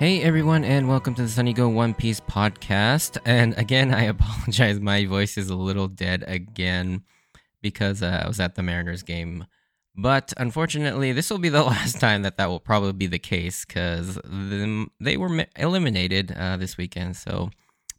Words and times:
Hey 0.00 0.22
everyone, 0.22 0.64
and 0.64 0.88
welcome 0.88 1.12
to 1.16 1.20
the 1.20 1.28
Sunny 1.28 1.52
Go 1.52 1.68
One 1.68 1.92
Piece 1.92 2.20
podcast. 2.20 3.18
And 3.26 3.52
again, 3.58 3.92
I 3.92 4.04
apologize, 4.04 4.80
my 4.80 5.04
voice 5.04 5.36
is 5.36 5.50
a 5.50 5.54
little 5.54 5.88
dead 5.88 6.24
again 6.26 7.02
because 7.60 8.02
uh, 8.02 8.22
I 8.24 8.26
was 8.26 8.40
at 8.40 8.54
the 8.54 8.62
Mariners 8.62 9.02
game. 9.02 9.44
But 9.94 10.32
unfortunately, 10.38 11.12
this 11.12 11.28
will 11.28 11.36
be 11.36 11.50
the 11.50 11.62
last 11.74 12.00
time 12.00 12.22
that 12.22 12.38
that 12.38 12.48
will 12.48 12.60
probably 12.60 12.94
be 12.94 13.08
the 13.08 13.18
case 13.18 13.66
because 13.66 14.18
they 14.24 15.18
were 15.18 15.44
eliminated 15.56 16.32
uh, 16.32 16.56
this 16.56 16.78
weekend. 16.78 17.16
So 17.16 17.50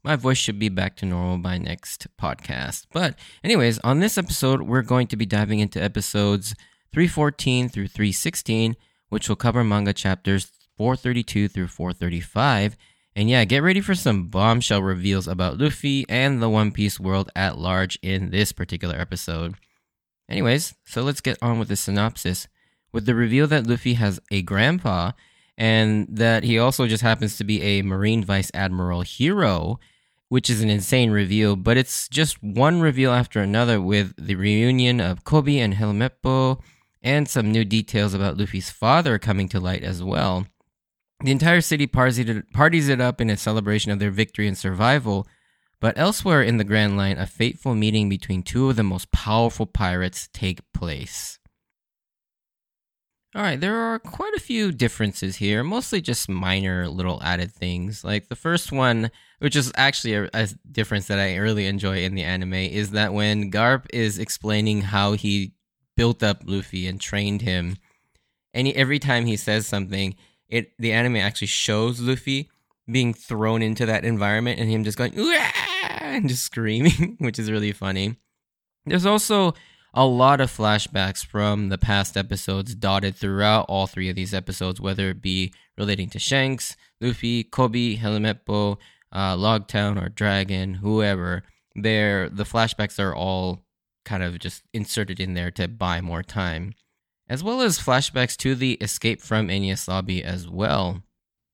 my 0.04 0.16
voice 0.16 0.40
should 0.40 0.58
be 0.58 0.70
back 0.70 0.96
to 0.96 1.06
normal 1.06 1.38
by 1.38 1.60
next 1.60 2.08
podcast. 2.20 2.88
But, 2.92 3.14
anyways, 3.44 3.78
on 3.84 4.00
this 4.00 4.18
episode, 4.18 4.64
we're 4.64 4.82
going 4.82 5.06
to 5.06 5.18
be 5.18 5.28
diving 5.28 5.60
into 5.60 5.80
episodes 5.80 6.56
314 6.94 7.70
through 7.70 7.90
316, 7.90 8.76
which 9.10 9.30
will 9.30 9.36
cover 9.36 9.64
manga 9.64 9.94
chapters 9.94 10.52
432 10.78 11.48
through 11.48 11.68
435. 11.68 12.78
And 13.16 13.30
yeah, 13.30 13.44
get 13.46 13.62
ready 13.62 13.82
for 13.82 13.94
some 13.94 14.28
bombshell 14.28 14.82
reveals 14.82 15.28
about 15.28 15.58
Luffy 15.58 16.06
and 16.08 16.42
the 16.42 16.50
One 16.50 16.72
Piece 16.72 17.00
world 17.00 17.30
at 17.36 17.58
large 17.58 18.00
in 18.02 18.30
this 18.30 18.52
particular 18.52 18.96
episode. 18.96 19.56
Anyways, 20.30 20.76
so 20.86 21.02
let's 21.02 21.20
get 21.20 21.38
on 21.42 21.60
with 21.60 21.68
the 21.68 21.76
synopsis. 21.76 22.48
With 22.94 23.06
the 23.06 23.16
reveal 23.16 23.48
that 23.48 23.68
Luffy 23.68 23.96
has 23.96 24.20
a 24.32 24.42
grandpa 24.42 25.12
and 25.58 26.08
that 26.10 26.44
he 26.44 26.58
also 26.58 26.88
just 26.88 27.04
happens 27.04 27.38
to 27.38 27.44
be 27.44 27.62
a 27.62 27.82
Marine 27.82 28.24
Vice 28.24 28.50
Admiral 28.54 29.02
hero, 29.02 29.80
which 30.30 30.50
is 30.50 30.62
an 30.62 30.70
insane 30.70 31.12
reveal, 31.12 31.58
but 31.58 31.76
it's 31.76 32.08
just 32.08 32.42
one 32.42 32.80
reveal 32.80 33.12
after 33.12 33.42
another 33.42 33.82
with 33.82 34.14
the 34.18 34.36
reunion 34.36 35.02
of 35.02 35.26
Koby 35.26 35.58
and 35.58 35.74
Helmeppo 35.74 36.62
and 37.04 37.28
some 37.28 37.52
new 37.52 37.66
details 37.66 38.14
about 38.14 38.38
Luffy's 38.38 38.70
father 38.70 39.20
coming 39.20 39.50
to 39.50 39.60
light 39.60 39.84
as 39.84 40.02
well. 40.02 40.48
The 41.24 41.32
entire 41.32 41.62
city 41.62 41.86
parties 41.86 42.90
it 42.90 43.02
up 43.02 43.22
in 43.22 43.30
a 43.30 43.38
celebration 43.38 43.92
of 43.92 44.00
their 44.00 44.10
victory 44.10 44.48
and 44.48 44.58
survival, 44.58 45.28
but 45.80 45.98
elsewhere 45.98 46.42
in 46.42 46.58
the 46.58 46.64
Grand 46.64 46.98
Line, 46.98 47.18
a 47.18 47.28
fateful 47.28 47.76
meeting 47.76 48.10
between 48.10 48.42
two 48.42 48.70
of 48.70 48.76
the 48.76 48.84
most 48.84 49.12
powerful 49.12 49.68
pirates 49.68 50.30
take 50.34 50.60
place. 50.74 51.38
All 53.34 53.42
right, 53.42 53.60
there 53.60 53.78
are 53.78 53.98
quite 53.98 54.34
a 54.36 54.42
few 54.42 54.74
differences 54.74 55.38
here, 55.38 55.64
mostly 55.64 56.02
just 56.02 56.28
minor 56.28 56.90
little 56.90 57.22
added 57.24 57.52
things. 57.52 58.04
Like 58.04 58.28
the 58.28 58.36
first 58.36 58.74
one, 58.74 59.10
which 59.40 59.56
is 59.56 59.72
actually 59.76 60.16
a, 60.16 60.30
a, 60.34 60.50
difference 60.70 61.08
that 61.08 61.20
I 61.20 61.38
really 61.38 61.66
enjoy 61.66 62.04
in 62.04 62.16
the 62.16 62.24
anime, 62.24 62.56
is 62.56 62.92
that 62.92 63.14
when 63.14 63.50
Garp 63.50 63.86
is 63.94 64.20
explaining 64.20 64.82
how 64.82 65.14
he 65.14 65.54
built 65.96 66.24
up 66.24 66.42
Luffy 66.46 66.88
and 66.88 67.00
trained 67.00 67.42
him, 67.42 67.78
he, 68.54 68.76
every 68.76 69.00
time 69.00 69.26
he 69.26 69.38
says 69.38 69.66
something, 69.66 70.16
it 70.52 70.74
the 70.78 70.92
anime 70.92 71.16
actually 71.16 71.48
shows 71.48 72.00
Luffy 72.00 72.52
being 72.90 73.14
thrown 73.14 73.62
into 73.62 73.86
that 73.86 74.04
environment 74.04 74.60
and 74.60 74.70
him 74.70 74.84
just 74.84 74.98
going 74.98 75.14
and 76.02 76.30
just 76.30 76.44
screaming, 76.46 77.16
which 77.20 77.40
is 77.40 77.50
really 77.50 77.72
funny. 77.72 78.18
There's 78.86 79.06
also 79.06 79.54
a 79.94 80.06
lot 80.06 80.42
of 80.42 80.52
flashbacks 80.52 81.26
from 81.26 81.70
the 81.70 81.78
past 81.78 82.18
episodes 82.18 82.76
dotted 82.76 83.16
throughout 83.16 83.66
all 83.68 83.88
three 83.88 84.10
of 84.10 84.16
these 84.16 84.34
episodes, 84.34 84.82
whether 84.82 85.10
it 85.10 85.22
be 85.22 85.54
relating 85.78 86.10
to 86.10 86.20
Shanks, 86.20 86.76
Luffy, 87.00 87.44
Koby, 87.44 87.98
Helmeppo, 88.00 88.78
uh, 89.12 89.36
Logtown, 89.36 90.02
or 90.02 90.10
Dragon, 90.10 90.76
whoever. 90.76 91.44
There, 91.76 92.30
the 92.30 92.44
flashbacks 92.44 93.00
are 93.00 93.16
all 93.16 93.62
kind 94.04 94.24
of 94.24 94.40
just 94.40 94.64
inserted 94.74 95.20
in 95.20 95.34
there 95.34 95.52
to 95.52 95.68
buy 95.68 96.02
more 96.02 96.24
time 96.24 96.74
as 97.32 97.42
well 97.42 97.62
as 97.62 97.80
flashbacks 97.80 98.36
to 98.36 98.56
the 98.56 98.74
escape 98.74 99.22
from 99.22 99.48
Enies 99.48 99.88
Lobby 99.88 100.22
as 100.22 100.50
well. 100.50 101.02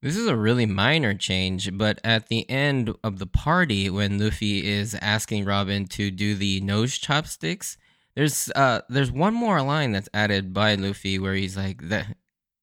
This 0.01 0.17
is 0.17 0.25
a 0.25 0.35
really 0.35 0.65
minor 0.65 1.13
change, 1.13 1.77
but 1.77 1.99
at 2.03 2.29
the 2.29 2.49
end 2.49 2.95
of 3.03 3.19
the 3.19 3.27
party, 3.27 3.87
when 3.87 4.17
Luffy 4.17 4.67
is 4.67 4.95
asking 4.95 5.45
Robin 5.45 5.85
to 5.89 6.09
do 6.09 6.33
the 6.33 6.61
nose 6.61 6.97
chopsticks, 6.97 7.77
there's 8.15 8.49
uh 8.55 8.81
there's 8.89 9.11
one 9.11 9.35
more 9.35 9.61
line 9.61 9.91
that's 9.91 10.09
added 10.15 10.51
by 10.51 10.73
Luffy 10.73 11.19
where 11.19 11.35
he's 11.35 11.55
like 11.55 11.89
that 11.89 12.17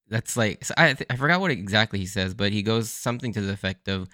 that's 0.08 0.36
like 0.36 0.66
I 0.76 0.96
I 1.08 1.14
forgot 1.14 1.40
what 1.40 1.52
exactly 1.52 2.00
he 2.00 2.06
says, 2.06 2.34
but 2.34 2.50
he 2.50 2.62
goes 2.64 2.90
something 2.90 3.32
to 3.34 3.40
the 3.40 3.52
effect 3.52 3.86
of 3.86 4.08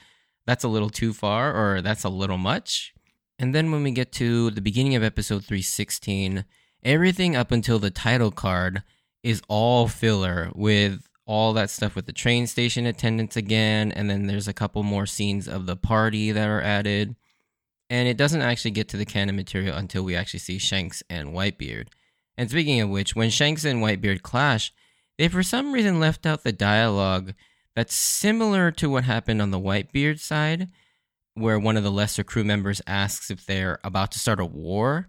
that's 0.47 0.65
a 0.65 0.69
little 0.69 0.91
too 0.91 1.15
far 1.15 1.55
or 1.55 1.81
that's 1.81 2.05
a 2.05 2.10
little 2.10 2.37
much. 2.37 2.93
And 3.39 3.55
then 3.55 3.72
when 3.72 3.83
we 3.83 3.93
get 3.93 4.12
to 4.12 4.50
the 4.50 4.60
beginning 4.60 4.94
of 4.94 5.03
episode 5.03 5.43
316, 5.47 6.44
everything 6.85 7.37
up 7.37 7.53
until 7.53 7.79
the 7.79 7.91
title 7.91 8.31
card 8.31 8.83
is 9.23 9.43
all 9.49 9.89
filler 9.89 10.51
with 10.55 11.07
all 11.27 11.53
that 11.53 11.71
stuff 11.71 11.95
with 11.95 12.07
the 12.07 12.13
train 12.13 12.47
station 12.47 12.87
attendants 12.87 13.37
again 13.37 13.93
and 13.93 14.11
then 14.11 14.27
there's 14.27 14.49
a 14.49 14.53
couple 14.53 14.83
more 14.83 15.07
scenes 15.07 15.47
of 15.47 15.67
the 15.67 15.77
party 15.77 16.33
that 16.33 16.49
are 16.49 16.63
added 16.63 17.15
and 17.91 18.07
it 18.07 18.17
doesn't 18.17 18.41
actually 18.41 18.71
get 18.71 18.89
to 18.89 18.97
the 18.97 19.05
canon 19.05 19.35
material 19.35 19.77
until 19.77 20.05
we 20.05 20.15
actually 20.15 20.39
see 20.39 20.59
Shanks 20.59 21.03
and 21.11 21.31
Whitebeard. 21.31 21.89
And 22.39 22.49
speaking 22.49 22.81
of 22.81 22.89
which, 22.89 23.17
when 23.17 23.31
Shanks 23.31 23.65
and 23.65 23.83
Whitebeard 23.83 24.23
clash, 24.23 24.73
they 25.19 25.27
for 25.27 25.43
some 25.43 25.73
reason 25.73 25.99
left 25.99 26.25
out 26.25 26.45
the 26.45 26.53
dialogue 26.53 27.35
that's 27.75 27.95
similar 27.95 28.71
to 28.71 28.89
what 28.89 29.05
happened 29.05 29.43
on 29.43 29.51
the 29.51 29.59
Whitebeard 29.59 30.21
side, 30.21 30.69
where 31.35 31.59
one 31.59 31.77
of 31.77 31.83
the 31.83 31.91
lesser 31.91 32.23
crew 32.23 32.45
members 32.45 32.81
asks 32.87 33.29
if 33.29 33.45
they're 33.45 33.81
about 33.83 34.13
to 34.13 34.21
start 34.21 34.39
a 34.39 34.47
war. 34.47 35.09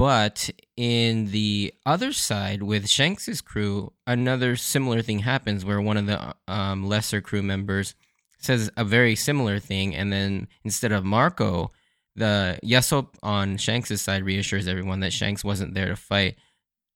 But 0.00 0.48
in 0.78 1.26
the 1.26 1.74
other 1.84 2.14
side, 2.14 2.62
with 2.62 2.88
Shanks's 2.88 3.42
crew, 3.42 3.92
another 4.06 4.56
similar 4.56 5.02
thing 5.02 5.18
happens 5.18 5.62
where 5.62 5.78
one 5.78 5.98
of 5.98 6.06
the 6.06 6.34
um, 6.48 6.86
lesser 6.86 7.20
crew 7.20 7.42
members 7.42 7.94
says 8.38 8.70
a 8.78 8.84
very 8.84 9.14
similar 9.14 9.58
thing, 9.58 9.94
and 9.94 10.10
then 10.10 10.48
instead 10.64 10.90
of 10.90 11.04
Marco, 11.04 11.70
the 12.16 12.58
Yasopp 12.64 13.08
on 13.22 13.58
Shanks's 13.58 14.00
side 14.00 14.24
reassures 14.24 14.66
everyone 14.66 15.00
that 15.00 15.12
Shanks 15.12 15.44
wasn't 15.44 15.74
there 15.74 15.88
to 15.88 15.96
fight, 15.96 16.36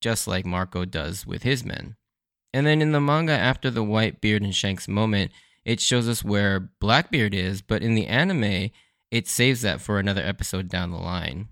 just 0.00 0.26
like 0.26 0.46
Marco 0.46 0.86
does 0.86 1.26
with 1.26 1.42
his 1.42 1.62
men. 1.62 1.96
And 2.54 2.66
then 2.66 2.80
in 2.80 2.92
the 2.92 3.02
manga, 3.02 3.32
after 3.32 3.70
the 3.70 3.84
Whitebeard 3.84 4.42
and 4.42 4.54
Shanks 4.54 4.88
moment, 4.88 5.30
it 5.62 5.78
shows 5.78 6.08
us 6.08 6.24
where 6.24 6.70
Blackbeard 6.80 7.34
is, 7.34 7.60
but 7.60 7.82
in 7.82 7.96
the 7.96 8.06
anime, 8.06 8.70
it 9.10 9.28
saves 9.28 9.60
that 9.60 9.82
for 9.82 9.98
another 9.98 10.22
episode 10.22 10.70
down 10.70 10.90
the 10.90 10.96
line 10.96 11.48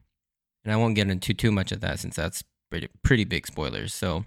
and 0.65 0.73
I 0.73 0.77
won't 0.77 0.95
get 0.95 1.11
into 1.11 1.35
too 1.35 1.53
much 1.53 1.73
of 1.73 1.81
that 1.81 1.99
since 1.99 2.17
that's 2.17 2.45
pretty, 2.71 2.89
pretty 3.03 3.25
big 3.25 3.47
spoilers. 3.47 3.93
So, 3.93 4.25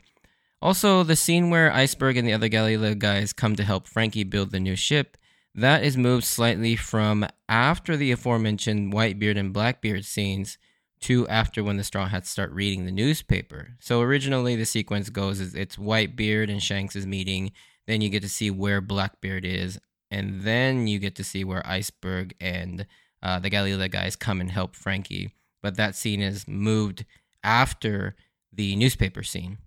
also 0.61 1.03
the 1.03 1.15
scene 1.15 1.49
where 1.49 1.71
Iceberg 1.71 2.17
and 2.17 2.27
the 2.27 2.33
other 2.33 2.47
Galley-La 2.47 2.95
guys 2.95 3.33
come 3.33 3.55
to 3.55 3.63
help 3.63 3.87
Franky 3.87 4.23
build 4.23 4.51
the 4.51 4.59
new 4.59 4.75
ship, 4.75 5.17
that 5.53 5.83
is 5.83 5.95
moved 5.95 6.25
slightly 6.25 6.75
from 6.75 7.25
after 7.47 7.95
the 7.95 8.11
aforementioned 8.11 8.93
Whitebeard 8.93 9.37
and 9.37 9.53
Blackbeard 9.53 10.03
scenes 10.03 10.57
to 11.01 11.27
after 11.27 11.63
when 11.63 11.77
the 11.77 11.83
Straw 11.83 12.07
Hats 12.07 12.29
start 12.29 12.51
reading 12.51 12.85
the 12.85 12.91
newspaper. 12.91 13.75
So 13.79 14.01
originally 14.01 14.55
the 14.55 14.65
sequence 14.65 15.09
goes 15.09 15.39
is 15.39 15.55
it's 15.55 15.77
Whitebeard 15.77 16.49
and 16.49 16.61
Shanks 16.61 16.95
is 16.95 17.05
meeting, 17.05 17.51
then 17.87 18.01
you 18.01 18.09
get 18.09 18.23
to 18.23 18.29
see 18.29 18.49
where 18.49 18.81
Blackbeard 18.81 19.45
is, 19.45 19.79
and 20.09 20.41
then 20.41 20.87
you 20.87 20.99
get 20.99 21.15
to 21.15 21.23
see 21.23 21.43
where 21.43 21.65
Iceberg 21.65 22.33
and 22.41 22.85
uh, 23.21 23.39
the 23.39 23.49
Galley-La 23.49 23.87
guys 23.87 24.15
come 24.15 24.41
and 24.41 24.51
help 24.51 24.75
Franky 24.75 25.31
but 25.65 25.77
that 25.77 25.95
scene 25.95 26.21
is 26.21 26.47
moved 26.47 27.05
after 27.43 28.15
the 28.53 28.75
newspaper 28.75 29.23
scene. 29.23 29.57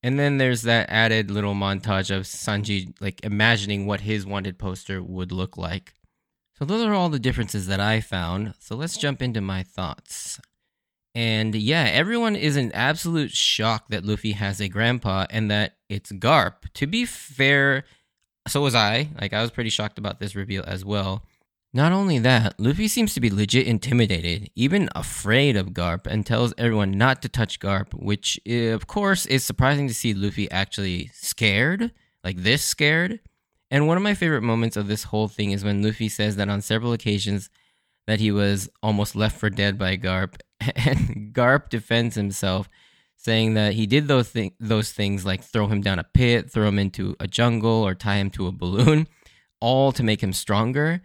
And 0.00 0.16
then 0.16 0.38
there's 0.38 0.62
that 0.62 0.88
added 0.88 1.28
little 1.28 1.54
montage 1.54 2.14
of 2.14 2.22
Sanji 2.22 2.94
like 3.00 3.24
imagining 3.24 3.84
what 3.84 4.02
his 4.02 4.24
wanted 4.24 4.60
poster 4.60 5.02
would 5.02 5.32
look 5.32 5.56
like. 5.56 5.94
So 6.56 6.64
those 6.64 6.86
are 6.86 6.94
all 6.94 7.08
the 7.08 7.18
differences 7.18 7.66
that 7.66 7.80
I 7.80 8.00
found. 8.00 8.54
So 8.60 8.76
let's 8.76 8.96
jump 8.96 9.22
into 9.22 9.40
my 9.40 9.64
thoughts. 9.64 10.38
And 11.16 11.52
yeah, 11.56 11.90
everyone 11.92 12.36
is 12.36 12.56
in 12.56 12.70
absolute 12.70 13.32
shock 13.32 13.88
that 13.88 14.04
Luffy 14.04 14.34
has 14.34 14.60
a 14.60 14.68
grandpa 14.68 15.26
and 15.30 15.50
that 15.50 15.78
it's 15.88 16.12
Garp. 16.12 16.72
To 16.74 16.86
be 16.86 17.04
fair, 17.06 17.82
so 18.46 18.60
was 18.60 18.76
I. 18.76 19.08
Like 19.20 19.32
I 19.32 19.42
was 19.42 19.50
pretty 19.50 19.70
shocked 19.70 19.98
about 19.98 20.20
this 20.20 20.36
reveal 20.36 20.62
as 20.64 20.84
well. 20.84 21.24
Not 21.72 21.92
only 21.92 22.18
that, 22.18 22.58
Luffy 22.58 22.88
seems 22.88 23.14
to 23.14 23.20
be 23.20 23.30
legit 23.30 23.66
intimidated, 23.66 24.50
even 24.56 24.88
afraid 24.94 25.56
of 25.56 25.68
Garp, 25.68 26.04
and 26.06 26.26
tells 26.26 26.52
everyone 26.58 26.90
not 26.98 27.22
to 27.22 27.28
touch 27.28 27.60
Garp, 27.60 27.94
which, 27.94 28.40
eh, 28.44 28.70
of 28.70 28.88
course, 28.88 29.24
is 29.26 29.44
surprising 29.44 29.86
to 29.86 29.94
see 29.94 30.12
Luffy 30.12 30.50
actually 30.50 31.10
scared, 31.14 31.92
like 32.24 32.38
this 32.38 32.64
scared. 32.64 33.20
And 33.70 33.86
one 33.86 33.96
of 33.96 34.02
my 34.02 34.14
favorite 34.14 34.42
moments 34.42 34.76
of 34.76 34.88
this 34.88 35.04
whole 35.04 35.28
thing 35.28 35.52
is 35.52 35.62
when 35.62 35.80
Luffy 35.80 36.08
says 36.08 36.34
that 36.36 36.48
on 36.48 36.60
several 36.60 36.92
occasions 36.92 37.50
that 38.08 38.18
he 38.18 38.32
was 38.32 38.68
almost 38.82 39.14
left 39.14 39.38
for 39.38 39.48
dead 39.48 39.78
by 39.78 39.96
Garp, 39.96 40.40
and 40.74 41.32
Garp 41.32 41.68
defends 41.68 42.16
himself, 42.16 42.68
saying 43.16 43.54
that 43.54 43.74
he 43.74 43.86
did 43.86 44.08
those 44.08 44.30
thi- 44.30 44.56
those 44.58 44.90
things 44.90 45.24
like 45.24 45.44
throw 45.44 45.68
him 45.68 45.82
down 45.82 46.00
a 46.00 46.04
pit, 46.14 46.50
throw 46.50 46.66
him 46.66 46.80
into 46.80 47.14
a 47.20 47.28
jungle, 47.28 47.86
or 47.86 47.94
tie 47.94 48.16
him 48.16 48.30
to 48.30 48.48
a 48.48 48.52
balloon, 48.52 49.06
all 49.60 49.92
to 49.92 50.02
make 50.02 50.20
him 50.20 50.32
stronger. 50.32 51.00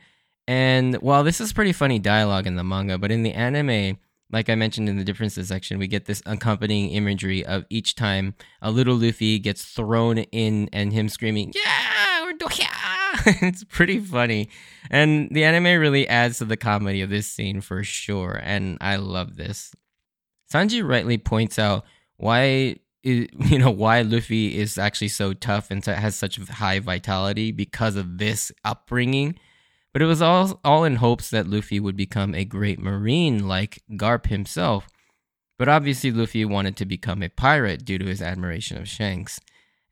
And 0.48 0.96
while 0.96 1.24
this 1.24 1.42
is 1.42 1.54
pretty 1.54 1.74
funny 1.74 2.00
dialogue 2.00 2.46
in 2.46 2.56
the 2.56 2.64
manga, 2.64 2.98
but 2.98 3.12
in 3.12 3.24
the 3.24 3.34
anime, 3.34 3.98
like 4.32 4.50
I 4.50 4.56
mentioned 4.56 4.90
in 4.90 4.98
the 4.98 5.04
differences 5.04 5.48
section, 5.48 5.80
we 5.80 5.88
get 5.88 6.06
this 6.06 6.22
accompanying 6.26 6.92
imagery 6.92 7.46
of 7.46 7.66
each 7.70 7.96
time 7.96 8.36
a 8.62 8.72
little 8.72 8.96
Luffy 8.96 9.40
gets 9.40 9.66
thrown 9.66 10.20
in 10.20 10.70
and 10.72 10.94
him 10.94 11.10
screaming, 11.10 11.52
Yeah, 11.56 12.24
we're 12.24 12.34
doing 12.34 12.52
yeah! 12.60 13.22
it's 13.26 13.64
pretty 13.64 14.00
funny. 14.00 14.50
And 14.92 15.30
the 15.32 15.44
anime 15.44 15.80
really 15.80 16.08
adds 16.08 16.40
to 16.40 16.46
the 16.46 16.58
comedy 16.58 17.02
of 17.02 17.10
this 17.10 17.28
scene 17.28 17.62
for 17.62 17.84
sure. 17.84 18.40
And 18.44 18.78
I 18.82 18.98
love 18.98 19.36
this. 19.36 19.74
Sanji 20.52 20.88
rightly 20.88 21.18
points 21.18 21.58
out 21.58 21.86
why 22.18 22.78
you 23.06 23.60
know 23.60 23.70
why 23.70 24.02
Luffy 24.02 24.58
is 24.58 24.80
actually 24.80 25.10
so 25.10 25.34
tough 25.34 25.70
and 25.70 25.86
has 25.86 26.16
such 26.16 26.38
high 26.38 26.80
vitality 26.80 27.52
because 27.52 27.96
of 27.96 28.18
this 28.18 28.52
upbringing. 28.64 29.38
But 29.96 30.02
it 30.02 30.08
was 30.08 30.22
all 30.22 30.60
all 30.66 30.84
in 30.84 30.98
hopes 30.98 31.30
that 31.30 31.48
Luffy 31.48 31.80
would 31.80 31.96
become 31.96 32.36
a 32.36 32.44
great 32.44 32.80
marine 32.80 33.48
like 33.48 33.82
Garp 33.92 34.26
himself. 34.26 34.90
But 35.58 35.70
obviously 35.70 36.12
Luffy 36.12 36.44
wanted 36.44 36.76
to 36.76 36.86
become 36.86 37.24
a 37.24 37.30
pirate 37.30 37.86
due 37.86 37.98
to 38.00 38.06
his 38.06 38.22
admiration 38.22 38.76
of 38.76 38.90
Shanks. 38.90 39.40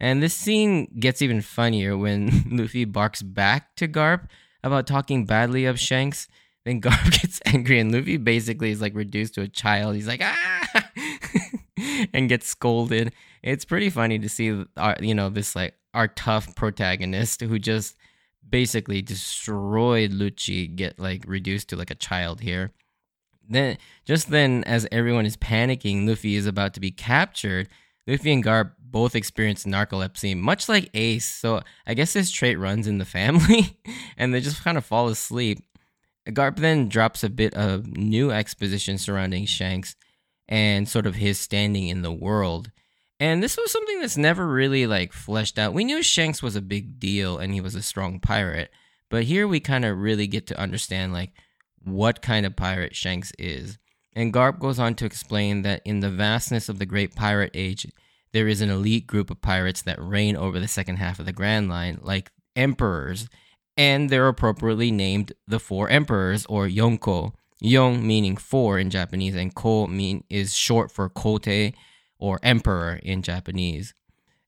And 0.01 0.21
this 0.21 0.33
scene 0.33 0.93
gets 0.99 1.21
even 1.21 1.39
funnier 1.39 1.95
when 1.95 2.49
Luffy 2.51 2.83
barks 2.83 3.21
back 3.21 3.77
to 3.77 3.87
Garp 3.87 4.27
about 4.61 4.87
talking 4.87 5.25
badly 5.25 5.63
of 5.63 5.79
Shanks. 5.79 6.27
Then 6.65 6.81
Garp 6.81 7.09
gets 7.21 7.39
angry 7.45 7.79
and 7.79 7.93
Luffy 7.93 8.17
basically 8.17 8.71
is 8.71 8.81
like 8.81 8.95
reduced 8.95 9.35
to 9.35 9.41
a 9.43 9.47
child. 9.47 9.95
He's 9.95 10.09
like, 10.09 10.21
ah! 10.21 10.89
and 12.13 12.27
gets 12.27 12.49
scolded. 12.49 13.13
It's 13.41 13.63
pretty 13.63 13.89
funny 13.89 14.19
to 14.19 14.27
see, 14.27 14.65
our, 14.75 14.97
you 14.99 15.15
know, 15.15 15.29
this 15.29 15.55
like 15.55 15.75
our 15.93 16.09
tough 16.09 16.53
protagonist 16.57 17.39
who 17.39 17.57
just 17.57 17.95
basically 18.49 19.01
destroyed 19.01 20.11
Lucci 20.11 20.73
get 20.73 20.99
like 20.99 21.23
reduced 21.27 21.69
to 21.69 21.75
like 21.75 21.91
a 21.91 21.95
child 21.95 22.41
here. 22.41 22.71
Then 23.49 23.77
just 24.05 24.29
then, 24.29 24.63
as 24.63 24.87
everyone 24.91 25.25
is 25.25 25.37
panicking, 25.37 26.07
Luffy 26.07 26.35
is 26.35 26.45
about 26.45 26.73
to 26.75 26.79
be 26.79 26.91
captured. 26.91 27.67
Luffy 28.07 28.31
and 28.31 28.43
Garp 28.43 28.71
both 28.79 29.15
experience 29.15 29.65
narcolepsy, 29.65 30.37
much 30.37 30.69
like 30.69 30.89
Ace. 30.93 31.25
So 31.25 31.61
I 31.85 31.93
guess 31.93 32.13
this 32.13 32.31
trait 32.31 32.59
runs 32.59 32.87
in 32.87 32.99
the 32.99 33.05
family, 33.19 33.77
and 34.17 34.33
they 34.33 34.39
just 34.39 34.63
kind 34.63 34.77
of 34.77 34.85
fall 34.85 35.07
asleep. 35.07 35.59
Garp 36.27 36.57
then 36.57 36.87
drops 36.87 37.23
a 37.23 37.29
bit 37.29 37.53
of 37.53 37.87
new 37.97 38.31
exposition 38.31 38.97
surrounding 38.97 39.45
Shanks 39.45 39.95
and 40.47 40.87
sort 40.87 41.05
of 41.05 41.15
his 41.15 41.39
standing 41.39 41.87
in 41.87 42.01
the 42.01 42.11
world. 42.13 42.71
And 43.23 43.41
this 43.41 43.55
was 43.55 43.71
something 43.71 44.01
that's 44.01 44.17
never 44.17 44.45
really 44.45 44.85
like 44.85 45.13
fleshed 45.13 45.57
out. 45.57 45.73
We 45.73 45.85
knew 45.85 46.03
Shanks 46.03 46.43
was 46.43 46.57
a 46.57 46.61
big 46.61 46.99
deal 46.99 47.37
and 47.37 47.53
he 47.53 47.61
was 47.61 47.73
a 47.73 47.81
strong 47.81 48.19
pirate, 48.19 48.69
but 49.07 49.23
here 49.23 49.47
we 49.47 49.61
kind 49.61 49.85
of 49.85 49.97
really 49.97 50.27
get 50.27 50.45
to 50.47 50.59
understand 50.59 51.13
like 51.13 51.31
what 51.81 52.21
kind 52.21 52.45
of 52.45 52.57
pirate 52.57 52.97
Shanks 52.97 53.31
is. 53.39 53.77
And 54.11 54.33
Garp 54.33 54.59
goes 54.59 54.77
on 54.77 54.95
to 54.95 55.05
explain 55.05 55.61
that 55.61 55.81
in 55.85 56.01
the 56.01 56.09
vastness 56.09 56.67
of 56.67 56.79
the 56.79 56.85
great 56.85 57.15
pirate 57.15 57.51
age, 57.53 57.87
there 58.33 58.49
is 58.49 58.59
an 58.59 58.69
elite 58.69 59.07
group 59.07 59.31
of 59.31 59.41
pirates 59.41 59.83
that 59.83 60.03
reign 60.03 60.35
over 60.35 60.59
the 60.59 60.67
second 60.67 60.97
half 60.97 61.17
of 61.17 61.25
the 61.25 61.31
Grand 61.31 61.69
Line, 61.69 61.99
like 62.01 62.29
emperors, 62.57 63.29
and 63.77 64.09
they're 64.09 64.27
appropriately 64.27 64.91
named 64.91 65.31
the 65.47 65.61
Four 65.61 65.87
Emperors 65.89 66.45
or 66.47 66.67
Yonko. 66.67 67.31
Yon 67.61 68.05
meaning 68.05 68.35
four 68.35 68.77
in 68.79 68.89
Japanese, 68.89 69.33
and 69.33 69.55
Ko 69.55 69.87
mean 69.87 70.25
is 70.29 70.53
short 70.53 70.91
for 70.91 71.09
Kotei 71.09 71.73
or 72.23 72.39
emperor 72.41 73.01
in 73.03 73.21
Japanese. 73.21 73.93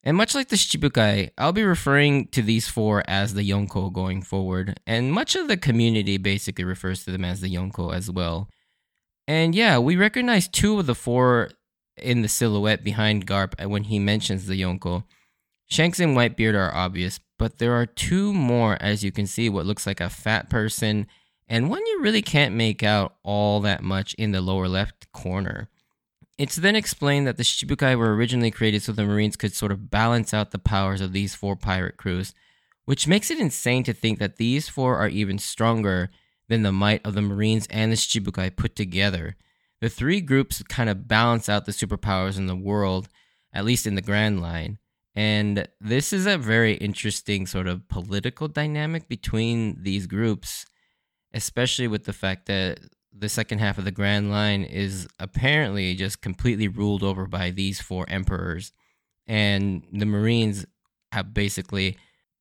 And 0.01 0.15
much 0.15 0.33
like 0.33 0.47
the 0.47 0.55
Shichibukai, 0.55 1.31
I'll 1.37 1.51
be 1.51 1.63
referring 1.63 2.27
to 2.27 2.41
these 2.41 2.69
four 2.69 3.03
as 3.05 3.33
the 3.33 3.47
Yonko 3.47 3.91
going 3.91 4.21
forward, 4.21 4.79
and 4.87 5.11
much 5.11 5.35
of 5.35 5.49
the 5.49 5.57
community 5.57 6.17
basically 6.17 6.63
refers 6.63 7.03
to 7.03 7.11
them 7.11 7.25
as 7.25 7.41
the 7.41 7.53
Yonko 7.53 7.93
as 7.93 8.09
well. 8.09 8.47
And 9.27 9.53
yeah, 9.53 9.77
we 9.77 9.97
recognize 9.97 10.47
two 10.47 10.79
of 10.79 10.85
the 10.85 10.95
four 10.95 11.49
in 11.97 12.21
the 12.21 12.29
silhouette 12.29 12.81
behind 12.81 13.27
Garp 13.27 13.61
when 13.67 13.83
he 13.83 13.99
mentions 13.99 14.45
the 14.45 14.61
Yonko. 14.61 15.03
Shanks 15.65 15.99
and 15.99 16.15
Whitebeard 16.15 16.55
are 16.55 16.73
obvious, 16.73 17.19
but 17.37 17.57
there 17.57 17.73
are 17.73 17.85
two 17.85 18.31
more, 18.31 18.77
as 18.79 19.03
you 19.03 19.11
can 19.11 19.27
see, 19.27 19.49
what 19.49 19.65
looks 19.65 19.85
like 19.85 19.99
a 19.99 20.09
fat 20.09 20.49
person, 20.49 21.07
and 21.49 21.69
one 21.69 21.85
you 21.85 21.99
really 22.01 22.21
can't 22.21 22.55
make 22.55 22.83
out 22.83 23.15
all 23.23 23.59
that 23.61 23.83
much 23.83 24.13
in 24.13 24.31
the 24.31 24.39
lower 24.39 24.69
left 24.69 25.11
corner. 25.11 25.67
It's 26.37 26.57
then 26.57 26.75
explained 26.75 27.27
that 27.27 27.37
the 27.37 27.43
Shichibukai 27.43 27.97
were 27.97 28.13
originally 28.13 28.51
created 28.51 28.81
so 28.81 28.91
the 28.91 29.05
Marines 29.05 29.37
could 29.37 29.53
sort 29.53 29.71
of 29.71 29.89
balance 29.89 30.33
out 30.33 30.51
the 30.51 30.59
powers 30.59 30.99
of 30.99 31.13
these 31.13 31.33
four 31.33 31.55
pirate 31.55 31.95
crews, 31.95 32.33
which 32.83 33.07
makes 33.07 33.31
it 33.31 33.39
insane 33.39 33.83
to 33.83 33.93
think 33.93 34.19
that 34.19 34.35
these 34.35 34.67
four 34.67 34.97
are 34.97 35.07
even 35.07 35.39
stronger 35.39 36.09
than 36.49 36.61
the 36.61 36.73
might 36.73 37.05
of 37.05 37.13
the 37.13 37.21
Marines 37.21 37.67
and 37.69 37.91
the 37.91 37.95
Shichibukai 37.95 38.55
put 38.55 38.75
together. 38.75 39.37
The 39.79 39.89
three 39.89 40.19
groups 40.19 40.61
kind 40.63 40.89
of 40.89 41.07
balance 41.07 41.47
out 41.47 41.65
the 41.65 41.71
superpowers 41.71 42.37
in 42.37 42.47
the 42.47 42.55
world, 42.55 43.07
at 43.53 43.65
least 43.65 43.87
in 43.87 43.95
the 43.95 44.01
Grand 44.01 44.41
Line. 44.41 44.77
And 45.15 45.67
this 45.79 46.11
is 46.11 46.25
a 46.25 46.37
very 46.37 46.73
interesting 46.73 47.47
sort 47.47 47.67
of 47.67 47.87
political 47.87 48.49
dynamic 48.49 49.07
between 49.07 49.81
these 49.81 50.07
groups, 50.07 50.65
especially 51.33 51.87
with 51.87 52.03
the 52.03 52.13
fact 52.13 52.47
that 52.47 52.79
the 53.17 53.29
second 53.29 53.59
half 53.59 53.77
of 53.77 53.85
the 53.85 53.91
Grand 53.91 54.29
Line 54.29 54.63
is 54.63 55.07
apparently 55.19 55.95
just 55.95 56.21
completely 56.21 56.67
ruled 56.67 57.03
over 57.03 57.27
by 57.27 57.49
these 57.49 57.79
four 57.79 58.05
emperors. 58.09 58.73
And 59.25 59.83
the 59.91 60.05
Marines 60.05 60.65
have 61.11 61.33
basically 61.33 61.97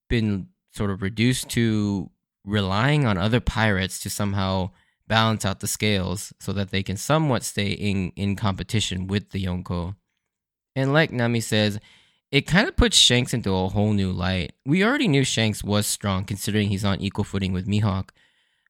been 0.08 0.48
sort 0.72 0.90
of 0.90 1.02
reduced 1.02 1.48
to 1.50 2.10
relying 2.44 3.06
on 3.06 3.16
other 3.16 3.40
pirates 3.40 4.00
to 4.00 4.10
somehow 4.10 4.70
balance 5.06 5.44
out 5.44 5.60
the 5.60 5.66
scales 5.66 6.32
so 6.40 6.52
that 6.52 6.70
they 6.70 6.82
can 6.82 6.96
somewhat 6.96 7.42
stay 7.42 7.70
in, 7.70 8.10
in 8.16 8.36
competition 8.36 9.06
with 9.06 9.30
the 9.30 9.44
Yonko. 9.44 9.94
And 10.74 10.92
like 10.92 11.12
Nami 11.12 11.40
says, 11.40 11.78
it 12.32 12.46
kind 12.46 12.66
of 12.66 12.74
puts 12.74 12.96
Shanks 12.96 13.32
into 13.32 13.54
a 13.54 13.68
whole 13.68 13.92
new 13.92 14.10
light. 14.10 14.54
We 14.66 14.82
already 14.82 15.06
knew 15.06 15.24
Shanks 15.24 15.62
was 15.62 15.86
strong 15.86 16.24
considering 16.24 16.68
he's 16.68 16.84
on 16.84 17.00
equal 17.00 17.24
footing 17.24 17.52
with 17.52 17.68
Mihawk, 17.68 18.08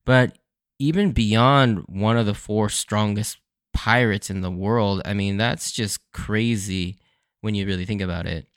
but 0.05 0.37
even 0.79 1.13
beyond 1.13 1.85
one 1.87 2.17
of 2.17 2.27
the 2.27 2.35
four 2.35 2.69
strongest 2.69 3.39
pirates 3.73 4.31
in 4.31 4.41
the 4.41 4.51
world, 4.51 5.03
I 5.05 5.15
mean, 5.15 5.37
that's 5.37 5.73
just 5.73 6.01
crazy 6.13 6.99
when 7.41 7.55
you 7.55 7.67
really 7.67 7.85
think 7.85 8.01
about 8.01 8.27
it. 8.27 8.49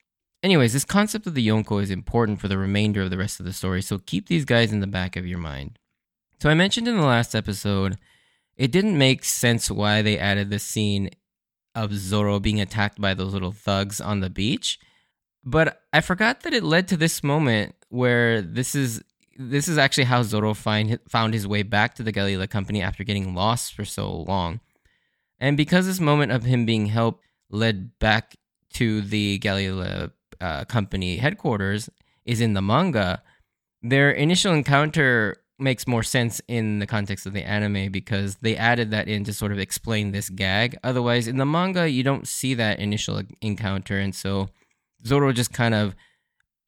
Anyways, 0.44 0.74
this 0.74 0.86
concept 0.86 1.28
of 1.28 1.34
the 1.34 1.48
Yonko 1.48 1.82
is 1.82 1.92
important 1.92 2.40
for 2.40 2.48
the 2.48 2.58
remainder 2.58 3.02
of 3.02 3.10
the 3.10 3.18
rest 3.18 3.40
of 3.40 3.46
the 3.46 3.54
story, 3.54 3.82
so 3.82 3.98
keep 3.98 4.28
these 4.28 4.46
guys 4.46 4.72
in 4.72 4.80
the 4.80 4.88
back 4.88 5.16
of 5.16 5.26
your 5.26 5.40
mind. 5.40 5.80
So 6.42 6.50
I 6.50 6.54
mentioned 6.54 6.88
in 6.88 6.98
the 6.98 7.06
last 7.06 7.36
episode, 7.36 7.98
it 8.56 8.72
didn't 8.72 8.98
make 8.98 9.24
sense 9.24 9.72
why 9.72 10.02
they 10.02 10.20
added 10.20 10.50
the 10.50 10.60
scene 10.60 11.10
of 11.74 11.94
Zoro 11.94 12.40
being 12.40 12.62
attacked 12.62 13.02
by 13.02 13.14
those 13.14 13.34
little 13.34 13.52
thugs 13.52 14.00
on 14.00 14.20
the 14.20 14.30
beach. 14.30 14.80
But 15.44 15.82
I 15.94 16.02
forgot 16.02 16.42
that 16.42 16.54
it 16.54 16.64
led 16.64 16.88
to 16.90 16.98
this 16.98 17.24
moment 17.24 17.76
where 17.90 18.42
this 18.42 18.76
is 18.76 19.04
this 19.38 19.68
is 19.68 19.78
actually 19.78 20.06
how 20.06 20.24
Zoro 20.24 20.54
find, 20.54 21.00
found 21.08 21.34
his 21.34 21.48
way 21.48 21.64
back 21.64 21.94
to 21.96 22.04
the 22.04 22.12
Galley-La 22.12 22.48
company 22.48 22.82
after 22.82 23.04
getting 23.04 23.36
lost 23.36 23.74
for 23.74 23.86
so 23.86 24.12
long. 24.12 24.60
And 25.40 25.56
because 25.56 25.86
this 25.86 26.00
moment 26.00 26.32
of 26.32 26.44
him 26.44 26.66
being 26.66 26.88
helped 26.88 27.24
led 27.50 27.98
back 28.00 28.36
to 28.74 29.02
the 29.02 29.38
Galley-La 29.38 30.08
uh, 30.42 30.66
company 30.66 31.18
headquarters 31.18 31.90
is 32.26 32.42
in 32.42 32.54
the 32.54 32.62
manga, 32.62 33.22
their 33.84 34.12
initial 34.12 34.54
encounter 34.54 35.38
makes 35.60 35.88
more 35.88 36.04
sense 36.04 36.42
in 36.48 36.80
the 36.80 36.88
context 36.88 37.26
of 37.26 37.34
the 37.34 37.44
anime 37.44 37.92
because 37.92 38.38
they 38.38 38.56
added 38.56 38.92
that 38.92 39.08
in 39.08 39.24
to 39.24 39.34
sort 39.34 39.52
of 39.52 39.60
explain 39.60 40.12
this 40.12 40.30
gag. 40.30 40.78
Otherwise, 40.84 41.28
in 41.28 41.38
the 41.38 41.46
manga, 41.46 41.90
you 41.90 42.04
don't 42.04 42.28
see 42.28 42.54
that 42.56 42.80
initial 42.80 43.22
encounter, 43.42 44.00
and 44.00 44.14
so 44.14 44.50
Zoro 45.06 45.32
just 45.32 45.54
kind 45.54 45.74
of 45.74 45.96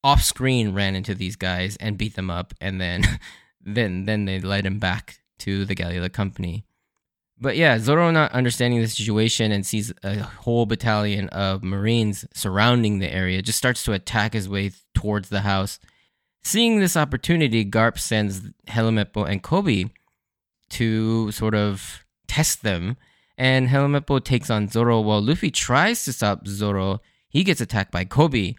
off 0.03 0.23
screen 0.23 0.73
ran 0.73 0.95
into 0.95 1.13
these 1.15 1.35
guys 1.35 1.77
and 1.77 1.97
beat 1.97 2.15
them 2.15 2.29
up, 2.29 2.53
and 2.61 2.79
then 2.79 3.03
then 3.61 4.05
then 4.05 4.25
they 4.25 4.39
led 4.39 4.65
him 4.65 4.79
back 4.79 5.19
to 5.39 5.65
the 5.65 5.75
Galley-La 5.75 6.09
company. 6.09 6.65
But 7.41 7.55
yeah, 7.55 7.79
Zoro 7.79 8.11
not 8.11 8.33
understanding 8.33 8.81
the 8.81 8.87
situation 8.87 9.53
and 9.53 9.65
sees 9.65 9.93
a 10.03 10.19
whole 10.19 10.65
battalion 10.65 11.29
of 11.29 11.63
Marines 11.63 12.25
surrounding 12.33 12.99
the 12.99 13.13
area, 13.13 13.41
just 13.41 13.57
starts 13.57 13.83
to 13.83 13.93
attack 13.93 14.33
his 14.33 14.49
way 14.49 14.71
towards 14.93 15.29
the 15.29 15.41
house 15.41 15.79
Seeing 16.41 16.79
this 16.79 16.95
opportunity, 16.95 17.65
Garp 17.65 17.99
sends 17.99 18.41
Helmeppo 18.67 19.29
and 19.29 19.43
Koby 19.43 19.91
to 20.71 21.31
sort 21.31 21.53
of 21.53 22.05
test 22.27 22.63
them, 22.63 22.97
and 23.37 23.67
Helmeppo 23.67 24.23
takes 24.23 24.49
on 24.49 24.69
Zoro 24.69 25.01
while 25.01 25.21
Luffy 25.21 25.51
tries 25.51 26.05
to 26.05 26.13
stop 26.13 26.47
Zoro. 26.47 27.01
He 27.29 27.43
gets 27.43 27.61
attacked 27.61 27.91
by 27.91 28.05
Koby. 28.05 28.55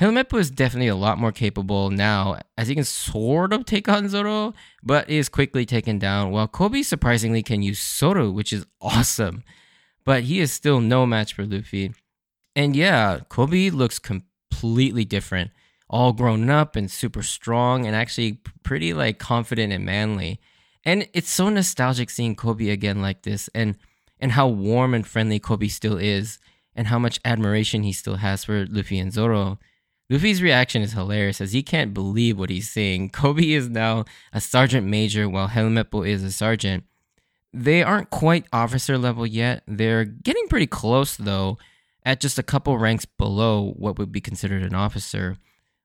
Helmeppo 0.00 0.38
is 0.38 0.50
definitely 0.50 0.88
a 0.88 0.96
lot 0.96 1.18
more 1.18 1.30
capable 1.30 1.90
now, 1.90 2.40
as 2.56 2.68
he 2.68 2.74
can 2.74 2.84
sort 2.84 3.52
of 3.52 3.66
take 3.66 3.88
on 3.88 4.08
Zoro, 4.08 4.54
but 4.82 5.10
is 5.10 5.28
quickly 5.28 5.66
taken 5.66 5.98
down, 5.98 6.30
while 6.30 6.48
Koby 6.48 6.82
surprisingly 6.82 7.42
can 7.42 7.62
use 7.62 7.78
Soru, 7.78 8.32
which 8.32 8.52
is 8.52 8.66
awesome. 8.80 9.44
But 10.04 10.22
he 10.22 10.40
is 10.40 10.52
still 10.52 10.80
no 10.80 11.04
match 11.04 11.34
for 11.34 11.44
Luffy. 11.44 11.92
And 12.56 12.74
yeah, 12.74 13.20
Koby 13.28 13.70
looks 13.70 13.98
completely 13.98 15.04
different 15.04 15.50
all 15.90 16.12
grown 16.12 16.48
up 16.48 16.76
and 16.76 16.90
super 16.90 17.22
strong 17.22 17.84
and 17.84 17.96
actually 17.96 18.40
pretty 18.62 18.94
like 18.94 19.18
confident 19.18 19.72
and 19.72 19.84
manly. 19.84 20.40
And 20.84 21.08
it's 21.12 21.28
so 21.28 21.48
nostalgic 21.48 22.08
seeing 22.10 22.36
Koby 22.36 22.72
again 22.72 23.02
like 23.02 23.22
this 23.22 23.50
and 23.54 23.76
and 24.20 24.32
how 24.32 24.46
warm 24.46 24.94
and 24.94 25.06
friendly 25.06 25.40
Koby 25.40 25.70
still 25.70 25.98
is 25.98 26.38
and 26.76 26.86
how 26.86 26.98
much 26.98 27.20
admiration 27.24 27.82
he 27.82 27.92
still 27.92 28.16
has 28.16 28.44
for 28.44 28.66
Luffy 28.66 28.98
and 28.98 29.12
Zoro. 29.12 29.58
Luffy's 30.10 30.42
reaction 30.42 30.82
is 30.82 30.92
hilarious 30.92 31.40
as 31.40 31.52
he 31.52 31.62
can't 31.62 31.94
believe 31.94 32.36
what 32.36 32.50
he's 32.50 32.68
seeing. 32.68 33.08
Koby 33.10 33.50
is 33.50 33.68
now 33.68 34.04
a 34.32 34.40
sergeant 34.40 34.86
major 34.86 35.28
while 35.28 35.48
Helmeppo 35.48 36.06
is 36.06 36.24
a 36.24 36.32
sergeant. 36.32 36.84
They 37.52 37.82
aren't 37.82 38.10
quite 38.10 38.46
officer 38.52 38.98
level 38.98 39.26
yet. 39.26 39.62
They're 39.66 40.04
getting 40.04 40.48
pretty 40.48 40.66
close 40.66 41.16
though, 41.16 41.58
at 42.04 42.20
just 42.20 42.38
a 42.38 42.42
couple 42.42 42.78
ranks 42.78 43.04
below 43.04 43.74
what 43.76 43.98
would 43.98 44.10
be 44.10 44.20
considered 44.20 44.62
an 44.62 44.74
officer, 44.74 45.36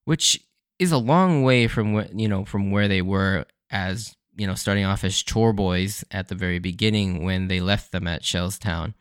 which 0.05 0.39
is 0.79 0.91
a 0.91 0.97
long 0.97 1.43
way 1.43 1.67
from 1.67 1.93
what 1.93 2.17
you 2.17 2.27
know 2.27 2.45
from 2.45 2.71
where 2.71 2.87
they 2.87 3.01
were 3.01 3.45
as 3.69 4.15
you 4.37 4.47
know 4.47 4.55
starting 4.55 4.85
off 4.85 5.03
as 5.03 5.21
chore 5.21 5.53
boys 5.53 6.03
at 6.11 6.27
the 6.27 6.35
very 6.35 6.59
beginning 6.59 7.23
when 7.23 7.47
they 7.47 7.59
left 7.59 7.91
them 7.91 8.07
at 8.07 8.23
Shell's 8.23 8.57
Town. 8.57 8.95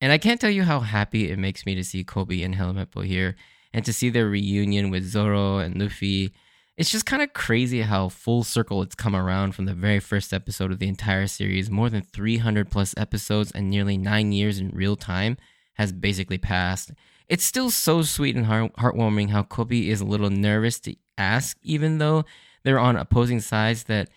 And 0.00 0.12
I 0.12 0.18
can't 0.18 0.40
tell 0.40 0.50
you 0.50 0.62
how 0.64 0.80
happy 0.80 1.30
it 1.30 1.38
makes 1.38 1.66
me 1.66 1.74
to 1.74 1.84
see 1.84 2.04
Koby 2.04 2.44
and 2.44 2.54
Helmeppo 2.54 3.04
here 3.04 3.36
and 3.72 3.84
to 3.84 3.92
see 3.92 4.10
their 4.10 4.28
reunion 4.28 4.90
with 4.90 5.04
Zoro 5.04 5.58
and 5.58 5.80
Luffy. 5.80 6.32
It's 6.76 6.90
just 6.90 7.06
kind 7.06 7.22
of 7.22 7.32
crazy 7.34 7.82
how 7.82 8.08
full 8.08 8.42
circle 8.42 8.82
it's 8.82 8.94
come 8.94 9.14
around 9.14 9.54
from 9.54 9.66
the 9.66 9.74
very 9.74 10.00
first 10.00 10.32
episode 10.32 10.72
of 10.72 10.78
the 10.78 10.88
entire 10.88 11.26
series. 11.26 11.70
More 11.70 11.90
than 11.90 12.02
300 12.02 12.70
plus 12.70 12.94
episodes 12.96 13.52
and 13.52 13.68
nearly 13.68 13.98
nine 13.98 14.32
years 14.32 14.58
in 14.58 14.70
real 14.70 14.96
time 14.96 15.36
has 15.74 15.92
basically 15.92 16.38
passed. 16.38 16.92
It's 17.28 17.44
still 17.44 17.70
so 17.70 18.02
sweet 18.02 18.34
and 18.34 18.46
heart- 18.46 18.74
heartwarming 18.76 19.30
how 19.30 19.42
Koby 19.42 19.88
is 19.88 20.00
a 20.00 20.06
little 20.06 20.30
nervous 20.30 20.80
to 20.80 20.96
ask, 21.16 21.56
even 21.62 21.98
though 21.98 22.24
they're 22.64 22.78
on 22.78 22.96
opposing 22.96 23.40
sides, 23.40 23.84
that 23.84 24.08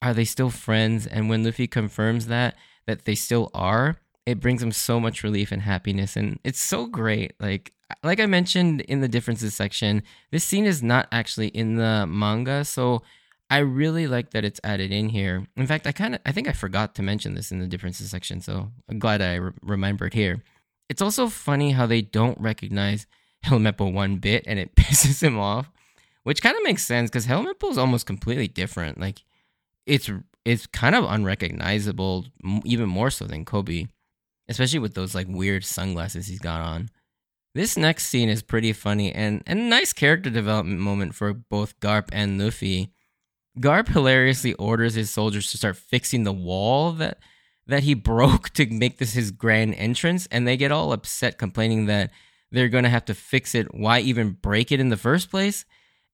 are 0.00 0.14
they 0.14 0.24
still 0.24 0.50
friends? 0.50 1.06
And 1.06 1.28
when 1.28 1.44
Luffy 1.44 1.66
confirms 1.66 2.26
that, 2.28 2.56
that 2.86 3.04
they 3.04 3.14
still 3.14 3.50
are, 3.52 3.96
it 4.24 4.40
brings 4.40 4.62
him 4.62 4.72
so 4.72 5.00
much 5.00 5.22
relief 5.22 5.52
and 5.52 5.62
happiness. 5.62 6.16
And 6.16 6.38
it's 6.44 6.60
so 6.60 6.86
great. 6.86 7.34
Like, 7.40 7.72
like 8.02 8.20
I 8.20 8.26
mentioned 8.26 8.80
in 8.82 9.00
the 9.00 9.08
differences 9.08 9.54
section, 9.54 10.02
this 10.30 10.44
scene 10.44 10.64
is 10.64 10.82
not 10.82 11.08
actually 11.12 11.48
in 11.48 11.76
the 11.76 12.06
manga, 12.06 12.64
so 12.64 13.02
I 13.48 13.58
really 13.58 14.06
like 14.06 14.30
that 14.30 14.44
it's 14.44 14.60
added 14.64 14.90
in 14.90 15.08
here. 15.08 15.46
In 15.56 15.66
fact, 15.66 15.86
I 15.86 15.92
kind 15.92 16.16
of 16.16 16.20
I 16.26 16.32
think 16.32 16.48
I 16.48 16.52
forgot 16.52 16.94
to 16.96 17.02
mention 17.02 17.34
this 17.34 17.52
in 17.52 17.60
the 17.60 17.66
differences 17.66 18.10
section, 18.10 18.40
so 18.40 18.72
I'm 18.88 18.98
glad 18.98 19.22
I 19.22 19.36
re- 19.36 19.52
remembered 19.62 20.14
here. 20.14 20.42
It's 20.88 21.02
also 21.02 21.28
funny 21.28 21.72
how 21.72 21.86
they 21.86 22.02
don't 22.02 22.40
recognize 22.40 23.06
Helmeppo 23.44 23.92
one 23.92 24.16
bit, 24.16 24.44
and 24.46 24.58
it 24.58 24.74
pisses 24.76 25.22
him 25.22 25.38
off, 25.38 25.70
which 26.24 26.42
kind 26.42 26.56
of 26.56 26.64
makes 26.64 26.84
sense 26.84 27.08
because 27.10 27.26
Helmeppo 27.26 27.70
is 27.70 27.78
almost 27.78 28.06
completely 28.06 28.48
different. 28.48 29.00
Like, 29.00 29.22
it's 29.86 30.10
it's 30.44 30.66
kind 30.66 30.94
of 30.96 31.04
unrecognizable, 31.04 32.26
even 32.64 32.88
more 32.88 33.10
so 33.10 33.26
than 33.26 33.44
Koby, 33.44 33.88
especially 34.48 34.80
with 34.80 34.94
those 34.94 35.14
like 35.14 35.28
weird 35.28 35.64
sunglasses 35.64 36.26
he's 36.26 36.40
got 36.40 36.60
on. 36.60 36.90
This 37.56 37.78
next 37.78 38.08
scene 38.08 38.28
is 38.28 38.42
pretty 38.42 38.74
funny 38.74 39.10
and, 39.14 39.42
and 39.46 39.58
a 39.58 39.62
nice 39.62 39.94
character 39.94 40.28
development 40.28 40.78
moment 40.78 41.14
for 41.14 41.32
both 41.32 41.80
Garp 41.80 42.10
and 42.12 42.38
Luffy. 42.38 42.92
Garp 43.58 43.88
hilariously 43.88 44.52
orders 44.54 44.92
his 44.92 45.08
soldiers 45.08 45.50
to 45.50 45.56
start 45.56 45.78
fixing 45.78 46.24
the 46.24 46.34
wall 46.34 46.92
that 46.92 47.18
that 47.66 47.82
he 47.82 47.94
broke 48.12 48.50
to 48.50 48.66
make 48.66 48.98
this 48.98 49.14
his 49.14 49.30
grand 49.30 49.74
entrance, 49.76 50.28
and 50.30 50.46
they 50.46 50.58
get 50.58 50.70
all 50.70 50.92
upset, 50.92 51.38
complaining 51.38 51.86
that 51.86 52.10
they're 52.52 52.68
gonna 52.68 52.90
have 52.90 53.06
to 53.06 53.14
fix 53.14 53.54
it. 53.54 53.74
Why 53.74 54.00
even 54.00 54.32
break 54.32 54.70
it 54.70 54.78
in 54.78 54.90
the 54.90 54.98
first 54.98 55.30
place? 55.30 55.64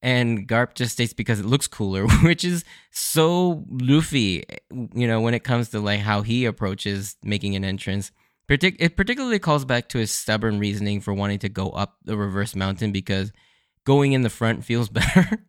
And 0.00 0.46
Garp 0.46 0.74
just 0.74 0.92
states 0.92 1.12
because 1.12 1.40
it 1.40 1.46
looks 1.46 1.66
cooler, 1.66 2.06
which 2.22 2.44
is 2.44 2.64
so 2.92 3.64
Luffy, 3.68 4.44
you 4.70 5.08
know, 5.08 5.20
when 5.20 5.34
it 5.34 5.42
comes 5.42 5.70
to 5.70 5.80
like 5.80 6.00
how 6.00 6.22
he 6.22 6.44
approaches 6.44 7.16
making 7.24 7.56
an 7.56 7.64
entrance. 7.64 8.12
Partic- 8.48 8.76
it 8.80 8.96
particularly 8.96 9.38
calls 9.38 9.64
back 9.64 9.88
to 9.90 9.98
his 9.98 10.10
stubborn 10.10 10.58
reasoning 10.58 11.00
for 11.00 11.14
wanting 11.14 11.38
to 11.40 11.48
go 11.48 11.70
up 11.70 11.96
the 12.04 12.16
reverse 12.16 12.56
mountain 12.56 12.92
because 12.92 13.32
going 13.84 14.12
in 14.12 14.22
the 14.22 14.30
front 14.30 14.64
feels 14.64 14.88
better. 14.90 15.44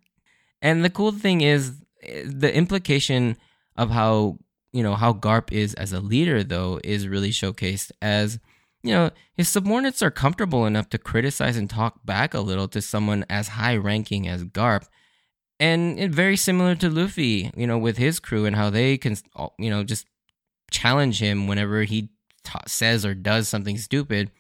and 0.62 0.84
the 0.84 0.90
cool 0.90 1.12
thing 1.12 1.42
is 1.42 1.74
eh, 2.02 2.24
the 2.26 2.56
implication 2.56 3.38
of 3.76 3.90
how 3.90 4.38
you 4.72 4.84
know 4.84 4.96
how 4.96 5.14
Garp 5.14 5.52
is 5.52 5.74
as 5.76 5.94
a 5.94 6.00
leader 6.00 6.44
though 6.44 6.80
is 6.84 7.08
really 7.08 7.32
showcased 7.32 7.92
as 8.02 8.40
you 8.84 8.92
know 8.92 9.12
his 9.34 9.50
subordinates 9.50 10.02
are 10.02 10.12
comfortable 10.12 10.66
enough 10.66 10.90
to 10.90 10.98
criticize 10.98 11.58
and 11.58 11.70
talk 11.70 12.06
back 12.06 12.34
a 12.34 12.40
little 12.40 12.68
to 12.68 12.82
someone 12.82 13.26
as 13.30 13.50
high 13.50 13.76
ranking 13.76 14.28
as 14.28 14.44
Garp 14.44 14.86
and 15.60 16.14
very 16.14 16.38
similar 16.38 16.76
to 16.76 16.90
Luffy 16.90 17.52
you 17.56 17.68
know 17.68 17.78
with 17.78 17.98
his 17.98 18.20
crew 18.20 18.46
and 18.46 18.56
how 18.56 18.70
they 18.70 18.98
can 18.98 19.16
you 19.58 19.70
know 19.70 19.84
just 19.84 20.08
challenge 20.72 21.20
him 21.20 21.48
whenever 21.48 21.84
he 21.84 22.10
says 22.68 23.06
or 23.06 23.14
does 23.14 23.48
something 23.48 23.78
stupid. 23.78 24.32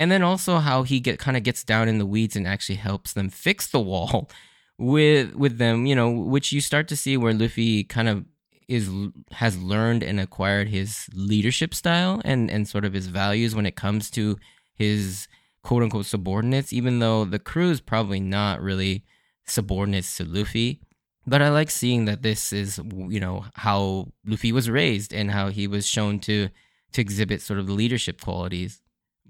And 0.00 0.12
then 0.12 0.22
also 0.22 0.58
how 0.58 0.84
he 0.84 1.00
get 1.00 1.18
kind 1.18 1.36
of 1.36 1.42
gets 1.42 1.64
down 1.64 1.88
in 1.88 1.98
the 1.98 2.06
weeds 2.06 2.36
and 2.36 2.46
actually 2.46 2.76
helps 2.76 3.12
them 3.12 3.30
fix 3.30 3.66
the 3.66 3.80
wall 3.80 4.30
with 4.78 5.34
with 5.34 5.58
them 5.58 5.86
you 5.86 5.94
know 5.94 6.08
which 6.08 6.52
you 6.52 6.60
start 6.60 6.86
to 6.86 6.94
see 6.94 7.16
where 7.16 7.32
luffy 7.32 7.82
kind 7.82 8.08
of 8.08 8.24
is 8.68 8.88
has 9.32 9.60
learned 9.60 10.04
and 10.04 10.20
acquired 10.20 10.68
his 10.68 11.08
leadership 11.14 11.74
style 11.74 12.22
and 12.24 12.50
and 12.50 12.68
sort 12.68 12.84
of 12.84 12.92
his 12.92 13.08
values 13.08 13.54
when 13.54 13.66
it 13.66 13.74
comes 13.74 14.10
to 14.10 14.38
his 14.74 15.26
quote 15.62 15.82
unquote 15.82 16.06
subordinates 16.06 16.72
even 16.72 17.00
though 17.00 17.24
the 17.24 17.38
crew 17.38 17.70
is 17.70 17.80
probably 17.80 18.20
not 18.20 18.60
really 18.60 19.04
subordinates 19.44 20.16
to 20.16 20.24
luffy. 20.24 20.80
But 21.26 21.42
i 21.42 21.48
like 21.50 21.70
seeing 21.70 22.04
that 22.04 22.22
this 22.22 22.52
is 22.52 22.80
you 23.08 23.20
know 23.20 23.46
how 23.54 24.12
luffy 24.24 24.52
was 24.52 24.70
raised 24.70 25.12
and 25.12 25.30
how 25.30 25.48
he 25.48 25.66
was 25.66 25.86
shown 25.86 26.20
to 26.20 26.48
to 26.92 27.00
exhibit 27.00 27.42
sort 27.42 27.58
of 27.58 27.66
the 27.66 27.72
leadership 27.72 28.20
qualities. 28.20 28.80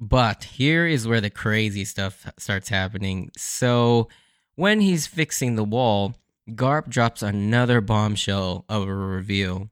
But 0.01 0.45
here 0.45 0.87
is 0.87 1.09
where 1.09 1.21
the 1.21 1.31
crazy 1.31 1.85
stuff 1.85 2.31
starts 2.39 2.69
happening. 2.69 3.31
So 3.37 4.09
when 4.55 4.81
he's 4.81 5.07
fixing 5.07 5.57
the 5.57 5.65
wall, 5.65 6.15
Garp 6.51 6.89
drops 6.89 7.23
another 7.23 7.81
bombshell 7.81 8.65
of 8.69 8.89
a 8.89 8.95
reveal. 8.95 9.71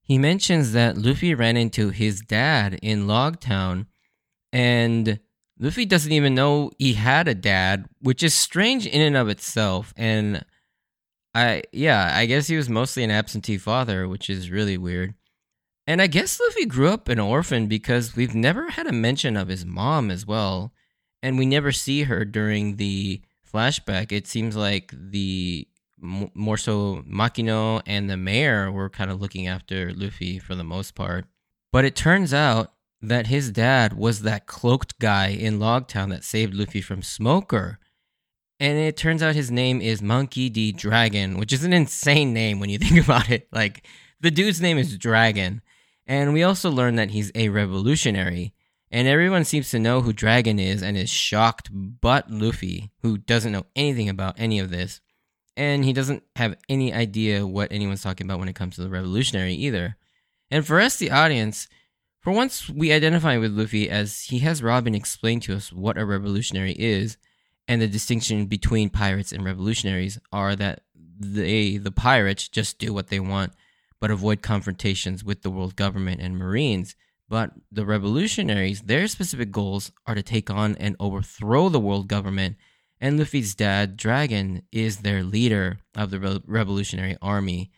He 0.00 0.18
mentions 0.18 0.72
that 0.72 0.96
Luffy 0.96 1.34
ran 1.34 1.56
into 1.56 1.90
his 1.90 2.20
dad 2.20 2.78
in 2.82 3.06
Logtown, 3.06 3.86
and 4.52 5.18
Luffy 5.58 5.86
doesn't 5.86 6.12
even 6.12 6.34
know 6.34 6.70
he 6.78 6.94
had 6.94 7.26
a 7.26 7.34
dad, 7.34 7.88
which 8.00 8.22
is 8.22 8.34
strange 8.34 8.86
in 8.86 9.00
and 9.00 9.16
of 9.16 9.28
itself. 9.28 9.94
And 9.96 10.44
I, 11.34 11.62
yeah, 11.72 12.12
I 12.14 12.26
guess 12.26 12.46
he 12.46 12.56
was 12.56 12.68
mostly 12.68 13.02
an 13.02 13.10
absentee 13.10 13.58
father, 13.58 14.06
which 14.06 14.28
is 14.28 14.50
really 14.50 14.76
weird. 14.78 15.14
And 15.86 16.00
I 16.00 16.06
guess 16.06 16.40
Luffy 16.40 16.64
grew 16.64 16.88
up 16.88 17.08
an 17.08 17.18
orphan 17.18 17.66
because 17.66 18.16
we've 18.16 18.34
never 18.34 18.70
had 18.70 18.86
a 18.86 18.92
mention 18.92 19.36
of 19.36 19.48
his 19.48 19.66
mom 19.66 20.10
as 20.10 20.26
well. 20.26 20.72
And 21.22 21.38
we 21.38 21.46
never 21.46 21.72
see 21.72 22.04
her 22.04 22.24
during 22.24 22.76
the 22.76 23.22
flashback. 23.50 24.10
It 24.10 24.26
seems 24.26 24.56
like 24.56 24.92
the 24.94 25.68
more 26.00 26.56
so 26.56 27.02
Makino 27.08 27.82
and 27.86 28.10
the 28.10 28.16
mayor 28.16 28.70
were 28.70 28.90
kind 28.90 29.10
of 29.10 29.20
looking 29.20 29.46
after 29.46 29.92
Luffy 29.94 30.38
for 30.38 30.54
the 30.54 30.64
most 30.64 30.94
part. 30.94 31.26
But 31.72 31.84
it 31.84 31.96
turns 31.96 32.34
out 32.34 32.72
that 33.00 33.26
his 33.26 33.50
dad 33.50 33.94
was 33.94 34.22
that 34.22 34.46
cloaked 34.46 34.98
guy 34.98 35.28
in 35.28 35.58
Logtown 35.58 36.10
that 36.10 36.24
saved 36.24 36.54
Luffy 36.54 36.80
from 36.80 37.02
Smoker. 37.02 37.78
And 38.60 38.78
it 38.78 38.96
turns 38.96 39.22
out 39.22 39.34
his 39.34 39.50
name 39.50 39.80
is 39.80 40.00
Monkey 40.00 40.48
D. 40.48 40.72
Dragon, 40.72 41.38
which 41.38 41.52
is 41.52 41.64
an 41.64 41.72
insane 41.72 42.32
name 42.32 42.60
when 42.60 42.70
you 42.70 42.78
think 42.84 43.02
about 43.02 43.30
it. 43.30 43.48
Like, 43.52 43.86
the 44.20 44.30
dude's 44.30 44.60
name 44.60 44.78
is 44.78 44.96
Dragon. 44.96 45.60
And 46.06 46.32
we 46.32 46.42
also 46.42 46.70
learn 46.70 46.96
that 46.96 47.10
he's 47.10 47.32
a 47.34 47.48
revolutionary. 47.48 48.52
And 48.90 49.08
everyone 49.08 49.44
seems 49.44 49.70
to 49.70 49.78
know 49.78 50.02
who 50.02 50.12
Dragon 50.12 50.58
is 50.58 50.82
and 50.82 50.96
is 50.96 51.10
shocked 51.10 51.68
but 51.72 52.30
Luffy, 52.30 52.90
who 53.02 53.18
doesn't 53.18 53.52
know 53.52 53.66
anything 53.74 54.08
about 54.08 54.38
any 54.38 54.58
of 54.58 54.70
this. 54.70 55.00
And 55.56 55.84
he 55.84 55.92
doesn't 55.92 56.22
have 56.36 56.56
any 56.68 56.92
idea 56.92 57.46
what 57.46 57.72
anyone's 57.72 58.02
talking 58.02 58.26
about 58.26 58.38
when 58.38 58.48
it 58.48 58.54
comes 58.54 58.76
to 58.76 58.82
the 58.82 58.90
revolutionary 58.90 59.54
either. 59.54 59.96
And 60.50 60.66
for 60.66 60.80
us, 60.80 60.96
the 60.96 61.10
audience, 61.10 61.68
for 62.20 62.32
once 62.32 62.68
we 62.68 62.92
identify 62.92 63.36
with 63.38 63.56
Luffy 63.56 63.88
as 63.88 64.22
he 64.22 64.40
has 64.40 64.62
Robin 64.62 64.94
explain 64.94 65.40
to 65.40 65.54
us 65.54 65.72
what 65.72 65.98
a 65.98 66.04
revolutionary 66.04 66.72
is, 66.72 67.16
and 67.66 67.80
the 67.80 67.88
distinction 67.88 68.46
between 68.46 68.90
pirates 68.90 69.32
and 69.32 69.44
revolutionaries 69.44 70.18
are 70.32 70.54
that 70.56 70.82
they, 71.18 71.78
the 71.78 71.92
pirates, 71.92 72.48
just 72.48 72.78
do 72.78 72.92
what 72.92 73.08
they 73.08 73.20
want 73.20 73.52
but 74.04 74.10
avoid 74.10 74.42
confrontations 74.42 75.24
with 75.24 75.40
the 75.40 75.50
world 75.50 75.76
government 75.76 76.20
and 76.20 76.36
Marines. 76.36 76.94
But 77.26 77.52
the 77.72 77.86
revolutionaries, 77.86 78.82
their 78.82 79.08
specific 79.08 79.50
goals 79.50 79.92
are 80.06 80.14
to 80.14 80.22
take 80.22 80.50
on 80.50 80.76
and 80.76 80.94
overthrow 81.00 81.70
the 81.70 81.80
world 81.80 82.06
government. 82.06 82.56
And 83.00 83.18
Luffy's 83.18 83.54
dad, 83.54 83.96
Dragon, 83.96 84.60
is 84.70 84.98
their 84.98 85.22
leader 85.22 85.78
of 85.96 86.10
the 86.10 86.20
Re- 86.20 86.42
revolutionary 86.46 87.16
army. 87.22 87.70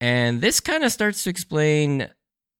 And 0.00 0.40
this 0.40 0.58
kind 0.58 0.82
of 0.82 0.90
starts 0.90 1.22
to 1.22 1.30
explain 1.30 2.08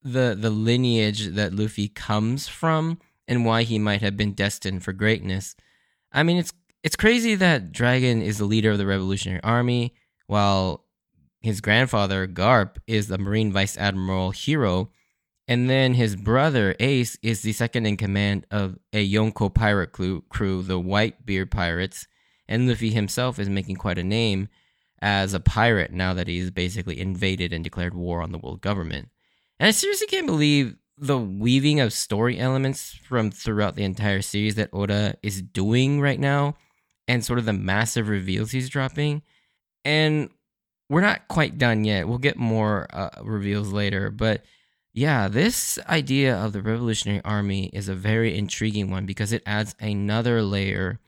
the 0.04 0.36
the 0.38 0.50
lineage 0.50 1.30
that 1.30 1.52
Luffy 1.52 1.88
comes 1.88 2.46
from 2.46 3.00
and 3.26 3.44
why 3.44 3.64
he 3.64 3.80
might 3.80 4.02
have 4.02 4.16
been 4.16 4.34
destined 4.34 4.84
for 4.84 4.92
greatness. 4.92 5.56
I 6.12 6.22
mean, 6.22 6.36
it's 6.36 6.52
it's 6.84 6.94
crazy 6.94 7.34
that 7.34 7.72
Dragon 7.72 8.22
is 8.22 8.38
the 8.38 8.44
leader 8.44 8.70
of 8.70 8.78
the 8.78 8.86
revolutionary 8.86 9.42
army, 9.42 9.94
while 10.28 10.84
his 11.40 11.60
grandfather, 11.60 12.26
Garp, 12.26 12.76
is 12.86 13.08
the 13.08 13.18
Marine 13.18 13.52
Vice 13.52 13.76
Admiral 13.78 14.30
Hero. 14.30 14.90
And 15.48 15.68
then 15.68 15.94
his 15.94 16.14
brother, 16.14 16.76
Ace, 16.78 17.18
is 17.22 17.42
the 17.42 17.52
second 17.52 17.86
in 17.86 17.96
command 17.96 18.46
of 18.50 18.78
a 18.92 19.08
Yonko 19.08 19.52
pirate 19.52 19.92
crew, 19.92 20.22
the 20.62 20.80
Whitebeard 20.80 21.50
Pirates. 21.50 22.06
And 22.46 22.68
Luffy 22.68 22.90
himself 22.90 23.38
is 23.38 23.48
making 23.48 23.76
quite 23.76 23.98
a 23.98 24.04
name 24.04 24.48
as 25.02 25.34
a 25.34 25.40
pirate 25.40 25.92
now 25.92 26.14
that 26.14 26.28
he's 26.28 26.50
basically 26.50 27.00
invaded 27.00 27.52
and 27.52 27.64
declared 27.64 27.94
war 27.94 28.20
on 28.20 28.32
the 28.32 28.38
world 28.38 28.60
government. 28.60 29.08
And 29.58 29.66
I 29.66 29.70
seriously 29.70 30.06
can't 30.06 30.26
believe 30.26 30.76
the 30.98 31.18
weaving 31.18 31.80
of 31.80 31.92
story 31.94 32.38
elements 32.38 32.98
from 33.08 33.30
throughout 33.30 33.74
the 33.74 33.84
entire 33.84 34.20
series 34.20 34.56
that 34.56 34.68
Oda 34.72 35.16
is 35.22 35.40
doing 35.40 36.00
right 36.00 36.20
now 36.20 36.56
and 37.08 37.24
sort 37.24 37.38
of 37.38 37.46
the 37.46 37.52
massive 37.54 38.08
reveals 38.08 38.50
he's 38.50 38.68
dropping. 38.68 39.22
And 39.84 40.28
we're 40.90 41.00
not 41.00 41.28
quite 41.28 41.56
done 41.56 41.84
yet. 41.84 42.08
We'll 42.08 42.18
get 42.18 42.36
more 42.36 42.88
uh, 42.92 43.10
reveals 43.22 43.72
later, 43.72 44.10
but 44.10 44.42
yeah, 44.92 45.28
this 45.28 45.78
idea 45.88 46.36
of 46.36 46.52
the 46.52 46.60
Revolutionary 46.60 47.22
Army 47.24 47.66
is 47.66 47.88
a 47.88 47.94
very 47.94 48.36
intriguing 48.36 48.90
one 48.90 49.06
because 49.06 49.32
it 49.32 49.44
adds 49.46 49.76
another 49.78 50.42
layer 50.42 50.98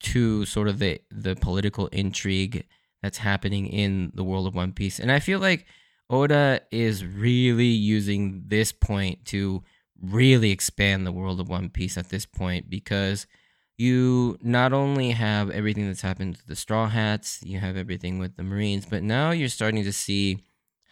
to 0.00 0.44
sort 0.44 0.66
of 0.66 0.80
the 0.80 1.00
the 1.08 1.36
political 1.36 1.86
intrigue 1.86 2.66
that's 3.00 3.18
happening 3.18 3.68
in 3.68 4.10
the 4.14 4.24
world 4.24 4.48
of 4.48 4.56
One 4.56 4.72
Piece. 4.72 4.98
And 4.98 5.12
I 5.12 5.20
feel 5.20 5.38
like 5.38 5.66
Oda 6.10 6.62
is 6.72 7.06
really 7.06 7.66
using 7.66 8.42
this 8.48 8.72
point 8.72 9.24
to 9.26 9.62
really 10.00 10.50
expand 10.50 11.06
the 11.06 11.12
world 11.12 11.38
of 11.38 11.48
One 11.48 11.68
Piece 11.68 11.96
at 11.96 12.08
this 12.08 12.26
point 12.26 12.68
because 12.68 13.28
you 13.76 14.38
not 14.42 14.72
only 14.72 15.10
have 15.10 15.50
everything 15.50 15.86
that's 15.86 16.02
happened 16.02 16.36
to 16.36 16.46
the 16.46 16.56
Straw 16.56 16.88
Hats, 16.88 17.40
you 17.42 17.58
have 17.58 17.76
everything 17.76 18.18
with 18.18 18.36
the 18.36 18.42
Marines, 18.42 18.86
but 18.86 19.02
now 19.02 19.30
you're 19.30 19.48
starting 19.48 19.84
to 19.84 19.92
see 19.92 20.38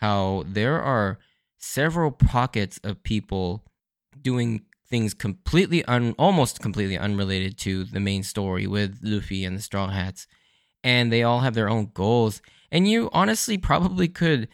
how 0.01 0.45
there 0.47 0.81
are 0.81 1.19
several 1.59 2.11
pockets 2.11 2.81
of 2.83 3.03
people 3.03 3.65
doing 4.21 4.63
things 4.89 5.15
completely 5.15 5.85
un 5.85 6.15
almost 6.19 6.61
completely 6.61 6.99
unrelated 6.99 7.57
to 7.57 7.85
the 7.85 8.01
main 8.01 8.23
story 8.23 8.67
with 8.67 8.99
Luffy 9.03 9.45
and 9.45 9.57
the 9.57 9.63
Straw 9.63 9.89
Hats. 9.89 10.27
And 10.83 11.13
they 11.13 11.23
all 11.23 11.41
have 11.41 11.55
their 11.55 11.69
own 11.69 11.91
goals. 11.95 12.43
And 12.73 12.89
you 12.89 13.11
honestly 13.13 13.59
probably 13.59 14.09
could 14.09 14.49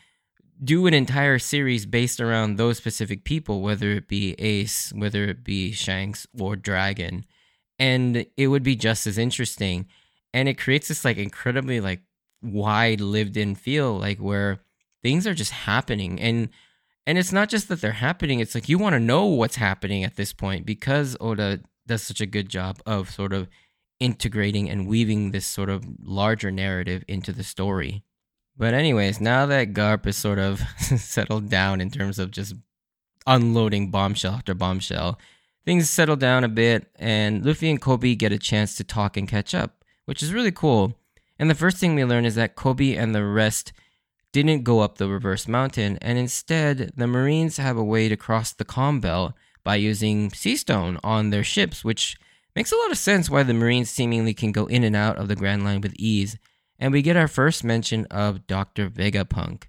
do 0.63 0.87
an 0.87 0.95
entire 0.95 1.39
series 1.39 1.87
based 1.87 2.21
around 2.21 2.57
those 2.57 2.79
specific 2.79 3.25
people, 3.25 3.61
whether 3.61 3.91
it 3.93 4.09
be 4.09 4.35
Ace, 4.35 4.93
whether 4.95 5.25
it 5.25 5.45
be 5.45 5.73
Shanks 5.73 6.27
or 6.39 6.57
Dragon. 6.57 7.25
And 7.79 8.27
it 8.37 8.49
would 8.49 8.63
be 8.63 8.77
just 8.77 9.07
as 9.07 9.19
interesting. 9.19 9.87
And 10.33 10.49
it 10.49 10.59
creates 10.59 10.89
this 10.89 11.05
like 11.05 11.19
incredibly 11.19 11.81
like 11.81 12.01
wide 12.43 13.01
lived 13.01 13.37
in 13.37 13.55
feel, 13.55 13.99
like 13.99 14.19
where 14.19 14.61
things 15.03 15.27
are 15.27 15.35
just 15.35 15.53
happening. 15.53 16.21
And 16.21 16.49
and 17.07 17.19
it's 17.19 17.33
not 17.33 17.49
just 17.49 17.69
that 17.69 17.81
they're 17.81 17.93
happening, 17.93 18.41
it's 18.41 18.55
like 18.55 18.69
you 18.69 18.79
want 18.79 18.95
to 18.95 19.01
know 19.01 19.27
what's 19.27 19.57
happening 19.57 20.03
at 20.03 20.17
this 20.17 20.33
point 20.33 20.67
because 20.67 21.17
Oda 21.21 21.61
does 21.87 22.03
such 22.03 22.21
a 22.21 22.27
good 22.27 22.49
job 22.49 22.81
of 22.85 23.11
sort 23.11 23.33
of 23.33 23.49
integrating 24.01 24.69
and 24.69 24.87
weaving 24.87 25.31
this 25.31 25.47
sort 25.47 25.71
of 25.71 25.85
larger 26.03 26.51
narrative 26.51 27.05
into 27.09 27.33
the 27.33 27.45
story. 27.45 28.03
But, 28.57 28.75
anyways, 28.75 29.21
now 29.21 29.47
that 29.47 29.75
Garp 29.75 30.07
is 30.07 30.17
sort 30.17 30.39
of 30.39 30.61
settled 30.79 31.51
down 31.51 31.81
in 31.81 31.91
terms 31.91 32.19
of 32.19 32.31
just 32.31 32.55
unloading 33.27 33.91
bombshell 33.91 34.35
after 34.35 34.55
bombshell, 34.55 35.19
things 35.67 35.91
settle 35.91 36.17
down 36.17 36.45
a 36.45 36.49
bit, 36.49 36.87
and 36.97 37.45
Luffy 37.45 37.69
and 37.69 37.83
Koby 37.83 38.17
get 38.17 38.33
a 38.33 38.39
chance 38.39 38.75
to 38.77 38.85
talk 38.85 39.19
and 39.19 39.29
catch 39.29 39.55
up, 39.55 39.85
which 40.07 40.23
is 40.23 40.33
really 40.33 40.53
cool. 40.53 40.95
And 41.39 41.51
the 41.51 41.55
first 41.55 41.77
thing 41.77 41.95
we 41.95 42.05
learn 42.05 42.25
is 42.25 42.37
that 42.37 42.57
Koby 42.57 42.97
and 42.97 43.15
the 43.15 43.27
rest 43.27 43.75
didn't 44.33 44.65
go 44.65 44.81
up 44.81 44.97
the 44.97 45.09
reverse 45.09 45.49
mountain, 45.49 45.99
and 46.01 46.19
instead, 46.19 46.93
the 46.97 47.07
Marines 47.07 47.57
have 47.57 47.77
a 47.77 47.85
way 47.85 48.09
to 48.09 48.17
cross 48.17 48.53
the 48.53 48.65
calm 48.65 49.01
belt 49.01 49.35
by 49.65 49.75
using 49.75 50.31
sea 50.31 50.57
stone 50.57 50.99
on 51.03 51.31
their 51.31 51.45
ships, 51.45 51.85
which 51.85 52.17
makes 52.55 52.71
a 52.71 52.77
lot 52.77 52.93
of 52.93 52.99
sense 52.99 53.29
why 53.29 53.43
the 53.43 53.53
Marines 53.53 53.91
seemingly 53.91 54.33
can 54.33 54.53
go 54.53 54.67
in 54.67 54.85
and 54.85 54.95
out 54.95 55.19
of 55.19 55.29
the 55.29 55.37
Grand 55.37 55.65
Line 55.65 55.81
with 55.81 55.95
ease. 55.97 56.39
And 56.79 56.93
we 56.93 57.03
get 57.03 57.17
our 57.17 57.29
first 57.29 57.65
mention 57.65 58.07
of 58.11 58.47
Dr. 58.47 58.89
Vegapunk, 58.89 59.65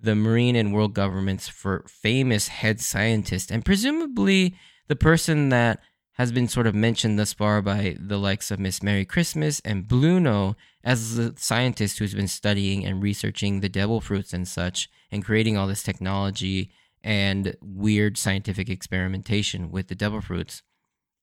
the 0.00 0.14
Marine 0.14 0.56
and 0.56 0.74
world 0.74 0.94
government's 0.94 1.48
famous 1.86 2.48
head 2.48 2.80
scientist, 2.80 3.50
and 3.50 3.64
presumably 3.64 4.56
the 4.88 4.96
person 4.96 5.50
that 5.50 5.80
has 6.14 6.32
been 6.32 6.48
sort 6.48 6.66
of 6.66 6.74
mentioned 6.74 7.18
thus 7.18 7.32
far 7.32 7.62
by 7.62 7.96
the 8.00 8.18
likes 8.18 8.50
of 8.50 8.58
Miss 8.58 8.82
Merry 8.82 9.04
Christmas 9.04 9.60
and 9.60 9.86
Blueno 9.86 10.56
as 10.82 11.14
the 11.14 11.34
scientist 11.36 11.98
who's 11.98 12.14
been 12.14 12.26
studying 12.26 12.84
and 12.84 13.02
researching 13.02 13.60
the 13.60 13.68
devil 13.68 14.00
fruits 14.00 14.32
and 14.32 14.48
such 14.48 14.88
and 15.12 15.24
creating 15.24 15.56
all 15.56 15.68
this 15.68 15.84
technology 15.84 16.72
and 17.04 17.56
weird 17.62 18.18
scientific 18.18 18.68
experimentation 18.68 19.70
with 19.70 19.86
the 19.86 19.94
devil 19.94 20.20
fruits. 20.20 20.62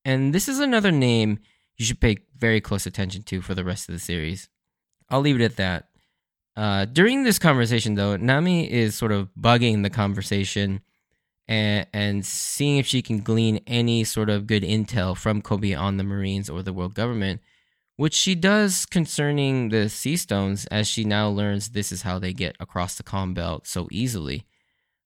And 0.06 0.34
this 0.34 0.48
is 0.48 0.60
another 0.60 0.92
name 0.92 1.40
you 1.78 1.86
should 1.86 2.00
pay 2.00 2.18
very 2.38 2.62
close 2.62 2.86
attention 2.86 3.24
to 3.24 3.42
for 3.42 3.54
the 3.54 3.66
rest 3.66 3.90
of 3.90 3.94
the 3.94 4.00
series. 4.00 4.48
I'll 5.10 5.20
leave 5.20 5.42
it 5.42 5.44
at 5.44 5.58
that. 5.58 5.90
Uh, 6.56 6.86
during 6.86 7.24
this 7.24 7.38
conversation, 7.38 7.96
though, 7.96 8.16
Nami 8.16 8.72
is 8.72 8.96
sort 8.96 9.12
of 9.12 9.30
bugging 9.38 9.84
the 9.84 9.90
conversation 9.90 10.80
and, 11.48 11.88
and 11.94 12.26
seeing 12.26 12.78
if 12.78 12.88
she 12.88 13.02
can 13.02 13.20
glean 13.20 13.60
any 13.68 14.04
sort 14.04 14.30
of 14.30 14.48
good 14.48 14.64
intel 14.64 15.16
from 15.16 15.42
Koby 15.42 15.78
on 15.78 15.98
the 15.98 16.04
Marines 16.04 16.50
or 16.50 16.64
the 16.64 16.74
world 16.74 16.96
government, 16.96 17.42
which 17.98 18.14
she 18.14 18.36
does 18.36 18.86
concerning 18.86 19.70
the 19.70 19.90
Sea 19.90 20.18
Stones 20.18 20.66
as 20.68 20.88
she 20.88 21.06
now 21.06 21.30
learns 21.30 21.70
this 21.70 21.92
is 21.92 22.02
how 22.02 22.20
they 22.20 22.34
get 22.34 22.56
across 22.60 22.96
the 22.96 23.04
calm 23.04 23.34
belt 23.34 23.68
so 23.68 23.88
easily. 23.92 24.46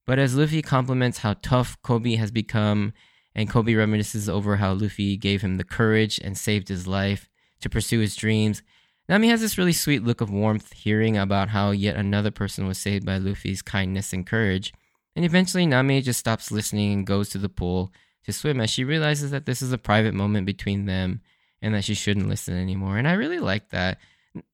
But 0.07 0.17
as 0.17 0.35
Luffy 0.35 0.61
compliments 0.61 1.19
how 1.19 1.35
tough 1.41 1.77
Koby 1.83 2.17
has 2.17 2.31
become, 2.31 2.93
and 3.35 3.49
Koby 3.49 3.75
reminisces 3.75 4.27
over 4.27 4.55
how 4.55 4.73
Luffy 4.73 5.17
gave 5.17 5.41
him 5.41 5.57
the 5.57 5.63
courage 5.63 6.19
and 6.23 6.37
saved 6.37 6.67
his 6.67 6.87
life 6.87 7.29
to 7.61 7.69
pursue 7.69 7.99
his 7.99 8.15
dreams, 8.15 8.63
Nami 9.07 9.29
has 9.29 9.41
this 9.41 9.57
really 9.57 9.73
sweet 9.73 10.03
look 10.03 10.21
of 10.21 10.31
warmth 10.31 10.73
hearing 10.73 11.17
about 11.17 11.49
how 11.49 11.71
yet 11.71 11.95
another 11.95 12.31
person 12.31 12.65
was 12.67 12.77
saved 12.77 13.05
by 13.05 13.17
Luffy's 13.17 13.61
kindness 13.61 14.13
and 14.13 14.25
courage 14.25 14.73
and 15.19 15.25
eventually, 15.25 15.65
Nami 15.65 16.01
just 16.01 16.21
stops 16.21 16.49
listening 16.49 16.93
and 16.93 17.05
goes 17.05 17.27
to 17.31 17.37
the 17.37 17.49
pool 17.49 17.91
to 18.23 18.31
swim 18.31 18.61
as 18.61 18.69
she 18.69 18.85
realizes 18.85 19.31
that 19.31 19.45
this 19.45 19.61
is 19.61 19.73
a 19.73 19.77
private 19.77 20.13
moment 20.13 20.45
between 20.45 20.85
them 20.85 21.19
and 21.61 21.73
that 21.73 21.83
she 21.83 21.93
shouldn't 21.93 22.29
listen 22.29 22.57
anymore. 22.57 22.97
And 22.97 23.05
I 23.05 23.15
really 23.15 23.39
like 23.39 23.67
that, 23.71 23.97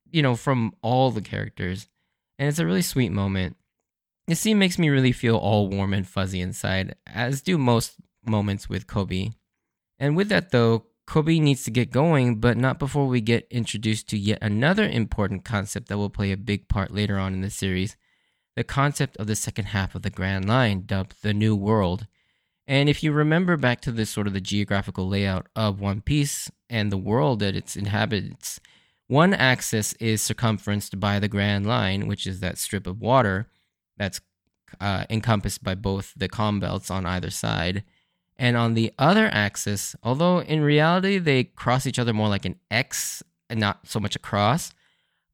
you 0.10 0.24
know, 0.24 0.36
from 0.36 0.74
all 0.82 1.12
the 1.12 1.22
characters. 1.22 1.88
And 2.40 2.50
it's 2.50 2.58
a 2.58 2.66
really 2.66 2.82
sweet 2.82 3.12
moment. 3.12 3.58
This 4.26 4.40
scene 4.40 4.58
makes 4.58 4.80
me 4.80 4.90
really 4.90 5.12
feel 5.12 5.38
all 5.38 5.68
warm 5.68 5.94
and 5.94 6.08
fuzzy 6.08 6.42
inside, 6.42 6.96
as 7.06 7.44
do 7.44 7.60
most 7.60 7.98
moments 8.26 8.68
with 8.68 8.88
Koby. 8.88 9.36
And 10.00 10.18
with 10.18 10.30
that, 10.30 10.50
though, 10.50 10.88
Koby 11.08 11.40
needs 11.40 11.64
to 11.66 11.70
get 11.70 11.92
going, 11.92 12.40
but 12.40 12.58
not 12.58 12.80
before 12.80 13.06
we 13.06 13.22
get 13.22 13.46
introduced 13.52 14.10
to 14.10 14.18
yet 14.18 14.40
another 14.42 14.90
important 14.90 15.46
concept 15.46 15.90
that 15.90 16.00
will 16.00 16.10
play 16.10 16.32
a 16.32 16.38
big 16.38 16.68
part 16.68 16.90
later 16.90 17.20
on 17.20 17.36
in 17.36 17.42
the 17.42 17.52
series 17.52 17.98
the 18.56 18.64
concept 18.64 19.18
of 19.18 19.28
the 19.28 19.36
second 19.36 19.66
half 19.66 19.96
of 19.96 20.02
the 20.02 20.10
Grand 20.10 20.48
Line, 20.48 20.84
dubbed 20.86 21.16
the 21.22 21.34
New 21.34 21.56
World. 21.56 22.08
And 22.68 22.90
if 22.90 23.04
you 23.04 23.12
remember 23.12 23.58
back 23.58 23.82
to 23.82 23.92
this 23.92 24.10
sort 24.10 24.28
of 24.28 24.34
the 24.34 24.42
geographical 24.42 25.08
layout 25.08 25.48
of 25.56 25.80
One 25.80 26.02
Piece 26.02 26.50
and 26.70 26.92
the 26.92 26.98
world 26.98 27.40
that 27.40 27.56
it 27.56 27.76
inhabits, 27.76 28.60
one 29.08 29.34
axis 29.34 29.94
is 29.94 30.22
circumferenced 30.22 31.00
by 31.00 31.20
the 31.20 31.28
Grand 31.28 31.68
Line, 31.68 32.08
which 32.08 32.26
is 32.26 32.40
that 32.40 32.58
strip 32.58 32.88
of 32.88 33.00
water 33.02 33.48
that's 33.98 34.20
uh, 34.80 35.06
encompassed 35.10 35.64
by 35.64 35.76
both 35.76 36.14
the 36.18 36.28
calm 36.28 36.60
belts 36.60 36.90
on 36.90 37.06
either 37.06 37.30
side. 37.30 37.84
And 38.38 38.58
on 38.58 38.74
the 38.74 38.92
other 38.98 39.30
axis, 39.32 39.96
although 40.02 40.42
in 40.42 40.62
reality 40.62 41.20
they 41.20 41.44
cross 41.44 41.86
each 41.86 42.00
other 42.00 42.14
more 42.14 42.28
like 42.30 42.46
an 42.46 42.60
X 42.72 43.22
and 43.50 43.60
not 43.60 43.88
so 43.88 44.00
much 44.00 44.16
a 44.16 44.20
cross, 44.20 44.74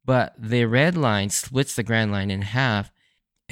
but 0.04 0.34
the 0.38 0.66
red 0.66 0.96
line 0.96 1.30
splits 1.30 1.74
the 1.74 1.82
Grand 1.82 2.12
Line 2.12 2.30
in 2.30 2.42
half 2.42 2.92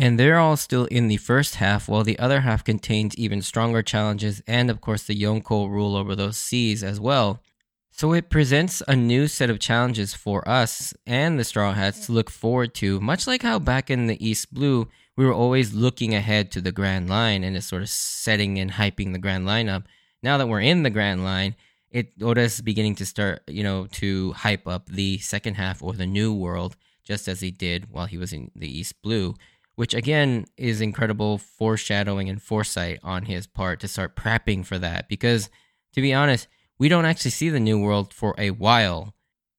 and 0.00 0.18
they're 0.18 0.38
all 0.38 0.56
still 0.56 0.86
in 0.86 1.08
the 1.08 1.18
first 1.18 1.56
half, 1.56 1.86
while 1.86 2.02
the 2.02 2.18
other 2.18 2.40
half 2.40 2.64
contains 2.64 3.14
even 3.16 3.42
stronger 3.42 3.82
challenges 3.82 4.42
and, 4.46 4.70
of 4.70 4.80
course, 4.80 5.02
the 5.02 5.14
Yonko 5.14 5.68
rule 5.68 5.94
over 5.94 6.16
those 6.16 6.38
seas 6.38 6.82
as 6.82 6.98
well. 6.98 7.42
So 7.90 8.14
it 8.14 8.30
presents 8.30 8.82
a 8.88 8.96
new 8.96 9.28
set 9.28 9.50
of 9.50 9.58
challenges 9.58 10.14
for 10.14 10.48
us 10.48 10.94
and 11.06 11.38
the 11.38 11.44
Straw 11.44 11.74
Hats 11.74 12.06
to 12.06 12.12
look 12.12 12.30
forward 12.30 12.72
to, 12.76 12.98
much 12.98 13.26
like 13.26 13.42
how 13.42 13.58
back 13.58 13.90
in 13.90 14.06
the 14.06 14.26
East 14.26 14.54
Blue, 14.54 14.88
we 15.18 15.26
were 15.26 15.34
always 15.34 15.74
looking 15.74 16.14
ahead 16.14 16.50
to 16.52 16.62
the 16.62 16.72
Grand 16.72 17.10
Line 17.10 17.44
and 17.44 17.54
it's 17.54 17.66
sort 17.66 17.82
of 17.82 17.90
setting 17.90 18.58
and 18.58 18.70
hyping 18.70 19.12
the 19.12 19.18
Grand 19.18 19.44
Line 19.44 19.68
up. 19.68 19.82
Now 20.22 20.38
that 20.38 20.48
we're 20.48 20.62
in 20.62 20.82
the 20.82 20.88
Grand 20.88 21.24
Line, 21.24 21.56
it 21.90 22.14
Oda's 22.22 22.62
beginning 22.62 22.94
to 22.94 23.04
start, 23.04 23.42
you 23.46 23.62
know, 23.62 23.86
to 23.92 24.32
hype 24.32 24.66
up 24.66 24.86
the 24.86 25.18
second 25.18 25.56
half 25.56 25.82
or 25.82 25.92
the 25.92 26.06
new 26.06 26.32
world, 26.32 26.74
just 27.04 27.28
as 27.28 27.40
he 27.40 27.50
did 27.50 27.90
while 27.90 28.06
he 28.06 28.16
was 28.16 28.32
in 28.32 28.50
the 28.56 28.78
East 28.78 29.02
Blue 29.02 29.34
which 29.80 29.94
again 29.94 30.44
is 30.58 30.82
incredible 30.82 31.38
foreshadowing 31.38 32.28
and 32.28 32.42
foresight 32.42 33.00
on 33.02 33.24
his 33.24 33.46
part 33.46 33.80
to 33.80 33.88
start 33.88 34.14
prepping 34.14 34.62
for 34.62 34.78
that. 34.78 35.08
Because 35.08 35.48
to 35.94 36.02
be 36.02 36.12
honest, 36.12 36.48
we 36.78 36.90
don't 36.90 37.06
actually 37.06 37.30
see 37.30 37.48
the 37.48 37.58
new 37.58 37.80
world 37.80 38.12
for 38.12 38.34
a 38.36 38.50
while. 38.50 39.14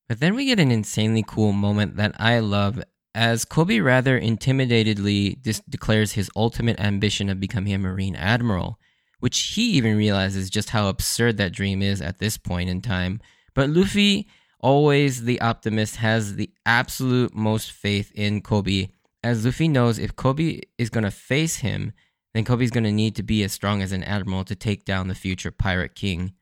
But 0.08 0.20
then 0.20 0.36
we 0.36 0.46
get 0.46 0.60
an 0.60 0.70
insanely 0.70 1.24
cool 1.28 1.54
moment 1.54 1.96
that 1.96 2.14
I 2.20 2.38
love 2.38 2.84
as 3.16 3.46
Koby 3.46 3.84
rather 3.84 4.22
intimidatedly 4.22 5.42
dis- 5.42 5.64
declares 5.68 6.12
his 6.12 6.30
ultimate 6.36 6.80
ambition 6.80 7.28
of 7.28 7.40
becoming 7.40 7.74
a 7.74 7.80
Marine 7.80 8.16
Admiral, 8.16 8.78
which 9.22 9.40
he 9.56 9.72
even 9.72 9.98
realizes 9.98 10.52
just 10.52 10.70
how 10.70 10.88
absurd 10.88 11.38
that 11.38 11.52
dream 11.52 11.82
is 11.82 12.00
at 12.00 12.20
this 12.20 12.38
point 12.38 12.70
in 12.70 12.84
time. 12.84 13.22
But 13.56 13.72
Luffy 13.72 14.28
always 14.60 15.24
the 15.24 15.42
optimist, 15.42 15.96
has 15.96 16.36
the 16.36 16.52
absolute 16.64 17.34
most 17.34 17.72
faith 17.72 18.12
in 18.14 18.42
Koby, 18.44 18.92
as 19.24 19.46
Luffy 19.46 19.68
knows 19.68 20.00
if 20.00 20.16
Koby 20.16 20.64
is 20.78 20.90
going 20.90 21.04
to 21.04 21.12
face 21.12 21.58
him, 21.58 21.94
then 22.34 22.46
Koby's 22.46 22.72
going 22.72 22.84
to 22.86 22.92
need 22.92 23.16
to 23.16 23.24
be 23.24 23.44
as 23.44 23.52
strong 23.52 23.82
as 23.82 23.92
an 23.92 24.04
admiral 24.04 24.44
to 24.46 24.56
take 24.56 24.86
down 24.86 25.08
the 25.08 25.16
future 25.16 25.52
pirate 25.52 25.96
king. 25.96 26.34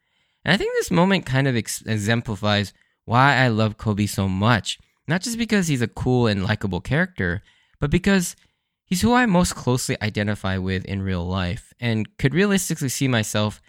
And 0.45 0.53
I 0.53 0.57
think 0.57 0.73
this 0.73 0.91
moment 0.91 1.25
kind 1.25 1.47
of 1.47 1.55
ex- 1.55 1.83
exemplifies 1.85 2.73
why 3.05 3.37
I 3.37 3.47
love 3.47 3.77
Koby 3.77 4.07
so 4.07 4.29
much. 4.29 4.79
Not 5.07 5.21
just 5.21 5.37
because 5.37 5.67
he's 5.67 5.81
a 5.81 5.87
cool 5.87 6.27
and 6.27 6.43
likable 6.43 6.81
character, 6.81 7.41
but 7.79 7.89
because 7.89 8.35
he's 8.85 9.01
who 9.01 9.13
I 9.13 9.25
most 9.25 9.55
closely 9.55 9.97
identify 10.01 10.57
with 10.57 10.85
in 10.85 11.01
real 11.01 11.25
life 11.25 11.73
and 11.79 12.17
could 12.17 12.33
realistically 12.33 12.89
see 12.89 13.07
myself, 13.07 13.61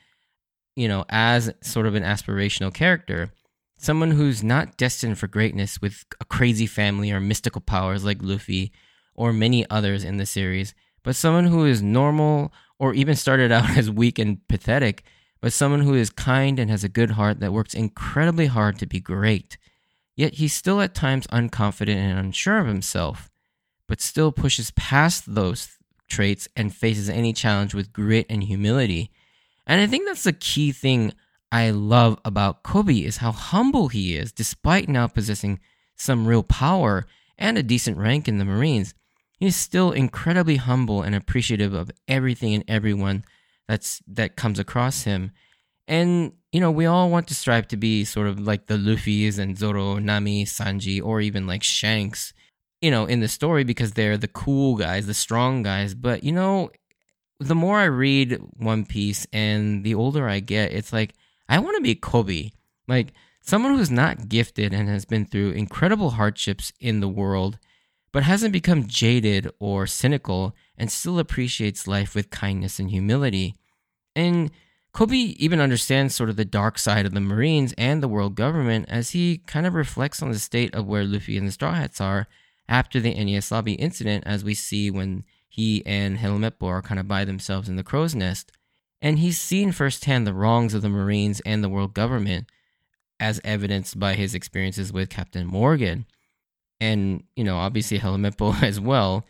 you 0.77 0.87
know, 0.87 1.05
as 1.09 1.53
sort 1.62 1.87
of 1.87 1.94
an 1.94 2.03
aspirational 2.03 2.73
character. 2.73 3.33
Someone 3.79 4.11
who's 4.11 4.44
not 4.44 4.77
destined 4.77 5.18
for 5.18 5.27
greatness 5.27 5.81
with 5.81 6.05
a 6.20 6.27
crazy 6.27 6.66
family 6.66 7.11
or 7.11 7.18
mystical 7.18 7.62
powers 7.62 8.05
like 8.05 8.18
Luffy 8.20 8.73
or 9.21 9.35
many 9.35 9.69
others 9.69 10.03
in 10.03 10.17
the 10.17 10.25
series, 10.25 10.75
but 11.03 11.15
someone 11.15 11.45
who 11.45 11.67
is 11.67 11.83
normal 11.83 12.51
or 12.79 12.95
even 12.95 13.15
started 13.15 13.53
out 13.53 13.69
as 13.77 13.91
weak 13.91 14.19
and 14.19 14.49
pathetic, 14.49 15.05
but 15.43 15.53
someone 15.53 15.83
who 15.83 15.93
is 15.93 16.09
kind 16.09 16.59
and 16.59 16.71
has 16.71 16.83
a 16.83 16.89
good 16.89 17.11
heart 17.11 17.39
that 17.39 17.53
works 17.53 17.75
incredibly 17.75 18.47
hard 18.47 18.79
to 18.79 18.87
be 18.87 18.99
great. 18.99 19.59
Yet 20.17 20.37
he's 20.37 20.55
still 20.55 20.81
at 20.81 20.95
times 20.95 21.27
unconfident 21.27 21.99
and 21.99 22.19
unsure 22.19 22.61
of 22.61 22.67
himself, 22.67 23.31
but 23.87 24.01
still 24.01 24.33
pushes 24.33 24.71
past 24.71 25.35
those 25.35 25.77
traits 26.09 26.49
and 26.57 26.75
faces 26.75 27.11
any 27.11 27.35
challenge 27.35 27.75
with 27.75 27.93
grit 27.93 28.25
and 28.31 28.43
humility. 28.43 29.11
And 29.67 29.83
I 29.83 29.87
think 29.87 30.07
that's 30.07 30.25
the 30.25 30.33
key 30.33 30.73
thing 30.73 31.13
I 31.53 31.71
love 31.73 32.19
about 32.25 32.65
Koby 32.65 33.05
is 33.05 33.19
how 33.19 33.33
humble 33.33 33.89
he 33.89 34.17
is 34.17 34.33
despite 34.33 34.89
now 34.89 35.09
possessing 35.09 35.61
some 35.95 36.27
real 36.27 36.43
power 36.43 37.07
and 37.37 37.59
a 37.59 37.63
decent 37.63 37.99
rank 37.99 38.29
in 38.29 38.39
the 38.39 38.47
Marines 38.47 38.95
he's 39.40 39.57
still 39.57 39.90
incredibly 39.90 40.57
humble 40.57 41.03
and 41.03 41.14
appreciative 41.14 41.72
of 41.72 41.90
everything 42.07 42.55
and 42.55 42.64
everyone 42.68 43.24
that's 43.66 44.03
that 44.07 44.37
comes 44.37 44.59
across 44.59 45.03
him. 45.03 45.33
And 45.88 46.33
you 46.53 46.61
know, 46.61 46.70
we 46.70 46.87
all 46.87 47.11
want 47.11 47.26
to 47.29 47.35
strive 47.35 47.66
to 47.68 47.76
be 47.76 48.05
sort 48.05 48.26
of 48.26 48.38
like 48.38 48.66
the 48.66 48.76
Luffy's 48.76 49.38
and 49.38 49.57
Zoro, 49.57 49.98
Nami, 49.98 50.44
Sanji, 50.44 51.03
or 51.03 51.20
even 51.20 51.46
like 51.46 51.62
Shanks, 51.62 52.33
you 52.81 52.90
know, 52.90 53.07
in 53.07 53.20
the 53.20 53.29
story 53.29 53.64
because 53.64 53.92
they're 53.92 54.16
the 54.16 54.29
cool 54.29 54.76
guys, 54.76 55.07
the 55.07 55.14
strong 55.14 55.62
guys. 55.62 55.94
But 55.94 56.22
you 56.22 56.33
know, 56.33 56.70
the 57.38 57.55
more 57.55 57.79
I 57.79 57.85
read 57.85 58.38
One 58.57 58.85
Piece 58.85 59.26
and 59.33 59.83
the 59.85 59.94
older 59.94 60.29
I 60.29 60.40
get, 60.40 60.72
it's 60.72 60.92
like 60.92 61.14
I 61.48 61.59
want 61.59 61.76
to 61.76 61.83
be 61.83 61.94
Koby, 61.94 62.53
like 62.87 63.12
someone 63.40 63.76
who's 63.76 63.90
not 63.90 64.29
gifted 64.29 64.74
and 64.74 64.88
has 64.88 65.05
been 65.05 65.24
through 65.24 65.53
incredible 65.53 66.11
hardships 66.11 66.72
in 66.79 67.00
the 67.00 67.09
world 67.09 67.59
but 68.12 68.25
hasn't 68.25 68.53
become 68.53 68.87
jaded 68.87 69.51
or 69.59 69.87
cynical 69.87 70.55
and 70.77 70.90
still 70.90 71.18
appreciates 71.18 71.87
life 71.87 72.14
with 72.14 72.31
kindness 72.31 72.79
and 72.79 72.90
humility. 72.90 73.55
And 74.16 74.51
Koby 74.92 75.37
even 75.37 75.61
understands 75.61 76.14
sort 76.14 76.31
of 76.31 76.37
the 76.37 76.44
dark 76.44 76.79
side 76.79 77.07
of 77.07 77.14
the 77.14 77.20
Marines 77.20 77.73
and 77.79 78.03
the 78.03 78.09
world 78.09 78.35
government 78.35 78.87
as 78.88 79.11
he 79.11 79.38
kind 79.38 79.66
of 79.66 79.75
reflects 79.75 80.23
on 80.23 80.33
the 80.33 80.38
state 80.38 80.75
of 80.75 80.87
where 80.87 81.05
Luffy 81.05 81.38
and 81.38 81.46
the 81.46 81.53
Straw 81.53 81.75
Hats 81.75 82.01
are 82.01 82.27
after 82.68 82.99
the 82.99 83.14
Enies 83.14 83.51
Lobby 83.51 83.75
incident, 83.75 84.25
as 84.27 84.44
we 84.44 84.55
see 84.55 84.90
when 84.90 85.25
he 85.49 85.85
and 85.87 86.18
Helmeppo 86.18 86.66
are 86.66 86.83
kind 86.83 87.01
of 87.01 87.09
by 87.09 87.25
themselves 87.25 87.68
in 87.68 87.77
the 87.77 87.85
crow's 87.85 88.14
nest. 88.14 88.53
And 89.03 89.18
he's 89.18 89.40
seen 89.40 89.73
firsthand 89.73 90.27
the 90.27 90.35
wrongs 90.35 90.75
of 90.75 90.83
the 90.83 90.88
Marines 90.88 91.40
and 91.40 91.64
the 91.64 91.68
world 91.68 91.94
government, 91.94 92.49
as 93.18 93.40
evidenced 93.44 93.99
by 93.99 94.14
his 94.14 94.35
experiences 94.35 94.92
with 94.92 95.09
Captain 95.09 95.46
Morgan 95.46 96.07
and 96.81 97.25
you 97.37 97.45
know 97.45 97.57
obviously 97.57 97.99
Helmeppo 97.99 98.62
as 98.62 98.81
well. 98.81 99.27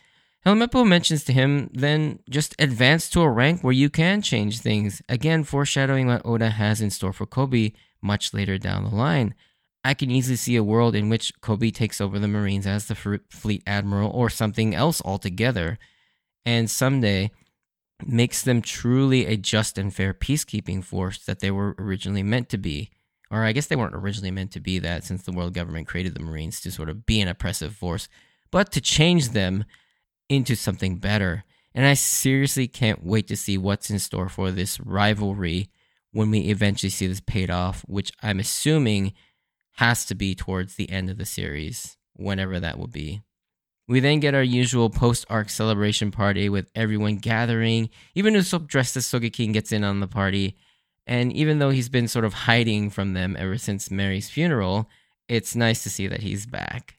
Helmeppo 0.47 0.87
mentions 0.87 1.25
to 1.25 1.35
him, 1.35 1.69
then 1.75 2.21
just 2.31 2.55
advance 2.59 3.11
to 3.11 3.21
a 3.21 3.29
rank 3.29 3.63
where 3.63 3.75
you 3.75 3.91
can 3.91 4.23
change 4.23 4.61
things. 4.61 5.03
Again, 5.07 5.45
foreshadowing 5.45 6.07
what 6.07 6.25
Oda 6.25 6.49
has 6.49 6.81
in 6.81 6.89
store 6.89 7.13
for 7.13 7.27
Koby 7.27 7.75
much 8.01 8.33
later 8.33 8.57
down 8.57 8.85
the 8.85 8.95
line. 8.95 9.35
I 9.85 9.93
can 9.93 10.11
easily 10.11 10.37
see 10.37 10.57
a 10.57 10.65
world 10.65 10.95
in 10.95 11.11
which 11.11 11.39
Koby 11.43 11.73
takes 11.73 12.01
over 12.01 12.19
the 12.19 12.29
Marines 12.29 12.67
as 12.67 12.87
the 12.87 13.21
fleet 13.29 13.63
admiral 13.67 14.11
or 14.11 14.31
something 14.31 14.75
else 14.75 15.03
altogether, 15.05 15.79
and 16.47 16.71
someday 16.71 17.31
makes 18.07 18.43
them 18.43 18.63
truly 18.63 19.27
a 19.27 19.37
just 19.37 19.77
and 19.77 19.95
fair 19.95 20.15
peacekeeping 20.15 20.83
force 20.83 21.25
that 21.25 21.41
they 21.41 21.51
were 21.51 21.75
originally 21.79 22.23
meant 22.23 22.49
to 22.49 22.59
be 22.59 22.91
or 23.31 23.45
I 23.45 23.53
guess 23.53 23.67
they 23.67 23.77
weren't 23.77 23.95
originally 23.95 24.31
meant 24.31 24.51
to 24.53 24.61
be 24.61 24.79
that 24.81 25.05
since 25.05 25.23
the 25.23 25.33
world 25.33 25.55
government 25.55 25.87
created 25.87 26.15
the 26.15 26.23
Marines 26.23 26.61
to 26.63 26.71
sort 26.71 26.89
of 26.89 27.07
be 27.07 27.21
an 27.21 27.29
oppressive 27.29 27.75
force, 27.75 28.09
but 28.51 28.73
to 28.73 28.81
change 28.81 29.31
them 29.31 29.65
into 30.29 30.55
something 30.55 30.97
better. 30.97 31.45
And 31.75 31.87
I 31.87 31.95
seriously 31.95 32.67
can't 32.67 33.05
wait 33.05 33.29
to 33.29 33.37
see 33.37 33.57
what's 33.57 33.91
in 33.91 34.01
store 34.01 34.29
for 34.29 34.51
this 34.51 34.81
rivalry 34.81 35.71
when 36.13 36.31
we 36.31 36.41
eventually 36.41 36.91
see 36.91 37.07
this 37.07 37.21
paid 37.21 37.51
off, 37.51 37.85
which 37.87 38.11
I'm 38.23 38.41
assuming 38.41 39.13
has 39.77 40.05
to 40.07 40.15
be 40.17 40.35
towards 40.35 40.75
the 40.75 40.91
end 40.91 41.09
of 41.09 41.19
the 41.19 41.25
series, 41.25 41.97
whenever 42.15 42.59
that 42.59 42.79
will 42.79 42.89
be. 42.89 43.23
We 43.87 44.01
then 44.01 44.21
get 44.21 44.35
our 44.35 44.43
usual 44.43 44.91
post 44.91 45.25
arc 45.29 45.51
celebration 45.51 46.11
party 46.11 46.49
with 46.49 46.71
everyone 46.75 47.17
gathering. 47.17 47.91
Even 48.15 48.35
Usopp 48.35 48.67
dressed 48.67 48.97
as 48.97 49.07
Sogeking 49.07 49.53
gets 49.53 49.73
in 49.73 49.85
on 49.85 50.01
the 50.01 50.07
party 50.07 50.57
and 51.07 51.33
even 51.33 51.59
though 51.59 51.71
he's 51.71 51.89
been 51.89 52.09
sort 52.09 52.25
of 52.25 52.33
hiding 52.33 52.91
from 52.91 53.15
them 53.15 53.37
ever 53.39 53.59
since 53.59 53.91
Merry's 53.91 54.29
funeral, 54.31 54.89
it's 55.29 55.57
nice 55.57 55.83
to 55.83 55.91
see 55.91 56.07
that 56.07 56.23
he's 56.23 56.47
back. 56.47 56.99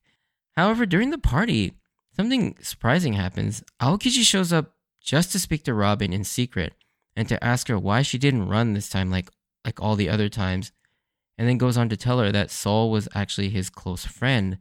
However, 0.56 0.86
during 0.86 1.12
the 1.12 1.18
party, 1.18 1.74
something 2.16 2.56
surprising 2.62 3.14
happens. 3.14 3.64
Aokiji 3.82 4.24
shows 4.24 4.52
up 4.52 4.74
just 5.02 5.32
to 5.32 5.40
speak 5.40 5.64
to 5.64 5.74
Robin 5.74 6.14
in 6.14 6.24
secret 6.24 6.74
and 7.16 7.28
to 7.28 7.44
ask 7.44 7.68
her 7.68 7.78
why 7.78 8.02
she 8.02 8.18
didn't 8.18 8.48
run 8.48 8.74
this 8.74 8.90
time 8.90 9.10
like 9.10 9.30
like 9.66 9.82
all 9.82 9.96
the 9.96 10.10
other 10.10 10.28
times, 10.28 10.72
and 11.38 11.48
then 11.48 11.58
goes 11.58 11.78
on 11.78 11.88
to 11.90 11.98
tell 11.98 12.20
her 12.20 12.32
that 12.32 12.50
Saul 12.50 12.90
was 12.90 13.08
actually 13.14 13.50
his 13.50 13.70
close 13.70 14.06
friend, 14.06 14.58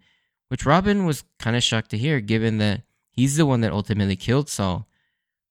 which 0.49 0.67
Robin 0.67 1.07
was 1.07 1.25
kind 1.39 1.57
of 1.57 1.63
shocked 1.63 1.91
to 1.91 1.99
hear 1.99 2.21
given 2.21 2.59
that 2.59 2.83
he's 3.11 3.37
the 3.37 3.47
one 3.47 3.63
that 3.63 3.73
ultimately 3.73 4.17
killed 4.17 4.49
Saul. 4.49 4.87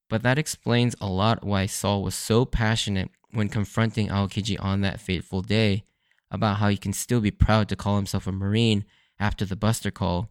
But 0.07 0.23
that 0.23 0.37
explains 0.37 0.95
a 1.01 1.07
lot 1.07 1.43
why 1.43 1.65
Saul 1.65 2.03
was 2.03 2.15
so 2.15 2.45
passionate 2.45 3.09
when 3.31 3.49
confronting 3.49 4.07
Aokiji 4.07 4.57
on 4.59 4.81
that 4.81 4.99
fateful 4.99 5.41
day 5.41 5.83
about 6.31 6.57
how 6.57 6.69
he 6.69 6.77
can 6.77 6.93
still 6.93 7.21
be 7.21 7.31
proud 7.31 7.69
to 7.69 7.75
call 7.75 7.95
himself 7.95 8.27
a 8.27 8.31
Marine 8.31 8.85
after 9.19 9.45
the 9.45 9.55
Buster 9.55 9.91
Call, 9.91 10.29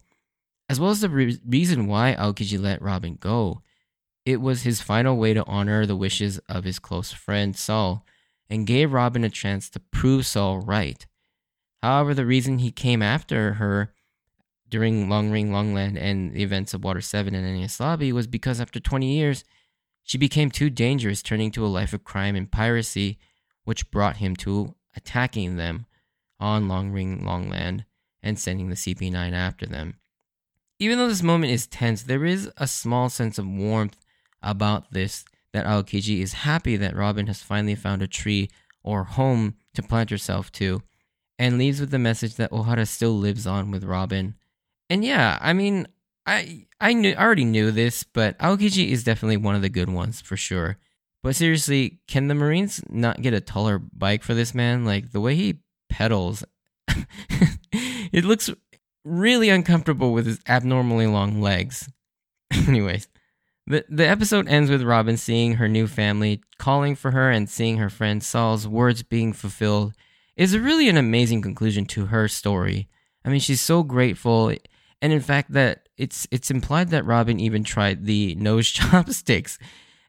as 0.67 0.79
well 0.79 0.91
as 0.91 1.01
the 1.01 1.09
re- 1.09 1.39
reason 1.45 1.87
why 1.87 2.15
Aokiji 2.17 2.59
let 2.59 2.81
Robin 2.81 3.17
go. 3.19 3.61
It 4.25 4.41
was 4.41 4.63
his 4.63 4.81
final 4.81 5.17
way 5.17 5.33
to 5.33 5.45
honor 5.45 5.85
the 5.85 5.95
wishes 5.95 6.39
of 6.49 6.63
his 6.63 6.79
close 6.79 7.11
friend 7.11 7.55
Saul 7.55 8.05
and 8.49 8.67
gave 8.67 8.93
Robin 8.93 9.23
a 9.23 9.29
chance 9.29 9.69
to 9.69 9.79
prove 9.79 10.25
Saul 10.25 10.59
right. 10.59 11.05
However, 11.81 12.13
the 12.13 12.25
reason 12.25 12.59
he 12.59 12.71
came 12.71 13.01
after 13.01 13.53
her 13.53 13.93
during 14.67 15.09
Long 15.09 15.31
Ring 15.31 15.51
Longland 15.51 15.97
and 15.97 16.33
the 16.33 16.43
events 16.43 16.73
of 16.73 16.83
Water 16.83 17.01
7 17.01 17.33
and 17.33 17.45
Enies 17.45 17.79
Lobby 17.79 18.11
was 18.11 18.27
because 18.27 18.61
after 18.61 18.79
20 18.79 19.11
years, 19.11 19.43
she 20.09 20.17
became 20.17 20.49
too 20.49 20.71
dangerous, 20.71 21.21
turning 21.21 21.51
to 21.51 21.63
a 21.63 21.67
life 21.67 21.93
of 21.93 22.03
crime 22.03 22.35
and 22.35 22.51
piracy, 22.51 23.19
which 23.63 23.91
brought 23.91 24.17
him 24.17 24.35
to 24.37 24.73
attacking 24.97 25.55
them 25.55 25.85
on 26.39 26.67
Long 26.67 26.89
Ring 26.89 27.23
Longland 27.23 27.85
and 28.23 28.39
sending 28.39 28.69
the 28.69 28.75
CP9 28.75 29.33
after 29.33 29.67
them. 29.67 29.99
Even 30.79 30.97
though 30.97 31.07
this 31.07 31.21
moment 31.21 31.53
is 31.53 31.67
tense, 31.67 32.01
there 32.01 32.25
is 32.25 32.49
a 32.57 32.65
small 32.65 33.09
sense 33.09 33.37
of 33.37 33.45
warmth 33.45 34.03
about 34.41 34.91
this 34.91 35.25
that 35.53 35.67
Aokiji 35.67 36.21
is 36.21 36.33
happy 36.33 36.75
that 36.75 36.95
Robin 36.95 37.27
has 37.27 37.43
finally 37.43 37.75
found 37.75 38.01
a 38.01 38.07
tree 38.07 38.49
or 38.81 39.03
home 39.03 39.57
to 39.75 39.83
plant 39.83 40.09
herself 40.09 40.51
to, 40.53 40.81
and 41.37 41.59
leaves 41.59 41.79
with 41.79 41.91
the 41.91 41.99
message 41.99 42.33
that 42.33 42.49
Ohara 42.49 42.87
still 42.87 43.15
lives 43.15 43.45
on 43.45 43.69
with 43.69 43.83
Robin. 43.83 44.33
And 44.89 45.05
yeah, 45.05 45.37
I 45.39 45.53
mean, 45.53 45.87
I 46.29 46.67
I 46.79 46.93
knew 46.93 47.11
I 47.17 47.23
already 47.23 47.43
knew 47.43 47.71
this, 47.71 48.03
but 48.03 48.37
Aokiji 48.37 48.89
is 48.89 49.03
definitely 49.03 49.37
one 49.37 49.55
of 49.55 49.63
the 49.63 49.69
good 49.69 49.89
ones 49.89 50.21
for 50.21 50.37
sure. 50.37 50.77
But 51.23 51.35
seriously, 51.35 51.99
can 52.07 52.27
the 52.27 52.35
Marines 52.35 52.81
not 52.87 53.21
get 53.21 53.33
a 53.33 53.41
taller 53.41 53.79
bike 53.79 54.23
for 54.23 54.35
this 54.35 54.53
man? 54.53 54.85
Like 54.85 55.11
the 55.11 55.19
way 55.19 55.35
he 55.35 55.61
pedals, 55.89 56.45
it 57.71 58.23
looks 58.23 58.49
really 59.03 59.49
uncomfortable 59.49 60.13
with 60.13 60.27
his 60.27 60.39
abnormally 60.47 61.07
long 61.07 61.41
legs. 61.41 61.89
Anyways, 62.51 63.07
the 63.65 63.83
the 63.89 64.07
episode 64.07 64.47
ends 64.47 64.69
with 64.69 64.83
Robin 64.83 65.17
seeing 65.17 65.55
her 65.55 65.67
new 65.67 65.87
family, 65.87 66.43
calling 66.59 66.95
for 66.95 67.09
her, 67.09 67.31
and 67.31 67.49
seeing 67.49 67.77
her 67.77 67.89
friend 67.89 68.23
Saul's 68.23 68.67
words 68.67 69.01
being 69.01 69.33
fulfilled. 69.33 69.93
Is 70.37 70.57
really 70.57 70.87
an 70.87 70.95
amazing 70.95 71.41
conclusion 71.41 71.85
to 71.87 72.05
her 72.05 72.27
story. 72.29 72.87
I 73.25 73.29
mean, 73.29 73.41
she's 73.41 73.59
so 73.59 73.83
grateful, 73.83 74.53
and 75.01 75.11
in 75.11 75.19
fact, 75.19 75.51
that 75.51 75.88
it's 75.99 76.27
it's 76.31 76.49
implied 76.49 76.89
that 76.89 77.05
Robin 77.05 77.39
even 77.39 77.63
tried 77.63 78.05
the 78.05 78.35
nose 78.39 78.69
chopsticks, 78.69 79.59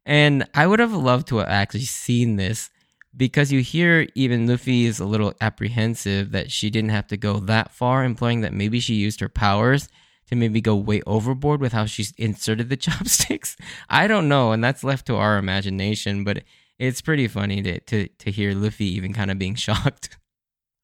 and 0.06 0.46
I 0.54 0.66
would 0.66 0.78
have 0.78 0.92
loved 0.92 1.28
to 1.28 1.38
have 1.38 1.48
actually 1.48 1.80
seen 1.80 2.36
this, 2.36 2.70
because 3.16 3.52
you 3.52 3.60
hear 3.60 4.06
even 4.14 4.46
Luffy 4.46 4.86
is 4.86 5.00
a 5.00 5.04
little 5.04 5.34
apprehensive 5.40 6.30
that 6.30 6.50
she 6.50 6.70
didn't 6.70 6.90
have 6.90 7.08
to 7.08 7.16
go 7.16 7.40
that 7.40 7.72
far, 7.72 8.04
implying 8.04 8.40
that 8.42 8.54
maybe 8.54 8.80
she 8.80 8.94
used 8.94 9.20
her 9.20 9.28
powers 9.28 9.88
to 10.28 10.36
maybe 10.36 10.60
go 10.60 10.76
way 10.76 11.02
overboard 11.06 11.60
with 11.60 11.72
how 11.72 11.86
she's 11.86 12.12
inserted 12.16 12.68
the 12.68 12.76
chopsticks. 12.86 13.56
I 13.88 14.06
don't 14.06 14.28
know, 14.28 14.52
and 14.52 14.62
that's 14.62 14.84
left 14.84 15.06
to 15.06 15.16
our 15.16 15.38
imagination, 15.38 16.24
but 16.24 16.44
it's 16.78 17.02
pretty 17.02 17.28
funny 17.28 17.62
to 17.62 17.80
to, 17.80 18.08
to 18.08 18.30
hear 18.30 18.54
Luffy 18.54 18.86
even 18.86 19.12
kind 19.12 19.30
of 19.30 19.38
being 19.38 19.54
shocked. 19.66 20.16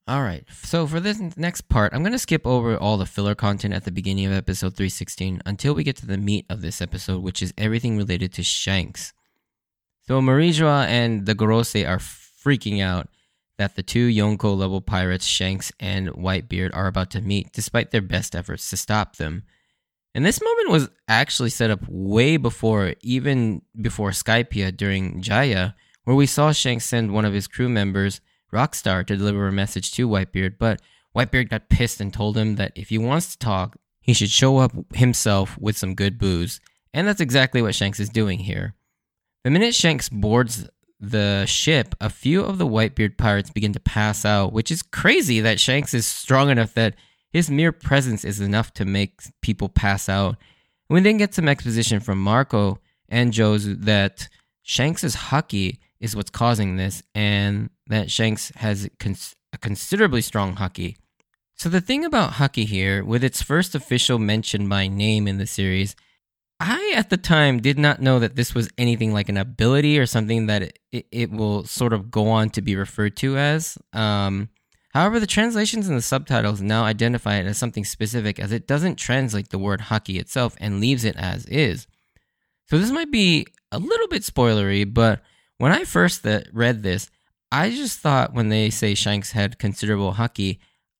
All 0.09 0.23
right, 0.23 0.45
so 0.63 0.87
for 0.87 1.01
this 1.01 1.19
next 1.37 1.63
part, 1.63 1.93
I'm 1.93 2.03
going 2.03 2.13
to 2.13 2.19
skip 2.21 2.47
over 2.47 2.77
all 2.77 2.97
the 2.97 3.07
filler 3.07 3.35
content 3.35 3.75
at 3.75 3.83
the 3.83 3.91
beginning 3.91 4.27
of 4.27 4.33
episode 4.33 4.77
316 4.77 5.43
until 5.45 5.75
we 5.75 5.83
get 5.83 5.97
to 5.97 6.07
the 6.07 6.17
meat 6.17 6.47
of 6.49 6.63
this 6.63 6.81
episode, 6.81 7.25
which 7.25 7.43
is 7.43 7.53
everything 7.59 7.97
related 7.97 8.33
to 8.35 8.45
Shanks. 8.45 9.13
So 10.07 10.21
Marijoa 10.21 10.87
and 10.87 11.27
the 11.27 11.35
Gorosei 11.35 11.89
are 11.89 11.99
freaking 11.99 12.81
out 12.81 13.09
that 13.59 13.75
the 13.75 13.83
two 13.83 14.07
Yonko 14.07 14.57
level 14.57 14.81
pirates, 14.81 15.27
Shanks 15.27 15.73
and 15.81 16.11
Whitebeard, 16.11 16.71
are 16.73 16.87
about 16.87 17.11
to 17.11 17.21
meet, 17.21 17.53
despite 17.53 17.91
their 17.91 18.01
best 18.01 18.37
efforts 18.37 18.71
to 18.71 18.77
stop 18.77 19.17
them. 19.17 19.43
And 20.15 20.25
this 20.25 20.41
moment 20.41 20.71
was 20.71 20.89
actually 21.09 21.51
set 21.51 21.73
up 21.73 21.81
way 21.89 22.37
before, 22.37 22.95
even 23.01 23.63
before 23.81 24.11
Skypiea 24.11 24.77
during 24.77 25.21
Jaya, 25.21 25.75
where 26.05 26.15
we 26.15 26.27
saw 26.27 26.53
Shanks 26.53 26.85
send 26.85 27.13
one 27.13 27.25
of 27.25 27.33
his 27.33 27.49
crew 27.49 27.69
members 27.69 28.21
Rockstar 28.53 29.07
to 29.07 29.17
deliver 29.17 29.49
a 29.49 29.53
message 29.53 29.93
to 29.93 30.09
Whitebeard, 30.09 30.59
but 30.59 30.81
Whitebeard 31.17 31.49
got 31.49 31.69
pissed 31.69 32.01
and 32.01 32.13
told 32.13 32.37
him 32.37 32.57
that 32.57 32.73
if 32.75 32.91
he 32.91 32.99
wants 32.99 33.33
to 33.33 33.39
talk, 33.39 33.77
he 34.01 34.13
should 34.13 34.31
show 34.31 34.59
up 34.59 34.73
himself 34.95 35.59
with 35.59 35.77
some 35.77 35.95
good 35.95 36.19
booze. 36.19 36.61
And 36.93 37.09
that's 37.09 37.21
exactly 37.21 37.61
what 37.61 37.75
Shanks 37.75 38.01
is 38.01 38.09
doing 38.09 38.39
here. 38.39 38.75
The 39.45 39.51
minute 39.51 39.75
Shanks 39.75 40.09
boards 40.09 40.69
the 40.99 41.45
ship, 41.47 41.95
a 42.01 42.09
few 42.09 42.43
of 42.43 42.59
the 42.59 42.67
Whitebeard 42.67 43.19
pirates 43.19 43.51
begin 43.51 43.73
to 43.73 43.81
pass 43.81 44.25
out, 44.25 44.53
which 44.53 44.71
is 44.71 44.83
crazy 44.83 45.41
that 45.41 45.61
Shanks 45.61 45.93
is 45.93 46.07
strong 46.07 46.51
enough 46.51 46.75
that 46.75 46.95
his 47.33 47.51
mere 47.51 47.73
presence 47.73 48.25
is 48.25 48.41
enough 48.41 48.73
to 48.75 48.85
make 48.85 49.21
people 49.43 49.69
pass 49.69 50.09
out. 50.09 50.37
We 50.89 51.01
then 51.01 51.19
get 51.19 51.35
some 51.35 51.49
exposition 51.49 52.01
from 52.01 52.23
Marco 52.23 52.79
and 53.09 53.33
Jozu 53.33 53.79
that 53.85 54.29
Shanks's 54.63 55.17
haki 55.17 55.79
is 56.01 56.17
what's 56.17 56.31
causing 56.31 56.77
this, 56.77 57.03
and 57.15 57.71
that 57.89 58.11
Shanks 58.11 58.53
has 58.57 58.89
cons- 58.99 59.37
a 59.53 59.59
considerably 59.59 60.21
strong 60.21 60.57
haki. 60.57 60.97
So 61.55 61.69
the 61.69 61.81
thing 61.81 62.05
about 62.05 62.33
haki 62.33 62.67
here, 62.67 63.05
with 63.05 63.25
its 63.25 63.43
first 63.43 63.75
official 63.75 64.19
mention 64.19 64.69
by 64.69 64.89
name 64.89 65.27
in 65.27 65.39
the 65.39 65.47
series, 65.47 65.97
I 66.61 66.93
at 66.97 67.11
the 67.11 67.17
time 67.17 67.61
did 67.61 67.79
not 67.79 68.01
know 68.01 68.19
that 68.19 68.37
this 68.37 68.55
was 68.55 68.71
anything 68.79 69.13
like 69.13 69.29
an 69.29 69.37
ability 69.37 69.99
or 69.99 70.07
something 70.07 70.47
that 70.47 70.79
it, 70.93 71.07
it 71.11 71.31
will 71.31 71.65
sort 71.65 71.93
of 71.93 72.11
go 72.11 72.29
on 72.29 72.51
to 72.51 72.63
be 72.63 72.77
referred 72.77 73.17
to 73.19 73.37
as. 73.37 73.79
Um, 73.93 74.49
however, 74.93 75.21
the 75.21 75.27
translations 75.27 75.89
and 75.89 75.97
the 75.97 76.03
subtitles 76.03 76.63
now 76.63 76.85
identify 76.85 77.37
it 77.37 77.47
as 77.47 77.59
something 77.59 77.85
specific 77.85 78.39
as 78.39 78.53
it 78.53 78.67
doesn't 78.67 78.97
translate 78.97 79.51
the 79.51 79.59
word 79.59 79.83
haki 79.83 80.19
itself 80.19 80.57
and 80.61 80.81
leaves 80.81 81.05
it 81.05 81.17
as 81.17 81.45
is. 81.47 81.87
So 82.69 82.79
this 82.79 82.91
might 82.91 83.11
be 83.11 83.47
a 83.71 83.79
little 83.79 84.09
bit 84.09 84.23
spoilery, 84.23 84.93
but 84.93 85.23
when 85.59 85.73
I 85.73 85.85
first 85.85 86.27
read 86.53 86.83
this, 86.83 87.11
I 87.53 87.71
just 87.71 88.01
thought 88.01 88.35
when 88.35 88.49
they 88.49 88.71
say 88.71 88.95
Shanks 88.95 89.33
had 89.33 89.59
considerable 89.59 90.15
haki, 90.15 90.59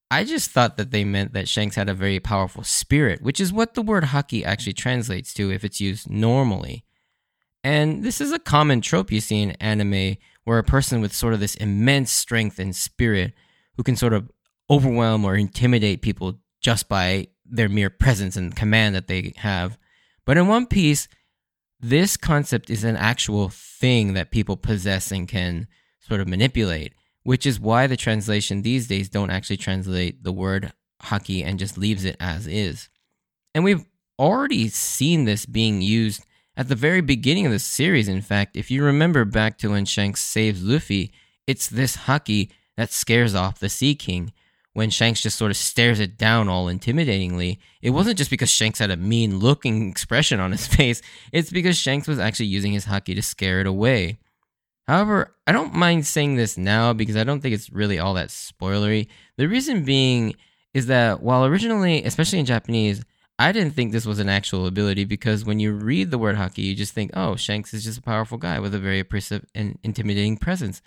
I 0.09 0.23
just 0.23 0.51
thought 0.51 0.77
that 0.77 0.91
they 0.91 1.03
meant 1.03 1.33
that 1.33 1.49
Shanks 1.49 1.75
had 1.75 1.89
a 1.89 1.93
very 1.93 2.19
powerful 2.19 2.63
spirit, 2.63 3.21
which 3.21 3.39
is 3.39 3.51
what 3.51 3.73
the 3.73 3.81
word 3.81 4.05
haki 4.05 4.45
actually 4.45 4.73
translates 4.73 5.33
to 5.33 5.51
if 5.51 5.65
it's 5.65 5.81
used 5.81 6.09
normally. 6.09 6.85
And 7.63 8.03
this 8.03 8.21
is 8.21 8.31
a 8.31 8.39
common 8.39 8.79
trope 8.79 9.11
you 9.11 9.19
see 9.19 9.41
in 9.41 9.51
anime 9.51 10.15
where 10.45 10.57
a 10.57 10.63
person 10.63 11.01
with 11.01 11.13
sort 11.13 11.33
of 11.33 11.41
this 11.41 11.55
immense 11.55 12.11
strength 12.11 12.59
and 12.59 12.73
spirit 12.73 13.33
who 13.75 13.83
can 13.83 13.97
sort 13.97 14.13
of 14.13 14.31
overwhelm 14.69 15.25
or 15.25 15.35
intimidate 15.35 16.01
people 16.01 16.39
just 16.61 16.87
by 16.87 17.27
their 17.45 17.67
mere 17.67 17.89
presence 17.89 18.37
and 18.37 18.55
command 18.55 18.95
that 18.95 19.07
they 19.07 19.33
have. 19.37 19.77
But 20.25 20.37
in 20.37 20.47
One 20.47 20.65
Piece, 20.65 21.09
this 21.79 22.15
concept 22.15 22.69
is 22.69 22.83
an 22.83 22.95
actual 22.95 23.49
thing 23.49 24.13
that 24.13 24.31
people 24.31 24.55
possess 24.55 25.11
and 25.11 25.27
can 25.27 25.67
sort 26.07 26.21
of 26.21 26.27
manipulate, 26.27 26.93
which 27.23 27.45
is 27.45 27.59
why 27.59 27.87
the 27.87 27.97
translation 27.97 28.61
these 28.61 28.87
days 28.87 29.09
don't 29.09 29.29
actually 29.29 29.57
translate 29.57 30.23
the 30.23 30.31
word 30.31 30.71
haki 31.03 31.45
and 31.45 31.59
just 31.59 31.77
leaves 31.77 32.05
it 32.05 32.15
as 32.19 32.47
is. 32.47 32.89
And 33.53 33.63
we've 33.63 33.85
already 34.19 34.69
seen 34.69 35.25
this 35.25 35.45
being 35.45 35.81
used 35.81 36.25
at 36.55 36.69
the 36.69 36.75
very 36.75 37.01
beginning 37.01 37.45
of 37.45 37.51
the 37.51 37.59
series. 37.59 38.07
In 38.07 38.21
fact, 38.21 38.55
if 38.55 38.71
you 38.71 38.83
remember 38.83 39.25
back 39.25 39.57
to 39.59 39.71
when 39.71 39.85
Shanks 39.85 40.21
saves 40.21 40.63
Luffy, 40.63 41.11
it's 41.45 41.67
this 41.67 41.97
haki 41.97 42.49
that 42.75 42.91
scares 42.91 43.35
off 43.35 43.59
the 43.59 43.69
Sea 43.69 43.95
King. 43.95 44.33
When 44.73 44.89
Shanks 44.89 45.21
just 45.21 45.37
sort 45.37 45.51
of 45.51 45.57
stares 45.57 45.99
it 45.99 46.17
down 46.17 46.49
all 46.49 46.67
intimidatingly, 46.67 47.57
it 47.81 47.89
wasn't 47.91 48.17
just 48.17 48.29
because 48.29 48.49
Shanks 48.49 48.79
had 48.79 48.91
a 48.91 48.97
mean 48.97 49.39
looking 49.39 49.89
expression 49.89 50.39
on 50.39 50.51
his 50.51 50.67
face, 50.67 51.01
it's 51.31 51.51
because 51.51 51.77
Shanks 51.77 52.07
was 52.07 52.19
actually 52.19 52.47
using 52.47 52.73
his 52.73 52.85
haki 52.85 53.15
to 53.15 53.21
scare 53.21 53.59
it 53.59 53.67
away. 53.67 54.17
However, 54.87 55.35
I 55.45 55.51
don't 55.51 55.73
mind 55.73 56.07
saying 56.07 56.35
this 56.35 56.57
now 56.57 56.93
because 56.93 57.17
I 57.17 57.23
don't 57.23 57.41
think 57.41 57.53
it's 57.53 57.71
really 57.71 57.99
all 57.99 58.13
that 58.13 58.29
spoilery. 58.29 59.07
The 59.35 59.47
reason 59.47 59.83
being 59.83 60.35
is 60.73 60.85
that 60.87 61.21
while 61.21 61.45
originally, 61.45 62.03
especially 62.03 62.39
in 62.39 62.45
Japanese, 62.45 63.03
I 63.39 63.51
didn't 63.51 63.75
think 63.75 63.91
this 63.91 64.05
was 64.05 64.19
an 64.19 64.29
actual 64.29 64.65
ability 64.65 65.03
because 65.03 65.45
when 65.45 65.59
you 65.59 65.73
read 65.73 66.09
the 66.09 66.17
word 66.17 66.37
haki, 66.37 66.59
you 66.59 66.73
just 66.73 66.93
think, 66.93 67.11
oh, 67.13 67.35
Shanks 67.35 67.73
is 67.73 67.83
just 67.83 67.99
a 67.99 68.01
powerful 68.01 68.37
guy 68.37 68.59
with 68.59 68.73
a 68.73 68.79
very 68.79 68.99
oppressive 68.99 69.45
and 69.53 69.77
intimidating 69.83 70.37
presence. 70.37 70.81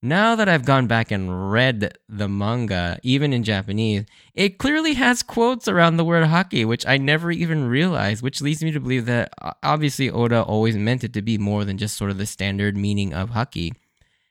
Now 0.00 0.36
that 0.36 0.48
I've 0.48 0.64
gone 0.64 0.86
back 0.86 1.10
and 1.10 1.50
read 1.50 1.98
the 2.08 2.28
manga, 2.28 3.00
even 3.02 3.32
in 3.32 3.42
Japanese, 3.42 4.04
it 4.32 4.58
clearly 4.58 4.94
has 4.94 5.24
quotes 5.24 5.66
around 5.66 5.96
the 5.96 6.04
word 6.04 6.24
haki, 6.28 6.64
which 6.64 6.86
I 6.86 6.98
never 6.98 7.32
even 7.32 7.66
realized, 7.68 8.22
which 8.22 8.40
leads 8.40 8.62
me 8.62 8.70
to 8.70 8.78
believe 8.78 9.06
that 9.06 9.32
obviously 9.64 10.08
Oda 10.08 10.42
always 10.42 10.76
meant 10.76 11.02
it 11.02 11.12
to 11.14 11.22
be 11.22 11.36
more 11.36 11.64
than 11.64 11.78
just 11.78 11.96
sort 11.96 12.12
of 12.12 12.18
the 12.18 12.26
standard 12.26 12.76
meaning 12.76 13.12
of 13.12 13.30
haki. 13.30 13.72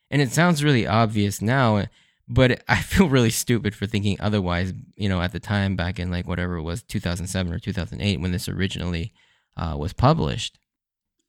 And 0.10 0.22
it 0.22 0.32
sounds 0.32 0.64
really 0.64 0.88
obvious 0.88 1.42
now, 1.42 1.84
but 2.30 2.64
I 2.70 2.78
feel 2.78 3.10
really 3.10 3.30
stupid 3.30 3.76
for 3.76 3.88
thinking 3.88 4.16
otherwise, 4.22 4.74
you 4.96 5.10
know, 5.10 5.22
at 5.22 5.34
the 5.34 5.40
time 5.42 5.76
back 5.76 6.00
in 6.00 6.10
like 6.10 6.30
whatever 6.30 6.56
it 6.56 6.64
was, 6.64 6.82
2007 6.84 7.52
or 7.52 7.60
2008 7.60 8.22
when 8.22 8.32
this 8.32 8.48
originally 8.48 9.12
uh, 9.58 9.76
was 9.78 9.92
published. 9.92 10.60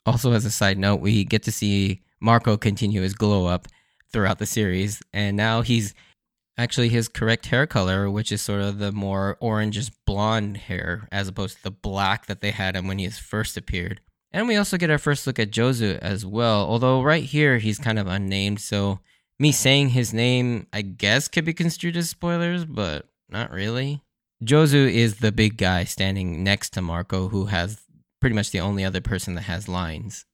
Also, 0.06 0.30
as 0.32 0.44
a 0.44 0.50
side 0.52 0.78
note, 0.78 1.00
we 1.00 1.24
get 1.24 1.42
to 1.42 1.50
see 1.52 2.02
Marco 2.20 2.56
continue 2.56 3.02
his 3.02 3.14
glow 3.14 3.46
up 3.46 3.66
throughout 4.12 4.38
the 4.38 4.46
series, 4.46 5.02
and 5.12 5.36
now 5.36 5.62
he's 5.62 5.94
actually 6.56 6.88
his 6.88 7.08
correct 7.08 7.46
hair 7.46 7.66
color, 7.66 8.10
which 8.10 8.32
is 8.32 8.42
sort 8.42 8.60
of 8.60 8.78
the 8.78 8.92
more 8.92 9.38
orangish 9.40 9.90
blonde 10.06 10.56
hair, 10.56 11.08
as 11.12 11.28
opposed 11.28 11.58
to 11.58 11.62
the 11.62 11.70
black 11.70 12.26
that 12.26 12.40
they 12.40 12.50
had 12.50 12.74
him 12.74 12.88
when 12.88 12.98
he 12.98 13.08
first 13.08 13.56
appeared. 13.56 14.00
And 14.32 14.48
we 14.48 14.56
also 14.56 14.76
get 14.76 14.90
our 14.90 14.98
first 14.98 15.26
look 15.26 15.38
at 15.38 15.50
Jozu 15.50 15.98
as 15.98 16.26
well, 16.26 16.66
although 16.66 17.02
right 17.02 17.24
here 17.24 17.58
he's 17.58 17.78
kind 17.78 17.98
of 17.98 18.06
unnamed, 18.06 18.60
so 18.60 19.00
me 19.38 19.52
saying 19.52 19.90
his 19.90 20.12
name, 20.12 20.66
I 20.72 20.82
guess, 20.82 21.28
could 21.28 21.44
be 21.44 21.54
construed 21.54 21.96
as 21.96 22.10
spoilers, 22.10 22.64
but 22.64 23.06
not 23.28 23.50
really. 23.50 24.02
Jozu 24.44 24.92
is 24.92 25.16
the 25.16 25.32
big 25.32 25.56
guy 25.56 25.84
standing 25.84 26.42
next 26.44 26.70
to 26.70 26.82
Marco, 26.82 27.28
who 27.28 27.46
has 27.46 27.80
pretty 28.20 28.34
much 28.34 28.50
the 28.50 28.60
only 28.60 28.84
other 28.84 29.00
person 29.00 29.34
that 29.34 29.42
has 29.42 29.68
lines. 29.68 30.24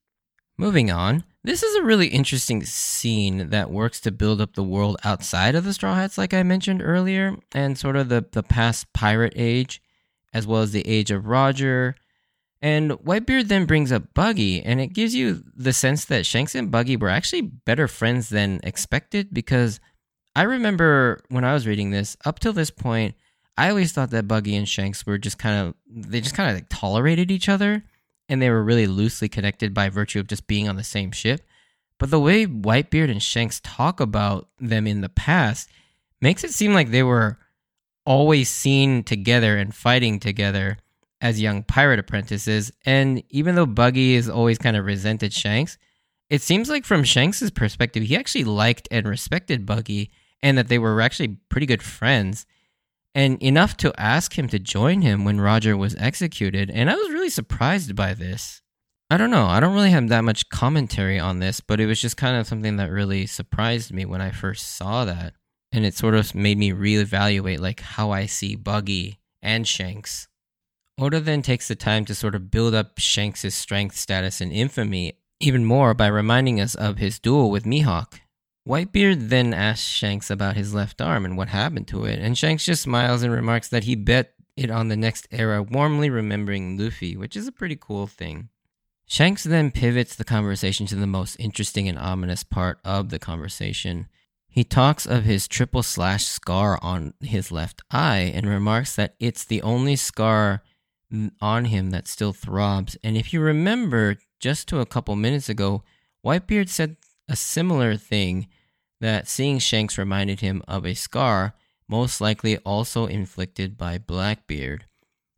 Moving 0.57 0.91
on, 0.91 1.25
this 1.45 1.63
is 1.63 1.77
a 1.77 1.83
really 1.83 2.09
interesting 2.09 2.65
scene 2.65 3.51
that 3.51 3.71
works 3.71 4.01
to 4.01 4.11
build 4.11 4.41
up 4.41 4.55
the 4.55 4.65
world 4.65 4.97
outside 5.05 5.55
of 5.55 5.65
the 5.65 5.75
Straw 5.75 5.95
Hats, 5.95 6.17
like 6.17 6.33
I 6.33 6.43
mentioned 6.43 6.81
earlier, 6.83 7.37
and 7.55 7.77
sort 7.77 7.97
of 7.97 8.09
the, 8.09 8.25
the 8.33 8.43
past 8.43 8.91
pirate 8.95 9.35
age, 9.37 9.83
as 10.33 10.47
well 10.47 10.63
as 10.63 10.73
the 10.73 10.89
age 10.89 11.11
of 11.11 11.27
Roger. 11.27 11.97
And 12.63 12.93
Whitebeard 12.93 13.49
then 13.49 13.67
brings 13.67 13.93
up 13.93 14.15
Buggy, 14.15 14.63
and 14.63 14.81
it 14.81 14.95
gives 14.95 15.15
you 15.15 15.45
the 15.55 15.75
sense 15.75 16.07
that 16.07 16.25
Shanks 16.25 16.55
and 16.55 16.71
Buggy 16.71 16.97
were 16.97 17.11
actually 17.11 17.43
better 17.43 17.89
friends 17.89 18.31
than 18.31 18.59
expected 18.63 19.29
because 19.35 19.81
I 20.35 20.45
remember 20.45 21.21
when 21.29 21.45
I 21.45 21.53
was 21.53 21.67
reading 21.67 21.91
this, 21.91 22.17
up 22.25 22.39
till 22.39 22.55
this 22.55 22.71
point, 22.71 23.17
I 23.59 23.69
always 23.69 23.93
thought 23.93 24.11
that 24.11 24.27
Buggy 24.27 24.57
and 24.57 24.67
Shanks 24.67 25.05
were 25.05 25.19
just 25.19 25.37
kind 25.37 25.69
of, 25.69 25.75
they 25.87 26.23
just 26.23 26.35
kind 26.35 26.49
of 26.49 26.57
like 26.57 26.71
tolerated 26.71 27.31
each 27.31 27.51
other 27.51 27.85
and 28.29 28.41
they 28.41 28.51
were 28.51 28.63
really 28.63 28.87
loosely 28.87 29.29
connected 29.29 29.75
by 29.75 29.89
virtue 29.89 30.21
of 30.21 30.27
just 30.27 30.47
being 30.47 30.69
on 30.69 30.77
the 30.77 30.85
same 30.85 31.13
ship. 31.13 31.43
But 31.99 32.11
the 32.11 32.21
way 32.21 32.47
Whitebeard 32.47 33.11
and 33.11 33.23
Shanks 33.23 33.61
talk 33.63 34.01
about 34.01 34.49
them 34.59 34.87
in 34.87 35.01
the 35.01 35.09
past 35.09 35.71
makes 36.21 36.45
it 36.45 36.53
seem 36.53 36.75
like 36.75 36.91
they 36.91 37.03
were 37.03 37.39
always 38.05 38.51
seen 38.51 39.03
together 39.03 39.57
and 39.57 39.75
fighting 39.75 40.19
together 40.21 40.79
as 41.21 41.41
young 41.41 41.63
pirate 41.63 41.99
apprentices. 41.99 42.73
And 42.85 43.23
even 43.31 43.55
though 43.55 43.67
Buggy 43.67 44.15
is 44.15 44.29
always 44.29 44.59
kind 44.59 44.77
of 44.77 44.85
resented 44.85 45.33
Shanks, 45.33 45.79
it 46.29 46.43
seems 46.43 46.69
like 46.69 46.85
from 46.85 47.05
Shanks's 47.05 47.51
perspective, 47.51 48.03
he 48.03 48.17
actually 48.17 48.45
liked 48.45 48.89
and 48.91 49.07
respected 49.07 49.67
Buggy 49.67 50.11
and 50.43 50.59
that 50.59 50.69
they 50.69 50.79
were 50.79 51.01
actually 51.01 51.39
pretty 51.49 51.67
good 51.67 51.83
friends 51.83 52.47
and 53.15 53.41
enough 53.43 53.77
to 53.79 53.93
ask 53.99 54.39
him 54.39 54.49
to 54.49 54.59
join 54.59 55.03
him 55.03 55.25
when 55.25 55.41
Roger 55.41 55.77
was 55.77 55.95
executed, 55.97 56.71
and 56.71 56.91
I 56.91 56.95
was 56.95 57.11
really 57.11 57.31
surprised 57.31 57.95
by 57.95 58.15
this. 58.15 58.63
I 59.11 59.17
don't 59.17 59.31
know. 59.31 59.47
I 59.47 59.61
don't 59.61 59.75
really 59.75 59.91
have 59.91 60.09
that 60.09 60.25
much 60.25 60.49
commentary 60.49 61.19
on 61.19 61.39
this, 61.39 61.61
but 61.61 61.79
it 61.79 61.87
was 61.87 62.01
just 62.01 62.17
kind 62.17 62.37
of 62.37 62.47
something 62.47 62.77
that 62.77 62.91
really 62.91 63.27
surprised 63.27 63.93
me 63.93 64.05
when 64.05 64.21
I 64.21 64.31
first 64.31 64.77
saw 64.77 65.05
that. 65.05 65.35
And 65.71 65.85
it 65.85 65.95
sort 65.95 66.15
of 66.15 66.35
made 66.35 66.59
me 66.59 66.73
reevaluate 66.73 67.61
like 67.61 67.81
how 67.81 68.11
I 68.11 68.27
see 68.27 68.57
Buggy 68.57 69.21
and 69.43 69.69
Shanks. 69.69 70.29
Oda 70.99 71.21
then 71.21 71.43
takes 71.43 71.69
the 71.69 71.75
time 71.75 72.05
to 72.07 72.15
sort 72.15 72.35
of 72.35 72.51
build 72.51 72.75
up 72.75 72.99
Shanks' 72.99 73.55
strength, 73.55 73.97
status, 73.97 74.41
and 74.41 74.53
infamy 74.53 75.19
even 75.41 75.65
more 75.65 75.93
by 75.95 76.07
reminding 76.07 76.61
us 76.61 76.75
of 76.75 76.99
his 76.99 77.19
duel 77.19 77.51
with 77.51 77.65
Mihawk. 77.65 78.21
Whitebeard 78.67 79.29
then 79.29 79.53
asks 79.53 79.87
Shanks 79.87 80.31
about 80.31 80.57
his 80.57 80.73
left 80.73 81.01
arm 81.01 81.25
and 81.25 81.37
what 81.37 81.49
happened 81.49 81.87
to 81.89 82.05
it, 82.07 82.19
and 82.19 82.37
Shanks 82.37 82.65
just 82.65 82.83
smiles 82.83 83.23
and 83.23 83.33
remarks 83.33 83.69
that 83.69 83.85
he 83.85 83.95
bet 83.95 84.35
it 84.57 84.71
on 84.71 84.89
the 84.89 84.97
next 84.97 85.29
era, 85.31 85.63
warmly 85.63 86.09
remembering 86.09 86.79
Luffy, 86.79 87.17
which 87.17 87.37
is 87.37 87.47
a 87.47 87.53
pretty 87.53 87.77
cool 87.79 88.07
thing. 88.07 88.49
Shanks 89.07 89.45
then 89.45 89.71
pivots 89.71 90.17
the 90.17 90.25
conversation 90.25 90.87
to 90.87 90.97
the 90.97 91.07
most 91.07 91.37
interesting 91.39 91.89
and 91.89 91.99
ominous 91.99 92.43
part 92.43 92.79
of 92.85 93.11
the 93.11 93.19
conversation. 93.19 94.09
He 94.49 94.65
talks 94.65 95.05
of 95.05 95.25
his 95.25 95.47
triple 95.47 95.83
slash 95.83 96.25
scar 96.25 96.79
on 96.81 97.13
his 97.21 97.53
left 97.53 97.83
eye 97.91 98.33
and 98.35 98.49
remarks 98.49 98.97
that 98.97 99.15
it's 99.21 99.45
the 99.45 99.61
only 99.61 99.97
scar 99.97 100.63
on 101.41 101.67
him 101.67 101.91
that 101.91 102.09
still 102.09 102.33
throbs. 102.33 102.97
And 103.05 103.17
if 103.17 103.33
you 103.33 103.41
remember, 103.41 104.17
just 104.41 104.69
to 104.69 104.81
a 104.81 104.87
couple 104.87 105.17
minutes 105.17 105.49
ago, 105.49 105.83
Whitebeard 106.25 106.69
said 106.69 106.97
a 107.29 107.37
similar 107.37 107.97
thing 107.97 108.49
that 109.01 109.29
seeing 109.29 109.59
Shanks 109.59 109.99
reminded 109.99 110.41
him 110.41 110.63
of 110.69 110.87
a 110.87 110.95
scar, 110.95 111.55
most 111.89 112.21
likely 112.21 112.59
also 112.59 113.07
inflicted 113.07 113.77
by 113.77 113.99
Blackbeard. 113.99 114.87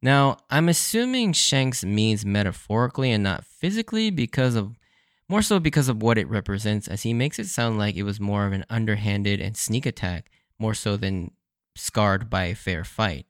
Now, 0.02 0.38
I'm 0.50 0.68
assuming 0.68 1.32
Shanks 1.32 1.84
means 1.84 2.24
metaphorically 2.24 3.10
and 3.10 3.24
not 3.24 3.44
physically 3.44 4.10
because 4.10 4.54
of 4.54 4.78
more 5.28 5.42
so 5.42 5.58
because 5.58 5.88
of 5.88 6.02
what 6.02 6.18
it 6.18 6.28
represents, 6.28 6.86
as 6.86 7.02
he 7.02 7.12
makes 7.12 7.38
it 7.38 7.48
sound 7.48 7.78
like 7.78 7.96
it 7.96 8.04
was 8.04 8.20
more 8.20 8.46
of 8.46 8.52
an 8.52 8.64
underhanded 8.70 9.40
and 9.40 9.56
sneak 9.56 9.84
attack, 9.84 10.30
more 10.58 10.74
so 10.74 10.96
than 10.96 11.32
scarred 11.74 12.30
by 12.30 12.44
a 12.44 12.54
fair 12.54 12.84
fight. 12.84 13.26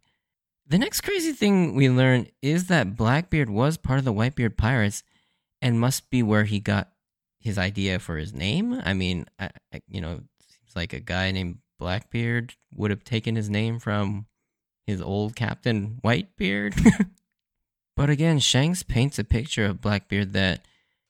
The 0.66 0.78
next 0.78 1.00
crazy 1.00 1.32
thing 1.32 1.74
we 1.74 1.88
learn 1.88 2.26
is 2.42 2.66
that 2.66 2.96
Blackbeard 2.96 3.48
was 3.48 3.76
part 3.76 3.98
of 3.98 4.04
the 4.04 4.12
Whitebeard 4.12 4.56
Pirates 4.56 5.02
and 5.62 5.80
must 5.80 6.10
be 6.10 6.22
where 6.22 6.44
he 6.44 6.60
got 6.60 6.90
his 7.46 7.59
idea 7.59 7.98
for 7.98 8.16
his 8.16 8.35
name. 8.35 8.80
I 8.85 8.92
mean, 8.92 9.26
I, 9.38 9.50
I, 9.72 9.80
you 9.88 10.00
know, 10.00 10.14
it 10.14 10.46
seems 10.48 10.74
like 10.74 10.92
a 10.92 11.00
guy 11.00 11.30
named 11.30 11.59
Blackbeard 11.78 12.54
would 12.74 12.90
have 12.90 13.04
taken 13.04 13.37
his 13.37 13.48
name 13.48 13.78
from 13.78 14.26
his 14.87 15.00
old 15.00 15.37
captain 15.37 16.00
Whitebeard. 16.04 16.74
but 17.96 18.11
again, 18.11 18.40
Shanks 18.40 18.82
paints 18.82 19.18
a 19.18 19.24
picture 19.24 19.64
of 19.64 19.80
Blackbeard 19.80 20.32
that 20.32 20.66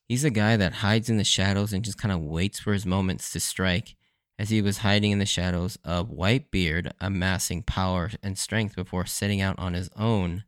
he's 0.09 0.25
a 0.25 0.31
guy 0.31 0.57
that 0.57 0.75
hides 0.75 1.09
in 1.09 1.17
the 1.17 1.25
shadows 1.25 1.73
and 1.73 1.85
just 1.85 1.99
kind 1.99 2.13
of 2.13 2.21
waits 2.21 2.61
for 2.61 2.75
his 2.75 2.87
moments 2.87 3.33
to 3.33 3.41
strike, 3.41 3.97
as 4.39 4.51
he 4.51 4.61
was 4.61 4.79
hiding 4.79 5.13
in 5.13 5.19
the 5.19 5.27
shadows 5.27 5.79
of 5.85 6.11
Whitebeard, 6.11 6.93
amassing 7.01 7.63
power 7.63 8.11
and 8.23 8.37
strength 8.37 8.77
before 8.77 9.07
setting 9.07 9.41
out 9.41 9.59
on 9.59 9.73
his 9.73 9.89
own. 9.97 10.45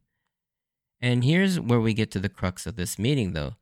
And 1.00 1.24
here's 1.24 1.58
where 1.58 1.80
we 1.80 1.94
get 1.94 2.10
to 2.10 2.20
the 2.20 2.28
crux 2.28 2.66
of 2.66 2.76
this 2.76 2.98
meeting, 2.98 3.32
though. 3.32 3.54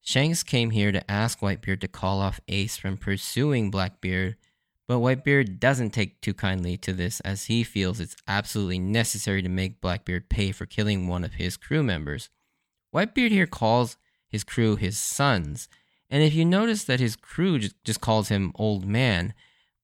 Shanks 0.00 0.42
came 0.42 0.70
here 0.70 0.92
to 0.92 1.10
ask 1.10 1.40
Whitebeard 1.40 1.80
to 1.80 1.88
call 1.88 2.20
off 2.20 2.40
Ace 2.48 2.76
from 2.76 2.96
pursuing 2.96 3.70
Blackbeard 3.70 4.36
but 4.90 4.98
Whitebeard 4.98 5.60
doesn't 5.60 5.90
take 5.90 6.20
too 6.20 6.34
kindly 6.34 6.76
to 6.78 6.92
this 6.92 7.20
as 7.20 7.44
he 7.44 7.62
feels 7.62 8.00
it's 8.00 8.16
absolutely 8.26 8.80
necessary 8.80 9.40
to 9.40 9.48
make 9.48 9.80
Blackbeard 9.80 10.28
pay 10.28 10.50
for 10.50 10.66
killing 10.66 11.06
one 11.06 11.22
of 11.22 11.34
his 11.34 11.56
crew 11.56 11.84
members. 11.84 12.28
Whitebeard 12.92 13.30
here 13.30 13.46
calls 13.46 13.98
his 14.26 14.42
crew 14.42 14.74
his 14.74 14.98
sons, 14.98 15.68
and 16.10 16.24
if 16.24 16.34
you 16.34 16.44
notice 16.44 16.82
that 16.82 16.98
his 16.98 17.14
crew 17.14 17.60
just 17.60 18.00
calls 18.00 18.30
him 18.30 18.50
old 18.56 18.84
man, 18.84 19.32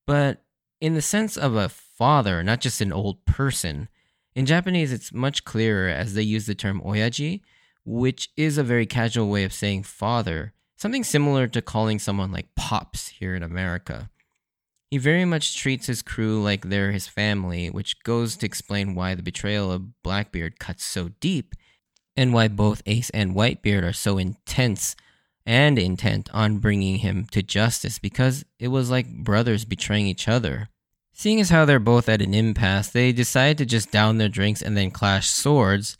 but 0.05 0.43
in 0.81 0.93
the 0.93 1.01
sense 1.01 1.37
of 1.37 1.55
a 1.55 1.69
father, 1.69 2.43
not 2.43 2.59
just 2.59 2.81
an 2.81 2.91
old 2.91 3.25
person. 3.25 3.87
In 4.35 4.45
Japanese, 4.45 4.91
it's 4.91 5.13
much 5.13 5.45
clearer 5.45 5.87
as 5.87 6.15
they 6.15 6.21
use 6.21 6.47
the 6.47 6.53
term 6.53 6.81
oyaji, 6.81 7.39
which 7.87 8.29
is 8.35 8.57
a 8.57 8.63
very 8.63 8.85
casual 8.85 9.29
way 9.29 9.45
of 9.45 9.53
saying 9.53 9.81
father, 9.81 10.51
something 10.75 11.05
similar 11.05 11.47
to 11.47 11.61
calling 11.61 11.97
someone 11.97 12.33
like 12.33 12.53
pops 12.53 13.07
here 13.07 13.33
in 13.33 13.41
America. 13.41 14.09
He 14.91 14.97
very 14.97 15.23
much 15.23 15.55
treats 15.55 15.87
his 15.87 16.01
crew 16.01 16.43
like 16.43 16.65
they're 16.65 16.91
his 16.91 17.07
family, 17.07 17.69
which 17.69 18.03
goes 18.03 18.35
to 18.37 18.45
explain 18.45 18.93
why 18.93 19.15
the 19.15 19.23
betrayal 19.23 19.71
of 19.71 20.03
Blackbeard 20.03 20.59
cuts 20.59 20.83
so 20.83 21.11
deep, 21.21 21.55
and 22.17 22.33
why 22.33 22.49
both 22.49 22.83
Ace 22.85 23.09
and 23.11 23.33
Whitebeard 23.33 23.83
are 23.83 23.93
so 23.93 24.17
intense 24.17 24.97
and 25.45 25.79
intent 25.79 26.29
on 26.33 26.57
bringing 26.57 26.97
him 26.97 27.25
to 27.31 27.41
justice 27.41 27.99
because 27.99 28.43
it 28.59 28.67
was 28.67 28.91
like 28.91 29.23
brothers 29.23 29.63
betraying 29.63 30.07
each 30.07 30.27
other. 30.27 30.67
Seeing 31.13 31.39
as 31.39 31.51
how 31.51 31.63
they're 31.63 31.79
both 31.79 32.09
at 32.09 32.21
an 32.21 32.33
impasse, 32.33 32.89
they 32.89 33.13
decide 33.13 33.57
to 33.59 33.65
just 33.65 33.91
down 33.91 34.17
their 34.17 34.27
drinks 34.27 34.61
and 34.61 34.75
then 34.75 34.91
clash 34.91 35.29
swords 35.29 35.97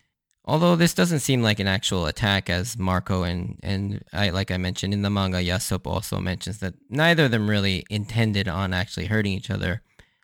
Although 0.49 0.77
this 0.77 0.93
doesn't 0.93 1.19
seem 1.19 1.41
like 1.41 1.59
an 1.59 1.67
actual 1.67 2.05
attack, 2.05 2.49
as 2.49 2.77
Marco 2.79 3.23
and 3.23 3.59
and 3.61 4.01
I, 4.13 4.29
like 4.29 4.49
I 4.49 4.55
mentioned 4.55 4.93
in 4.93 5.01
the 5.01 5.09
manga, 5.09 5.43
Yasop 5.43 5.85
also 5.85 6.21
mentions 6.21 6.59
that 6.59 6.73
neither 6.89 7.25
of 7.25 7.31
them 7.31 7.49
really 7.49 7.85
intended 7.89 8.47
on 8.47 8.73
actually 8.73 9.07
hurting 9.07 9.33
each 9.33 9.51
other, 9.51 9.81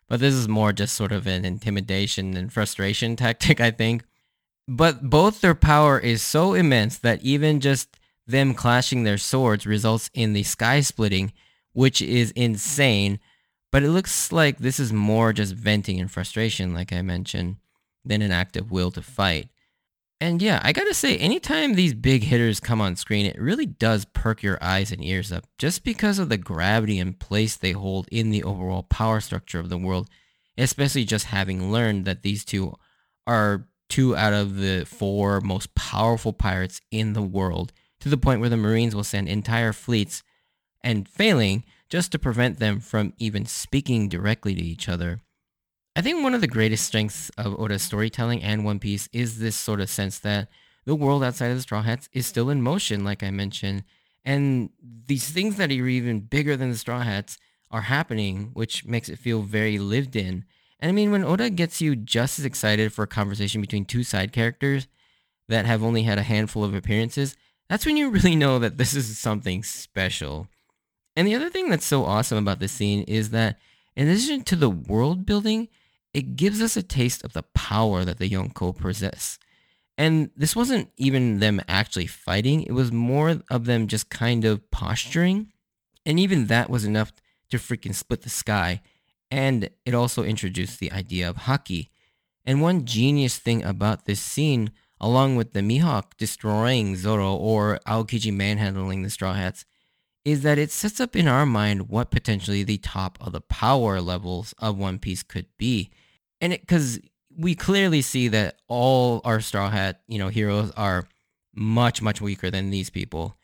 but 0.07 0.21
this 0.21 0.33
is 0.33 0.47
more 0.47 0.71
just 0.71 0.95
sort 0.95 1.11
of 1.11 1.27
an 1.27 1.43
intimidation 1.43 2.37
and 2.37 2.53
frustration 2.53 3.15
tactic, 3.17 3.59
I 3.59 3.71
think. 3.71 4.05
But 4.65 5.09
both 5.09 5.41
their 5.41 5.55
power 5.55 5.99
is 5.99 6.21
so 6.21 6.53
immense 6.53 6.97
that 6.99 7.21
even 7.21 7.59
just 7.59 7.99
them 8.25 8.53
clashing 8.53 9.03
their 9.03 9.17
swords 9.17 9.65
results 9.65 10.09
in 10.13 10.31
the 10.31 10.43
sky 10.43 10.79
splitting, 10.79 11.33
which 11.73 12.01
is 12.01 12.31
insane. 12.31 13.19
But 13.73 13.83
it 13.83 13.89
looks 13.89 14.31
like 14.31 14.59
this 14.59 14.79
is 14.79 14.93
more 14.93 15.33
just 15.33 15.53
venting 15.53 15.99
and 15.99 16.09
frustration, 16.09 16.73
like 16.73 16.93
I 16.93 17.01
mentioned, 17.01 17.57
than 18.05 18.21
an 18.21 18.31
active 18.31 18.71
will 18.71 18.91
to 18.91 19.01
fight. 19.01 19.49
And 20.23 20.41
yeah, 20.41 20.61
I 20.63 20.71
gotta 20.71 20.93
say, 20.93 21.17
anytime 21.17 21.73
these 21.73 21.93
big 21.93 22.23
hitters 22.23 22.61
come 22.61 22.79
on 22.79 22.95
screen, 22.95 23.25
it 23.25 23.37
really 23.37 23.65
does 23.65 24.05
perk 24.05 24.41
your 24.41 24.57
eyes 24.61 24.89
and 24.89 25.03
ears 25.03 25.33
up 25.33 25.45
just 25.57 25.83
because 25.83 26.17
of 26.17 26.29
the 26.29 26.37
gravity 26.37 26.97
and 26.97 27.19
place 27.19 27.57
they 27.57 27.73
hold 27.73 28.07
in 28.09 28.29
the 28.29 28.41
overall 28.41 28.83
power 28.83 29.19
structure 29.19 29.59
of 29.59 29.67
the 29.67 29.77
world, 29.77 30.09
especially 30.57 31.03
just 31.03 31.25
having 31.25 31.73
learned 31.73 32.05
that 32.05 32.21
these 32.21 32.45
two 32.45 32.73
are 33.27 33.67
two 33.89 34.15
out 34.15 34.31
of 34.31 34.55
the 34.55 34.85
four 34.85 35.41
most 35.41 35.75
powerful 35.75 36.31
pirates 36.31 36.79
in 36.89 37.11
the 37.11 37.21
world, 37.21 37.73
to 37.99 38.07
the 38.07 38.15
point 38.15 38.39
where 38.39 38.47
the 38.47 38.55
Marines 38.55 38.95
will 38.95 39.03
send 39.03 39.27
entire 39.27 39.73
fleets 39.73 40.23
and 40.85 41.09
failing 41.09 41.65
just 41.89 42.13
to 42.13 42.17
prevent 42.17 42.59
them 42.59 42.79
from 42.79 43.11
even 43.17 43.45
speaking 43.45 44.07
directly 44.07 44.55
to 44.55 44.63
each 44.63 44.87
other. 44.87 45.19
I 45.95 46.01
think 46.01 46.23
one 46.23 46.33
of 46.33 46.41
the 46.41 46.47
greatest 46.47 46.85
strengths 46.85 47.29
of 47.37 47.59
Oda's 47.59 47.83
storytelling 47.83 48.41
and 48.41 48.65
One 48.65 48.79
Piece 48.79 49.07
is 49.13 49.37
this 49.37 49.55
sort 49.55 49.79
of 49.79 49.91
sense 49.91 50.17
that 50.19 50.49
the 50.85 50.95
world 50.95 51.23
outside 51.23 51.51
of 51.51 51.57
the 51.57 51.61
Straw 51.61 51.83
Hats 51.83 52.09
is 52.13 52.25
still 52.25 52.49
in 52.49 52.63
motion, 52.63 53.03
like 53.03 53.21
I 53.21 53.29
mentioned. 53.29 53.83
And 54.25 54.71
these 55.05 55.29
things 55.29 55.57
that 55.57 55.69
are 55.69 55.73
even 55.73 56.21
bigger 56.21 56.57
than 56.57 56.71
the 56.71 56.77
Straw 56.77 57.01
Hats 57.01 57.37
are 57.69 57.81
happening, 57.81 58.49
which 58.53 58.85
makes 58.85 59.07
it 59.07 59.19
feel 59.19 59.43
very 59.43 59.77
lived 59.77 60.15
in. 60.15 60.45
And 60.79 60.89
I 60.89 60.91
mean, 60.91 61.11
when 61.11 61.23
Oda 61.23 61.51
gets 61.51 61.79
you 61.79 61.95
just 61.95 62.39
as 62.39 62.45
excited 62.45 62.91
for 62.91 63.03
a 63.03 63.07
conversation 63.07 63.61
between 63.61 63.85
two 63.85 64.03
side 64.03 64.31
characters 64.33 64.87
that 65.47 65.65
have 65.65 65.83
only 65.83 66.03
had 66.03 66.17
a 66.17 66.23
handful 66.23 66.63
of 66.63 66.73
appearances, 66.73 67.37
that's 67.69 67.85
when 67.85 67.97
you 67.97 68.09
really 68.09 68.35
know 68.35 68.57
that 68.57 68.77
this 68.77 68.95
is 68.95 69.17
something 69.19 69.63
special. 69.63 70.47
And 71.15 71.27
the 71.27 71.35
other 71.35 71.51
thing 71.51 71.69
that's 71.69 71.85
so 71.85 72.03
awesome 72.03 72.39
about 72.39 72.59
this 72.59 72.71
scene 72.71 73.03
is 73.03 73.29
that 73.29 73.59
in 73.95 74.07
addition 74.07 74.41
to 74.45 74.55
the 74.55 74.69
world 74.71 75.25
building, 75.25 75.69
it 76.13 76.35
gives 76.35 76.61
us 76.61 76.77
a 76.77 76.83
taste 76.83 77.23
of 77.23 77.33
the 77.33 77.43
power 77.43 78.05
that 78.05 78.19
the 78.19 78.29
Yonko 78.29 78.77
possess. 78.77 79.39
And 79.97 80.31
this 80.35 80.55
wasn't 80.55 80.89
even 80.97 81.39
them 81.39 81.61
actually 81.67 82.07
fighting, 82.07 82.63
it 82.63 82.71
was 82.71 82.91
more 82.91 83.41
of 83.49 83.65
them 83.65 83.87
just 83.87 84.09
kind 84.09 84.45
of 84.45 84.69
posturing. 84.71 85.51
And 86.05 86.19
even 86.19 86.47
that 86.47 86.69
was 86.69 86.85
enough 86.85 87.11
to 87.49 87.57
freaking 87.57 87.93
split 87.93 88.21
the 88.21 88.29
sky. 88.29 88.81
And 89.29 89.69
it 89.85 89.93
also 89.93 90.23
introduced 90.23 90.79
the 90.79 90.91
idea 90.91 91.29
of 91.29 91.37
haki. 91.37 91.89
And 92.45 92.61
one 92.61 92.85
genius 92.85 93.37
thing 93.37 93.63
about 93.63 94.05
this 94.05 94.19
scene, 94.19 94.71
along 94.99 95.35
with 95.35 95.53
the 95.53 95.61
Mihawk 95.61 96.17
destroying 96.17 96.95
Zoro 96.95 97.33
or 97.35 97.79
Aokiji 97.87 98.33
manhandling 98.33 99.03
the 99.03 99.09
Straw 99.09 99.33
Hats, 99.33 99.65
is 100.25 100.41
that 100.41 100.57
it 100.57 100.71
sets 100.71 100.99
up 100.99 101.15
in 101.15 101.27
our 101.27 101.45
mind 101.45 101.89
what 101.89 102.11
potentially 102.11 102.63
the 102.63 102.77
top 102.77 103.17
of 103.21 103.31
the 103.31 103.41
power 103.41 104.01
levels 104.01 104.53
of 104.57 104.77
One 104.77 104.99
Piece 104.99 105.23
could 105.23 105.47
be 105.57 105.91
and 106.43 106.53
it 106.53 106.61
because 106.61 106.99
we 107.35 107.55
clearly 107.55 108.01
see 108.01 108.27
that 108.27 108.57
all 108.67 109.21
our 109.23 109.39
straw 109.39 109.69
hat 109.69 110.01
you 110.07 110.19
know 110.19 110.27
heroes 110.27 110.71
are 110.77 111.07
much 111.55 112.01
much 112.01 112.21
weaker 112.21 112.51
than 112.51 112.69
these 112.69 112.89
people 112.89 113.35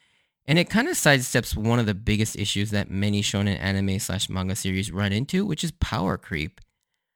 and 0.45 0.59
it 0.59 0.69
kind 0.69 0.87
of 0.87 0.95
sidesteps 0.95 1.55
one 1.55 1.79
of 1.79 1.85
the 1.85 1.93
biggest 1.93 2.35
issues 2.35 2.71
that 2.71 2.91
many 2.91 3.21
shonen 3.21 3.57
anime 3.59 3.97
slash 3.97 4.29
manga 4.29 4.55
series 4.55 4.91
run 4.91 5.13
into 5.13 5.45
which 5.45 5.63
is 5.63 5.71
power 5.71 6.17
creep 6.17 6.59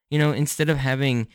you 0.09 0.17
know 0.17 0.31
instead 0.31 0.69
of 0.69 0.77
having 0.77 1.27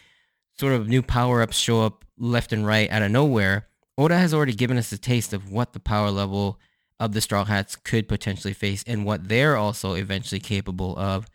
sort 0.59 0.73
of 0.73 0.89
new 0.89 1.03
power-ups 1.03 1.57
show 1.57 1.83
up 1.83 2.05
left 2.19 2.53
and 2.53 2.67
right 2.67 2.91
out 2.91 3.03
of 3.03 3.11
nowhere 3.11 3.69
oda 3.99 4.17
has 4.17 4.33
already 4.33 4.55
given 4.55 4.79
us 4.79 4.91
a 4.91 4.99
taste 4.99 5.33
of 5.33 5.53
what 5.53 5.73
the 5.75 5.81
power 5.81 6.11
level 6.11 6.59
of 7.01 7.13
the 7.13 7.21
Straw 7.21 7.45
Hats 7.45 7.77
could 7.77 8.09
potentially 8.09 8.55
face 8.55 8.83
and 8.87 9.05
what 9.05 9.29
they're 9.29 9.57
also 9.57 9.95
eventually 9.95 10.41
capable 10.41 10.99
of. 10.99 11.27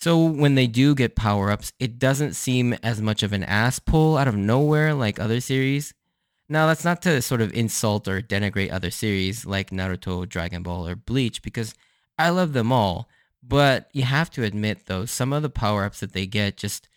So 0.00 0.22
when 0.24 0.54
they 0.54 0.66
do 0.66 0.94
get 0.94 1.16
power 1.16 1.50
ups, 1.50 1.72
it 1.78 1.98
doesn't 1.98 2.34
seem 2.34 2.74
as 2.82 3.00
much 3.00 3.22
of 3.22 3.32
an 3.32 3.44
ass 3.44 3.78
pull 3.78 4.16
out 4.16 4.28
of 4.28 4.36
nowhere 4.36 4.92
like 4.92 5.18
other 5.18 5.40
series. 5.40 5.94
Now, 6.48 6.66
that's 6.66 6.84
not 6.84 7.00
to 7.02 7.22
sort 7.22 7.40
of 7.40 7.54
insult 7.54 8.06
or 8.06 8.20
denigrate 8.20 8.72
other 8.72 8.90
series 8.90 9.46
like 9.46 9.70
Naruto, 9.70 10.28
Dragon 10.28 10.62
Ball, 10.62 10.86
or 10.86 10.94
Bleach, 10.94 11.40
because 11.40 11.74
I 12.18 12.28
love 12.28 12.52
them 12.52 12.70
all. 12.70 13.08
But 13.42 13.88
you 13.92 14.02
have 14.02 14.30
to 14.32 14.42
admit, 14.42 14.86
though, 14.86 15.06
some 15.06 15.32
of 15.32 15.42
the 15.42 15.50
power 15.50 15.84
ups 15.84 16.00
that 16.00 16.12
they 16.12 16.26
get 16.26 16.58
just 16.58 16.88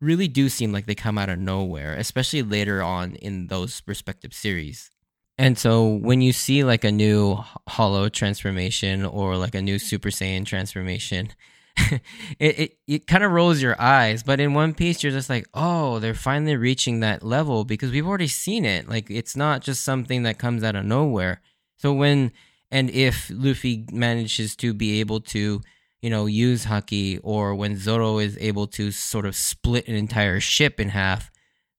really 0.00 0.28
do 0.28 0.48
seem 0.48 0.72
like 0.72 0.86
they 0.86 0.94
come 0.94 1.18
out 1.18 1.28
of 1.28 1.38
nowhere, 1.38 1.94
especially 1.94 2.42
later 2.42 2.82
on 2.82 3.14
in 3.16 3.46
those 3.46 3.82
respective 3.86 4.34
series. 4.34 4.90
And 5.38 5.58
so 5.58 5.86
when 5.86 6.20
you 6.20 6.32
see 6.32 6.64
like 6.64 6.84
a 6.84 6.92
new 6.92 7.38
Hollow 7.68 8.08
transformation 8.08 9.04
or 9.04 9.36
like 9.36 9.54
a 9.54 9.62
new 9.62 9.78
Super 9.78 10.08
Saiyan 10.08 10.46
transformation, 10.46 11.30
it 12.38 12.58
it, 12.58 12.78
it 12.86 13.06
kind 13.06 13.24
of 13.24 13.32
rolls 13.32 13.62
your 13.62 13.80
eyes. 13.80 14.22
But 14.22 14.40
in 14.40 14.54
One 14.54 14.74
Piece, 14.74 15.02
you're 15.02 15.12
just 15.12 15.30
like, 15.30 15.46
oh, 15.54 15.98
they're 15.98 16.14
finally 16.14 16.56
reaching 16.56 17.00
that 17.00 17.22
level 17.22 17.64
because 17.64 17.90
we've 17.90 18.06
already 18.06 18.28
seen 18.28 18.64
it. 18.64 18.88
Like 18.88 19.10
it's 19.10 19.36
not 19.36 19.62
just 19.62 19.84
something 19.84 20.22
that 20.24 20.38
comes 20.38 20.62
out 20.62 20.76
of 20.76 20.84
nowhere. 20.84 21.40
So 21.76 21.92
when 21.92 22.32
and 22.70 22.90
if 22.90 23.30
Luffy 23.32 23.86
manages 23.92 24.56
to 24.56 24.74
be 24.74 25.00
able 25.00 25.20
to, 25.20 25.60
you 26.00 26.10
know, 26.10 26.26
use 26.26 26.66
Haki, 26.66 27.20
or 27.22 27.54
when 27.54 27.76
Zoro 27.76 28.18
is 28.18 28.36
able 28.40 28.66
to 28.68 28.90
sort 28.90 29.26
of 29.26 29.36
split 29.36 29.86
an 29.86 29.94
entire 29.94 30.40
ship 30.40 30.80
in 30.80 30.90
half, 30.90 31.30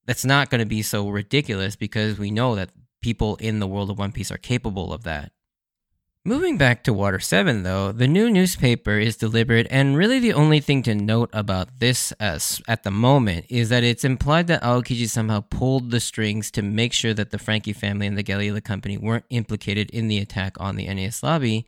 that's 0.05 0.25
not 0.25 0.49
going 0.49 0.59
to 0.59 0.65
be 0.65 0.81
so 0.81 1.09
ridiculous 1.09 1.75
because 1.75 2.17
we 2.17 2.31
know 2.31 2.55
that 2.55 2.71
people 3.01 3.35
in 3.37 3.59
the 3.59 3.67
world 3.67 3.89
of 3.89 3.99
One 3.99 4.11
Piece 4.11 4.31
are 4.31 4.37
capable 4.37 4.93
of 4.93 5.03
that. 5.03 5.31
Moving 6.27 6.57
back 6.57 6.83
to 6.83 6.91
Water 6.91 7.21
7, 7.21 7.63
though, 7.63 7.93
the 7.93 8.05
new 8.05 8.29
newspaper 8.29 8.99
is 8.99 9.15
deliberate, 9.15 9.65
and 9.69 9.95
really 9.95 10.19
the 10.19 10.33
only 10.33 10.59
thing 10.59 10.83
to 10.83 10.93
note 10.93 11.29
about 11.31 11.79
this 11.79 12.11
as, 12.19 12.61
at 12.67 12.83
the 12.83 12.91
moment 12.91 13.45
is 13.47 13.69
that 13.69 13.85
it's 13.85 14.03
implied 14.03 14.47
that 14.47 14.61
Aokiji 14.61 15.07
somehow 15.07 15.45
pulled 15.49 15.89
the 15.89 16.01
strings 16.01 16.51
to 16.51 16.61
make 16.61 16.91
sure 16.91 17.13
that 17.13 17.31
the 17.31 17.39
Franky 17.39 17.71
family 17.71 18.07
and 18.07 18.17
the 18.17 18.23
Galley-La 18.23 18.59
Company 18.59 18.97
weren't 18.97 19.23
implicated 19.29 19.89
in 19.91 20.09
the 20.09 20.17
attack 20.17 20.59
on 20.59 20.75
the 20.75 20.87
Enies 20.87 21.23
lobby, 21.23 21.65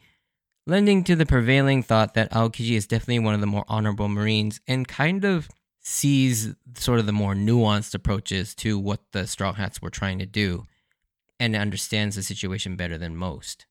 lending 0.67 1.05
to 1.05 1.15
the 1.15 1.25
prevailing 1.25 1.81
thought 1.81 2.13
that 2.15 2.29
Aokiji 2.33 2.75
is 2.75 2.85
definitely 2.85 3.19
one 3.19 3.35
of 3.35 3.39
the 3.39 3.47
more 3.47 3.63
honorable 3.69 4.09
Marines 4.09 4.59
and 4.67 4.89
kind 4.89 5.23
of 5.23 5.47
sees 5.79 6.53
sort 6.73 6.99
of 6.99 7.05
the 7.05 7.13
more 7.13 7.33
nuanced 7.33 7.95
approaches 7.95 8.53
to 8.55 8.77
what 8.77 8.99
the 9.13 9.25
Straw 9.25 9.53
Hats 9.53 9.81
were 9.81 9.89
trying 9.89 10.19
to 10.19 10.25
do 10.25 10.67
and 11.39 11.55
understands 11.55 12.17
the 12.17 12.23
situation 12.23 12.75
better 12.75 12.97
than 12.97 13.15
most. 13.15 13.65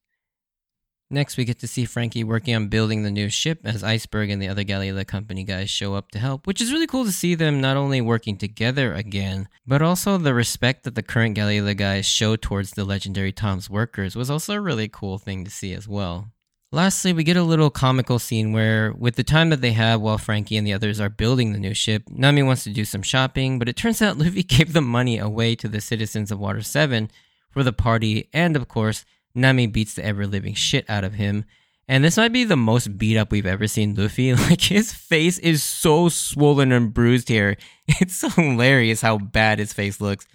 Next, 1.11 1.39
we 1.39 1.47
get 1.47 1.59
to 1.61 1.67
see 1.67 1.87
Franky 1.87 2.23
working 2.23 2.55
on 2.55 2.69
building 2.69 3.03
the 3.03 3.11
new 3.11 3.31
ship 3.31 3.61
as 3.65 3.83
Iceberg 3.83 4.29
and 4.29 4.43
the 4.43 4.49
other 4.49 4.63
Galley-La 4.63 5.05
Company 5.05 5.43
guys 5.43 5.71
show 5.71 5.95
up 5.95 6.11
to 6.11 6.19
help, 6.19 6.47
which 6.47 6.61
is 6.61 6.71
really 6.71 6.87
cool 6.87 7.07
to 7.07 7.13
see 7.13 7.35
them 7.35 7.63
not 7.63 7.79
only 7.79 8.03
working 8.03 8.37
together 8.37 8.93
again, 8.93 9.49
but 9.67 9.81
also 9.81 10.19
the 10.19 10.35
respect 10.35 10.85
that 10.85 10.95
the 10.95 11.03
current 11.03 11.35
Galley-La 11.35 11.73
guys 11.73 12.05
show 12.05 12.37
towards 12.37 12.73
the 12.73 12.85
legendary 12.85 13.33
Tom's 13.33 13.71
workers 13.71 14.17
was 14.17 14.31
also 14.31 14.53
a 14.55 14.61
really 14.61 14.87
cool 14.87 15.17
thing 15.17 15.47
to 15.47 15.51
see 15.51 15.73
as 15.73 15.89
well. 15.89 16.29
Lastly, 16.71 17.15
we 17.15 17.25
get 17.25 17.39
a 17.39 17.43
little 17.43 17.71
comical 17.71 18.19
scene 18.19 18.53
where, 18.53 18.93
with 18.93 19.17
the 19.17 19.25
time 19.25 19.49
that 19.49 19.63
they 19.63 19.73
have 19.73 20.03
while 20.03 20.19
Franky 20.19 20.59
and 20.59 20.67
the 20.67 20.75
others 20.75 21.01
are 21.01 21.09
building 21.09 21.53
the 21.53 21.59
new 21.59 21.73
ship, 21.73 22.03
Nami 22.11 22.43
wants 22.43 22.65
to 22.65 22.71
do 22.71 22.85
some 22.85 23.01
shopping, 23.01 23.59
but 23.59 23.71
it 23.71 23.77
turns 23.77 24.03
out 24.03 24.19
Luffy 24.19 24.43
gave 24.43 24.75
the 24.75 24.83
money 24.83 25.17
away 25.17 25.55
to 25.55 25.69
the 25.69 25.81
citizens 25.81 26.31
of 26.31 26.39
Water 26.39 26.61
7 26.61 27.11
for 27.49 27.63
the 27.63 27.73
party, 27.73 28.29
and 28.35 28.55
of 28.55 28.69
course, 28.69 29.07
Nami 29.39 29.67
beats 29.67 29.95
the 29.95 30.05
ever 30.05 30.27
living 30.27 30.55
shit 30.55 30.89
out 30.89 31.05
of 31.05 31.15
him. 31.15 31.45
And 31.91 32.05
this 32.05 32.19
might 32.19 32.33
be 32.33 32.45
the 32.45 32.57
most 32.57 32.99
beat 32.99 33.17
up 33.17 33.33
we've 33.33 33.47
ever 33.47 33.67
seen 33.67 33.95
Luffy. 33.95 34.35
Like 34.35 34.61
his 34.61 34.93
face 34.93 35.39
is 35.39 35.63
so 35.63 36.09
swollen 36.11 36.73
and 36.73 36.93
bruised 36.93 37.29
here. 37.29 37.57
It's 38.01 38.21
hilarious 38.35 39.01
how 39.01 39.17
bad 39.17 39.59
his 39.59 39.73
face 39.73 40.01
looks. 40.01 40.27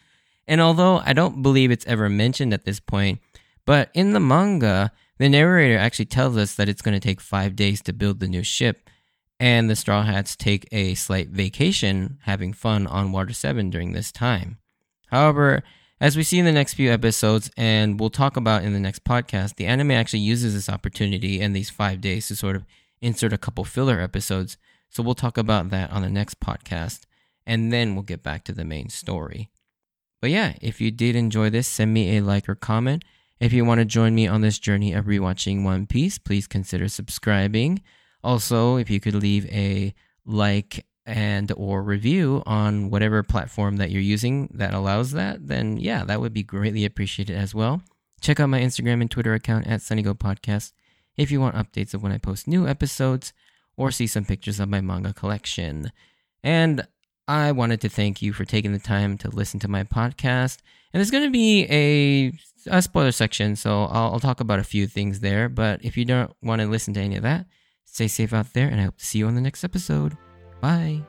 And 0.48 0.60
although 0.60 1.02
I 1.06 1.14
don't 1.14 1.44
believe 1.44 1.70
it's 1.70 1.86
ever 1.86 2.10
mentioned 2.10 2.54
at 2.54 2.66
this 2.66 2.80
point, 2.80 3.20
but 3.66 3.92
in 3.94 4.14
the 4.14 4.20
manga, 4.20 4.92
the 5.20 5.30
narrator 5.30 5.78
actually 5.78 6.06
tells 6.06 6.36
us 6.36 6.56
that 6.56 6.68
it's 6.68 6.82
going 6.82 7.00
to 7.00 7.08
take 7.08 7.22
five 7.22 7.56
days 7.56 7.82
to 7.84 7.94
build 7.94 8.20
the 8.20 8.28
new 8.28 8.44
ship, 8.44 8.90
and 9.40 9.70
the 9.70 9.76
Straw 9.76 10.04
Hats 10.04 10.36
take 10.36 10.68
a 10.72 10.96
slight 10.96 11.30
vacation 11.30 12.18
having 12.24 12.52
fun 12.54 12.88
on 12.88 13.12
Water 13.12 13.34
7 13.34 13.70
during 13.70 13.94
this 13.94 14.12
time. 14.12 14.58
However, 15.08 15.64
as 16.04 16.18
we 16.18 16.24
see 16.24 16.38
in 16.38 16.44
the 16.44 16.52
next 16.52 16.74
few 16.74 16.92
episodes, 16.92 17.50
and 17.56 17.98
we'll 17.98 18.10
talk 18.10 18.36
about 18.36 18.66
in 18.66 18.74
the 18.74 18.80
next 18.80 19.06
podcast, 19.06 19.56
the 19.56 19.66
anime 19.66 19.92
actually 19.92 20.20
uses 20.20 20.54
this 20.54 20.68
opportunity 20.68 21.40
in 21.40 21.54
these 21.54 21.70
five 21.70 22.02
days 22.02 22.28
to 22.28 22.36
sort 22.36 22.58
of 22.58 22.66
insert 23.02 23.32
a 23.32 23.38
couple 23.38 23.64
filler 23.64 24.02
episodes. 24.02 24.58
So 24.90 25.02
we'll 25.02 25.16
talk 25.16 25.38
about 25.38 25.70
that 25.70 25.92
on 25.92 26.02
the 26.02 26.10
next 26.10 26.42
podcast, 26.42 27.06
and 27.48 27.72
then 27.72 27.96
we'll 27.96 28.04
get 28.04 28.22
back 28.22 28.44
to 28.44 28.52
the 28.52 28.66
main 28.66 28.90
story. 28.90 29.50
But 30.22 30.32
yeah, 30.32 30.56
if 30.62 30.82
you 30.82 30.92
did 30.92 31.16
enjoy 31.16 31.50
this, 31.50 31.70
send 31.70 31.94
me 31.94 32.18
a 32.18 32.22
like 32.22 32.50
or 32.50 32.56
comment. 32.56 33.06
If 33.40 33.54
you 33.54 33.64
want 33.64 33.80
to 33.80 33.86
join 33.86 34.14
me 34.14 34.28
on 34.28 34.42
this 34.42 34.60
journey 34.60 34.92
of 34.92 35.06
rewatching 35.06 35.64
One 35.64 35.88
Piece, 35.88 36.18
please 36.18 36.48
consider 36.48 36.90
subscribing. 36.90 37.82
Also, 38.22 38.76
if 38.76 38.90
you 38.90 39.00
could 39.00 39.16
leave 39.16 39.46
a 39.46 39.94
like 40.26 40.86
and 41.06 41.52
or 41.58 41.84
review 41.84 42.44
on 42.46 42.90
whatever 42.90 43.24
platform 43.24 43.78
that 43.78 43.92
you're 43.92 44.02
using 44.02 44.50
that 44.54 44.74
allows 44.74 45.12
that, 45.12 45.48
then 45.48 45.78
yeah, 45.78 46.04
that 46.06 46.22
would 46.22 46.34
be 46.34 46.44
greatly 46.44 46.86
appreciated 46.86 47.36
as 47.36 47.54
well. 47.54 47.82
Check 48.22 48.40
out 48.40 48.50
my 48.50 48.62
Instagram 48.62 49.02
and 49.02 49.12
Twitter 49.12 49.34
account 49.34 49.68
at 49.68 49.82
SunnyGo 49.82 50.14
Podcast 50.14 50.72
if 51.18 51.30
you 51.30 51.42
want 51.42 51.56
updates 51.56 51.94
of 51.94 52.02
when 52.02 52.12
I 52.12 52.18
post 52.18 52.48
new 52.48 52.68
episodes 52.68 53.34
or 53.76 53.92
see 53.92 54.08
some 54.08 54.26
pictures 54.26 54.60
of 54.60 54.70
my 54.70 54.82
manga 54.82 55.14
collection. 55.14 55.92
And 56.44 56.88
I 57.28 57.52
wanted 57.52 57.82
to 57.82 57.90
thank 57.90 58.22
you 58.22 58.34
for 58.34 58.46
taking 58.46 58.74
the 58.74 58.80
time 58.80 59.18
to 59.20 59.30
listen 59.30 59.60
to 59.62 59.68
my 59.68 59.84
podcast. 59.84 60.60
And 60.94 61.00
there's 61.00 61.12
going 61.12 61.24
to 61.24 61.32
be 61.32 61.66
a, 61.70 62.34
a 62.70 62.82
spoiler 62.82 63.12
section, 63.12 63.56
so 63.56 63.84
I'll, 63.86 64.14
I'll 64.14 64.20
talk 64.20 64.42
about 64.42 64.60
a 64.60 64.64
few 64.64 64.88
things 64.88 65.22
there. 65.22 65.50
But 65.50 65.84
if 65.84 65.98
you 65.98 66.06
don't 66.06 66.32
want 66.42 66.62
to 66.62 66.68
listen 66.68 66.94
to 66.96 67.00
any 67.00 67.16
of 67.16 67.24
that, 67.24 67.46
stay 67.86 68.08
safe 68.08 68.34
out 68.34 68.54
there, 68.54 68.68
and 68.68 68.80
I 68.80 68.84
hope 68.84 68.98
to 68.98 69.06
see 69.06 69.20
you 69.20 69.28
on 69.28 69.36
the 69.36 69.42
next 69.42 69.64
episode. 69.64 70.18
Bye. 70.64 71.02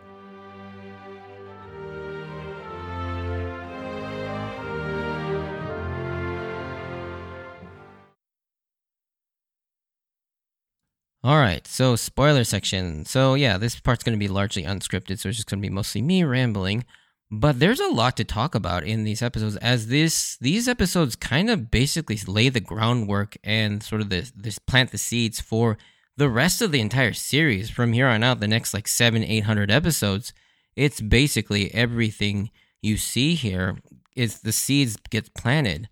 All 11.23 11.37
right, 11.37 11.65
so 11.69 11.95
spoiler 11.95 12.43
section. 12.43 13.05
So 13.05 13.35
yeah, 13.35 13.57
this 13.57 13.79
part's 13.79 14.03
going 14.03 14.19
to 14.19 14.19
be 14.19 14.27
largely 14.27 14.65
unscripted, 14.65 15.21
so 15.21 15.29
it's 15.29 15.39
just 15.39 15.49
going 15.49 15.63
to 15.63 15.69
be 15.69 15.73
mostly 15.73 16.03
me 16.03 16.25
rambling. 16.25 16.85
But 17.31 17.61
there's 17.61 17.79
a 17.79 17.87
lot 17.87 18.17
to 18.17 18.25
talk 18.25 18.57
about 18.57 18.83
in 18.83 19.05
these 19.05 19.23
episodes, 19.23 19.55
as 19.59 19.87
this 19.87 20.37
these 20.41 20.67
episodes 20.67 21.15
kind 21.15 21.49
of 21.49 21.71
basically 21.71 22.19
lay 22.27 22.49
the 22.49 22.59
groundwork 22.59 23.37
and 23.45 23.85
sort 23.85 24.01
of 24.01 24.09
this 24.09 24.33
this 24.35 24.59
plant 24.59 24.91
the 24.91 24.99
seeds 24.99 25.41
for 25.41 25.79
the 26.17 26.29
rest 26.29 26.63
of 26.63 26.73
the 26.73 26.81
entire 26.81 27.13
series 27.13 27.71
from 27.71 27.93
here 27.93 28.07
on 28.07 28.23
out 28.23 28.41
the 28.41 28.49
next 28.49 28.75
like 28.75 28.89
seven 28.89 29.25
eight 29.25 29.45
hundred 29.45 29.71
episodes 29.71 30.33
it's 30.77 31.01
basically 31.01 31.73
everything 31.75 32.51
you 32.83 32.97
see 32.97 33.35
here 33.35 33.79
is 34.17 34.41
the 34.41 34.53
seeds 34.53 34.97
get 35.11 35.35
planted. 35.35 35.89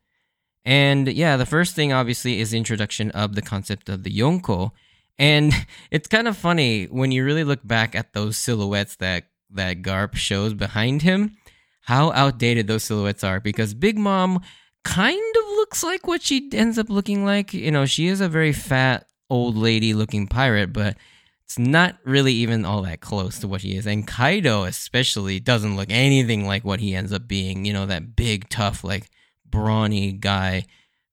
And 0.64 1.09
yeah 1.09 1.37
the 1.37 1.47
first 1.47 1.75
thing 1.75 1.93
obviously 1.93 2.41
is 2.41 2.55
introduction 2.55 3.11
of 3.12 3.35
the 3.35 3.43
concept 3.43 3.89
of 3.89 4.03
the 4.03 4.16
yonko. 4.16 4.70
And 5.18 5.53
it's 5.91 6.09
kind 6.09 6.29
of 6.29 6.37
funny 6.37 6.87
when 6.87 7.12
you 7.12 7.25
really 7.25 7.45
look 7.45 7.66
back 7.66 7.95
at 7.95 8.12
those 8.12 8.37
silhouettes 8.37 8.97
that 8.97 9.25
that 9.51 9.83
garp 9.83 10.14
shows 10.14 10.55
behind 10.55 11.03
him 11.03 11.37
how 11.83 12.12
outdated 12.12 12.68
those 12.68 12.85
silhouettes 12.85 13.25
are. 13.25 13.41
Because 13.41 13.75
big 13.75 13.99
mom 13.99 14.41
kind 14.85 15.37
of 15.37 15.45
looks 15.57 15.83
like 15.83 16.07
what 16.07 16.23
she 16.23 16.49
ends 16.53 16.79
up 16.79 16.89
looking 16.89 17.25
like. 17.25 17.53
You 17.53 17.70
know 17.70 17.87
she 17.87 18.07
is 18.07 18.20
a 18.20 18.29
very 18.29 18.53
fat 18.53 19.07
old 19.33 19.57
lady 19.57 19.95
looking 19.95 20.26
pirate, 20.26 20.72
but 20.72 20.97
it's 21.45 21.59
not 21.59 21.97
really 22.05 22.35
even 22.35 22.66
all 22.66 22.83
that 22.83 23.01
close 23.01 23.39
to 23.39 23.49
what 23.49 23.62
he 23.62 23.76
is. 23.76 23.87
And 23.87 24.07
Kaido, 24.07 24.64
especially, 24.64 25.41
doesn't 25.41 25.74
look 25.74 25.89
anything 25.91 26.47
like 26.47 26.64
what 26.64 26.80
he 26.80 26.95
ends 26.95 27.14
up 27.14 27.26
being. 27.26 27.64
You 27.64 27.72
know, 27.72 27.87
that 27.87 28.14
big, 28.14 28.51
tough, 28.51 28.85
like 28.85 29.11
brawny 29.49 30.12
guy 30.12 30.66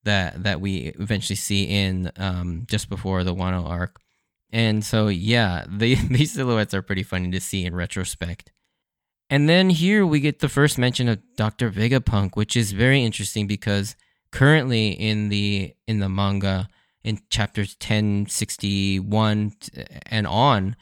that 0.04 0.44
that 0.44 0.60
we 0.60 0.94
eventually 1.00 1.38
see 1.38 1.64
in 1.64 2.12
um, 2.18 2.66
just 2.68 2.90
before 2.90 3.24
the 3.24 3.34
Wano 3.34 3.66
arc. 3.66 4.02
And 4.52 4.84
so, 4.84 5.08
yeah, 5.08 5.66
the, 5.70 5.96
these 6.10 6.34
silhouettes 6.34 6.74
are 6.74 6.82
pretty 6.82 7.04
funny 7.04 7.32
to 7.32 7.40
see 7.40 7.66
in 7.66 7.74
retrospect. 7.74 8.52
And 9.30 9.48
then 9.48 9.70
here 9.70 10.06
we 10.06 10.20
get 10.20 10.40
the 10.40 10.50
first 10.50 10.78
mention 10.78 11.08
of 11.08 11.20
Dr. 11.38 11.70
Vegapunk, 11.70 12.36
which 12.36 12.56
is 12.58 12.72
very 12.72 13.04
interesting 13.04 13.48
because 13.48 13.96
currently 14.32 14.90
in 14.90 15.30
the 15.30 15.74
in 15.88 16.00
the 16.00 16.10
manga, 16.10 16.68
in 17.04 17.20
chapters 17.30 17.76
1061 17.80 19.54
and 20.06 20.28
on, 20.28 20.76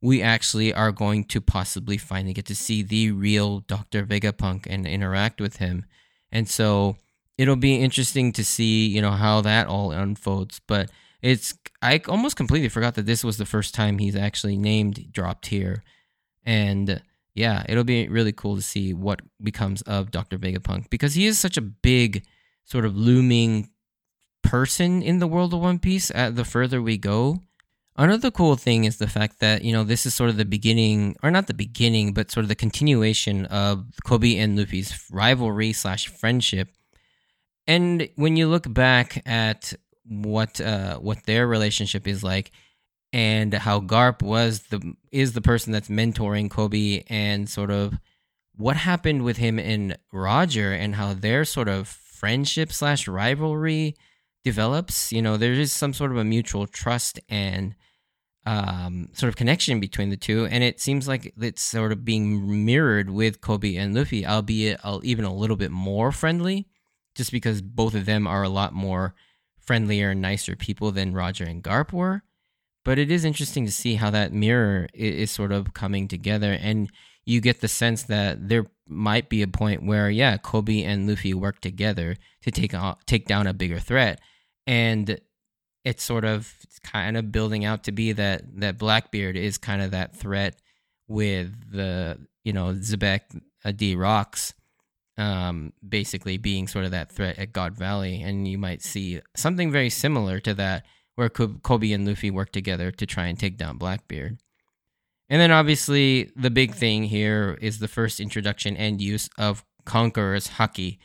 we 0.00 0.22
actually 0.22 0.72
are 0.72 0.92
going 0.92 1.24
to 1.24 1.40
possibly 1.40 1.96
finally 1.96 2.34
get 2.34 2.46
to 2.46 2.54
see 2.54 2.82
the 2.82 3.10
real 3.10 3.60
Dr. 3.60 4.04
Vegapunk 4.04 4.66
and 4.68 4.86
interact 4.86 5.40
with 5.40 5.56
him. 5.56 5.86
And 6.30 6.48
so 6.48 6.96
it'll 7.38 7.56
be 7.56 7.76
interesting 7.76 8.32
to 8.32 8.44
see, 8.44 8.86
you 8.86 9.00
know, 9.00 9.12
how 9.12 9.40
that 9.40 9.66
all 9.66 9.92
unfolds. 9.92 10.60
But 10.66 10.90
it's 11.22 11.54
I 11.80 12.02
almost 12.06 12.36
completely 12.36 12.68
forgot 12.68 12.94
that 12.94 13.06
this 13.06 13.24
was 13.24 13.38
the 13.38 13.46
first 13.46 13.74
time 13.74 13.98
he's 13.98 14.16
actually 14.16 14.58
named 14.58 15.10
dropped 15.10 15.46
here, 15.46 15.82
and 16.44 17.00
yeah, 17.34 17.64
it'll 17.66 17.82
be 17.84 18.08
really 18.08 18.32
cool 18.32 18.56
to 18.56 18.62
see 18.62 18.92
what 18.92 19.22
becomes 19.42 19.80
of 19.82 20.10
Doctor 20.10 20.38
Vegapunk 20.38 20.90
because 20.90 21.14
he 21.14 21.26
is 21.26 21.38
such 21.38 21.56
a 21.56 21.62
big 21.62 22.24
sort 22.64 22.84
of 22.84 22.96
looming 22.96 23.70
person 24.44 25.02
in 25.02 25.18
the 25.18 25.26
world 25.26 25.52
of 25.54 25.60
One 25.60 25.78
Piece. 25.78 26.10
At 26.10 26.36
the 26.36 26.44
further 26.44 26.80
we 26.80 26.96
go. 26.98 27.40
Another 27.96 28.30
cool 28.30 28.56
thing 28.56 28.84
is 28.84 28.98
the 28.98 29.06
fact 29.06 29.38
that, 29.38 29.62
you 29.62 29.72
know, 29.72 29.84
this 29.84 30.04
is 30.04 30.14
sort 30.14 30.28
of 30.28 30.36
the 30.36 30.44
beginning, 30.44 31.14
or 31.22 31.30
not 31.30 31.46
the 31.46 31.54
beginning, 31.54 32.12
but 32.12 32.30
sort 32.30 32.42
of 32.42 32.48
the 32.48 32.56
continuation 32.56 33.46
of 33.46 33.86
Koby 34.04 34.36
and 34.36 34.58
Luffy's 34.58 34.92
rivalry 35.12 35.72
slash 35.72 36.08
friendship. 36.08 36.68
And 37.68 38.08
when 38.16 38.36
you 38.36 38.48
look 38.48 38.72
back 38.72 39.22
at 39.26 39.72
what 40.06 40.60
uh, 40.60 40.98
what 40.98 41.24
their 41.24 41.46
relationship 41.46 42.06
is 42.08 42.22
like, 42.22 42.50
and 43.12 43.54
how 43.54 43.80
Garp 43.80 44.22
was 44.22 44.64
the 44.70 44.94
is 45.12 45.32
the 45.32 45.40
person 45.40 45.72
that's 45.72 45.88
mentoring 45.88 46.48
Koby, 46.48 47.04
and 47.08 47.48
sort 47.48 47.70
of 47.70 47.94
what 48.56 48.76
happened 48.76 49.22
with 49.22 49.36
him 49.36 49.58
and 49.58 49.96
Roger, 50.12 50.72
and 50.72 50.96
how 50.96 51.14
their 51.14 51.44
sort 51.44 51.68
of 51.68 51.86
friendship 51.86 52.72
slash 52.72 53.06
rivalry 53.06 53.94
develops. 54.44 55.12
You 55.12 55.22
know, 55.22 55.36
there 55.36 55.52
is 55.52 55.72
some 55.72 55.92
sort 55.92 56.12
of 56.12 56.18
a 56.18 56.24
mutual 56.24 56.66
trust 56.66 57.18
and 57.28 57.74
um, 58.46 59.08
sort 59.14 59.28
of 59.28 59.36
connection 59.36 59.80
between 59.80 60.10
the 60.10 60.16
two, 60.16 60.46
and 60.46 60.62
it 60.62 60.80
seems 60.80 61.08
like 61.08 61.32
it's 61.40 61.62
sort 61.62 61.92
of 61.92 62.04
being 62.04 62.64
mirrored 62.64 63.08
with 63.08 63.40
Koby 63.40 63.78
and 63.78 63.94
Luffy, 63.94 64.26
albeit 64.26 64.80
even 65.02 65.24
a 65.24 65.34
little 65.34 65.56
bit 65.56 65.70
more 65.70 66.12
friendly, 66.12 66.68
just 67.14 67.32
because 67.32 67.62
both 67.62 67.94
of 67.94 68.04
them 68.04 68.26
are 68.26 68.42
a 68.42 68.50
lot 68.50 68.74
more 68.74 69.14
friendlier 69.58 70.10
and 70.10 70.20
nicer 70.20 70.56
people 70.56 70.92
than 70.92 71.14
Roger 71.14 71.44
and 71.44 71.64
Garp 71.64 71.90
were. 71.92 72.22
But 72.84 72.98
it 72.98 73.10
is 73.10 73.24
interesting 73.24 73.64
to 73.64 73.72
see 73.72 73.94
how 73.94 74.10
that 74.10 74.34
mirror 74.34 74.88
is 74.92 75.30
sort 75.30 75.52
of 75.52 75.72
coming 75.72 76.06
together, 76.06 76.52
and 76.52 76.92
you 77.24 77.40
get 77.40 77.62
the 77.62 77.68
sense 77.68 78.02
that 78.02 78.50
there 78.50 78.66
might 78.86 79.30
be 79.30 79.40
a 79.40 79.48
point 79.48 79.86
where, 79.86 80.10
yeah, 80.10 80.36
Koby 80.36 80.84
and 80.84 81.08
Luffy 81.08 81.32
work 81.32 81.60
together 81.60 82.16
to 82.42 82.50
take 82.50 82.74
on, 82.74 82.96
take 83.06 83.26
down 83.26 83.46
a 83.46 83.54
bigger 83.54 83.78
threat, 83.78 84.20
and 84.66 85.18
it's 85.84 86.02
sort 86.02 86.24
of 86.24 86.52
kind 86.82 87.16
of 87.16 87.30
building 87.30 87.64
out 87.64 87.84
to 87.84 87.92
be 87.92 88.12
that 88.12 88.42
that 88.60 88.78
Blackbeard 88.78 89.36
is 89.36 89.58
kind 89.58 89.82
of 89.82 89.90
that 89.90 90.16
threat 90.16 90.56
with 91.08 91.52
the 91.70 92.18
you 92.44 92.52
know 92.52 92.74
Xebec 92.74 93.20
uh, 93.64 93.72
D 93.72 93.94
Rocks 93.94 94.54
um, 95.16 95.72
basically 95.86 96.38
being 96.38 96.66
sort 96.66 96.84
of 96.84 96.90
that 96.90 97.10
threat 97.10 97.38
at 97.38 97.52
God 97.52 97.76
Valley, 97.76 98.22
and 98.22 98.48
you 98.48 98.58
might 98.58 98.82
see 98.82 99.20
something 99.36 99.70
very 99.70 99.90
similar 99.90 100.40
to 100.40 100.54
that 100.54 100.84
where 101.14 101.28
Koby 101.28 101.94
and 101.94 102.06
Luffy 102.06 102.30
work 102.30 102.50
together 102.50 102.90
to 102.90 103.06
try 103.06 103.26
and 103.26 103.38
take 103.38 103.56
down 103.56 103.78
Blackbeard. 103.78 104.38
And 105.28 105.40
then 105.40 105.52
obviously 105.52 106.30
the 106.36 106.50
big 106.50 106.74
thing 106.74 107.04
here 107.04 107.56
is 107.60 107.78
the 107.78 107.88
first 107.88 108.18
introduction 108.20 108.76
and 108.76 109.00
use 109.00 109.28
of 109.38 109.64
Conqueror's 109.84 110.48
Haki 110.48 110.98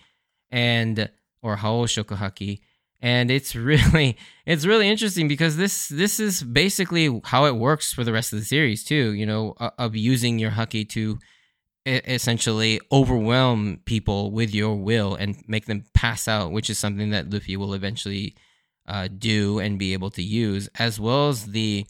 and 0.49 1.09
or 1.41 1.57
Haoshoku 1.57 2.17
Haki 2.17 2.59
and 3.01 3.31
it's 3.31 3.55
really 3.69 4.17
it's 4.45 4.65
really 4.65 4.89
interesting 4.89 5.27
because 5.27 5.57
this 5.57 5.89
this 5.89 6.19
is 6.19 6.43
basically 6.43 7.21
how 7.25 7.45
it 7.45 7.55
works 7.55 7.93
for 7.93 8.03
the 8.03 8.13
rest 8.13 8.33
of 8.33 8.39
the 8.39 8.45
series 8.45 8.83
too 8.83 9.13
you 9.13 9.25
know 9.25 9.55
of 9.77 9.95
using 9.95 10.39
your 10.39 10.51
haki 10.51 10.87
to 10.87 11.19
essentially 11.85 12.79
overwhelm 12.91 13.79
people 13.85 14.31
with 14.31 14.53
your 14.53 14.75
will 14.75 15.15
and 15.15 15.41
make 15.47 15.65
them 15.65 15.85
pass 15.93 16.27
out 16.27 16.51
which 16.51 16.69
is 16.69 16.77
something 16.77 17.09
that 17.09 17.29
luffy 17.29 17.55
will 17.55 17.73
eventually 17.73 18.35
uh, 18.89 19.07
do 19.07 19.59
and 19.59 19.77
be 19.77 19.93
able 19.93 20.09
to 20.09 20.23
use 20.23 20.67
as 20.77 20.99
well 20.99 21.29
as 21.29 21.45
the 21.45 21.85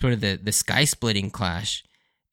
sort 0.00 0.12
of 0.12 0.20
the 0.20 0.36
the 0.36 0.52
sky 0.52 0.84
splitting 0.84 1.30
clash. 1.30 1.84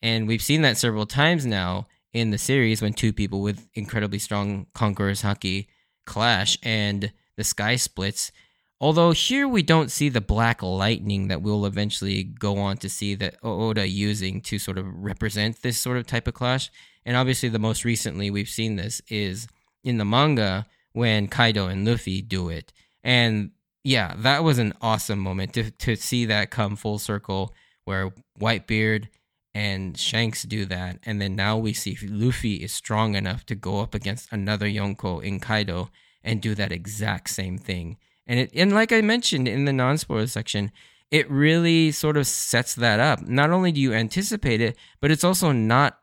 And 0.02 0.28
we've 0.28 0.42
seen 0.42 0.64
that 0.64 0.78
several 0.78 1.06
times 1.06 1.46
now 1.46 1.88
in 2.14 2.32
the 2.32 2.38
series 2.38 2.82
when 2.82 2.94
two 2.94 3.14
people 3.14 3.42
with 3.42 3.68
incredibly 3.76 4.20
strong 4.20 4.66
conquerors 4.74 5.22
haki 5.22 5.68
clash 6.06 6.58
and 6.64 7.12
the 7.38 7.44
sky 7.44 7.76
splits. 7.76 8.32
Although 8.80 9.12
here 9.12 9.48
we 9.48 9.64
don't 9.64 9.92
see 9.92 10.10
the 10.10 10.22
black 10.22 10.62
lightning 10.62 11.30
that 11.30 11.42
we'll 11.42 11.66
eventually 11.66 12.24
go 12.24 12.58
on 12.58 12.78
to 12.78 12.90
see 12.90 13.16
that 13.16 13.38
Oda 13.42 13.88
using 13.88 14.42
to 14.42 14.60
sort 14.60 14.78
of 14.78 14.86
represent 14.88 15.62
this 15.62 15.80
sort 15.80 15.98
of 15.98 16.06
type 16.06 16.28
of 16.28 16.36
clash. 16.36 16.70
And 17.06 17.16
obviously, 17.16 17.50
the 17.50 17.58
most 17.58 17.86
recently 17.86 18.30
we've 18.30 18.50
seen 18.50 18.76
this 18.76 19.02
is 19.08 19.48
in 19.84 19.98
the 19.98 20.06
manga 20.06 20.68
when 20.92 21.28
Kaido 21.28 21.68
and 21.68 21.88
Luffy 21.88 22.22
do 22.22 22.50
it. 22.50 22.74
And 23.04 23.52
yeah, 23.84 24.14
that 24.18 24.44
was 24.44 24.60
an 24.60 24.74
awesome 24.82 25.20
moment 25.20 25.54
to, 25.54 25.72
to 25.72 25.96
see 25.96 26.26
that 26.26 26.52
come 26.52 26.76
full 26.76 27.00
circle 27.00 27.56
where 27.86 28.12
Whitebeard 28.40 29.08
and 29.54 29.98
Shanks 29.98 30.44
do 30.44 30.66
that. 30.66 31.00
And 31.06 31.22
then 31.22 31.36
now 31.36 31.58
we 31.58 31.74
see 31.74 31.98
Luffy 32.04 32.56
is 32.56 32.74
strong 32.74 33.16
enough 33.16 33.46
to 33.46 33.56
go 33.56 33.80
up 33.80 33.96
against 33.96 34.32
another 34.32 34.68
Yonko 34.68 35.24
in 35.24 35.40
Kaido 35.40 35.90
and 36.28 36.42
do 36.42 36.54
that 36.54 36.72
exact 36.72 37.30
same 37.30 37.58
thing. 37.58 37.98
And 38.28 38.42
it 38.42 38.52
and 38.54 38.74
like 38.74 38.92
I 38.92 39.02
mentioned 39.02 39.48
in 39.48 39.66
the 39.66 39.74
non-spoiler 39.74 40.28
section, 40.28 40.72
it 41.10 41.32
really 41.32 41.92
sort 41.92 42.18
of 42.18 42.28
sets 42.28 42.76
that 42.76 43.00
up. 43.00 43.22
Not 43.22 43.50
only 43.50 43.72
do 43.72 43.80
you 43.80 43.94
anticipate 43.94 44.62
it, 44.62 44.78
but 45.00 45.10
it's 45.10 45.24
also 45.24 45.52
not 45.52 45.98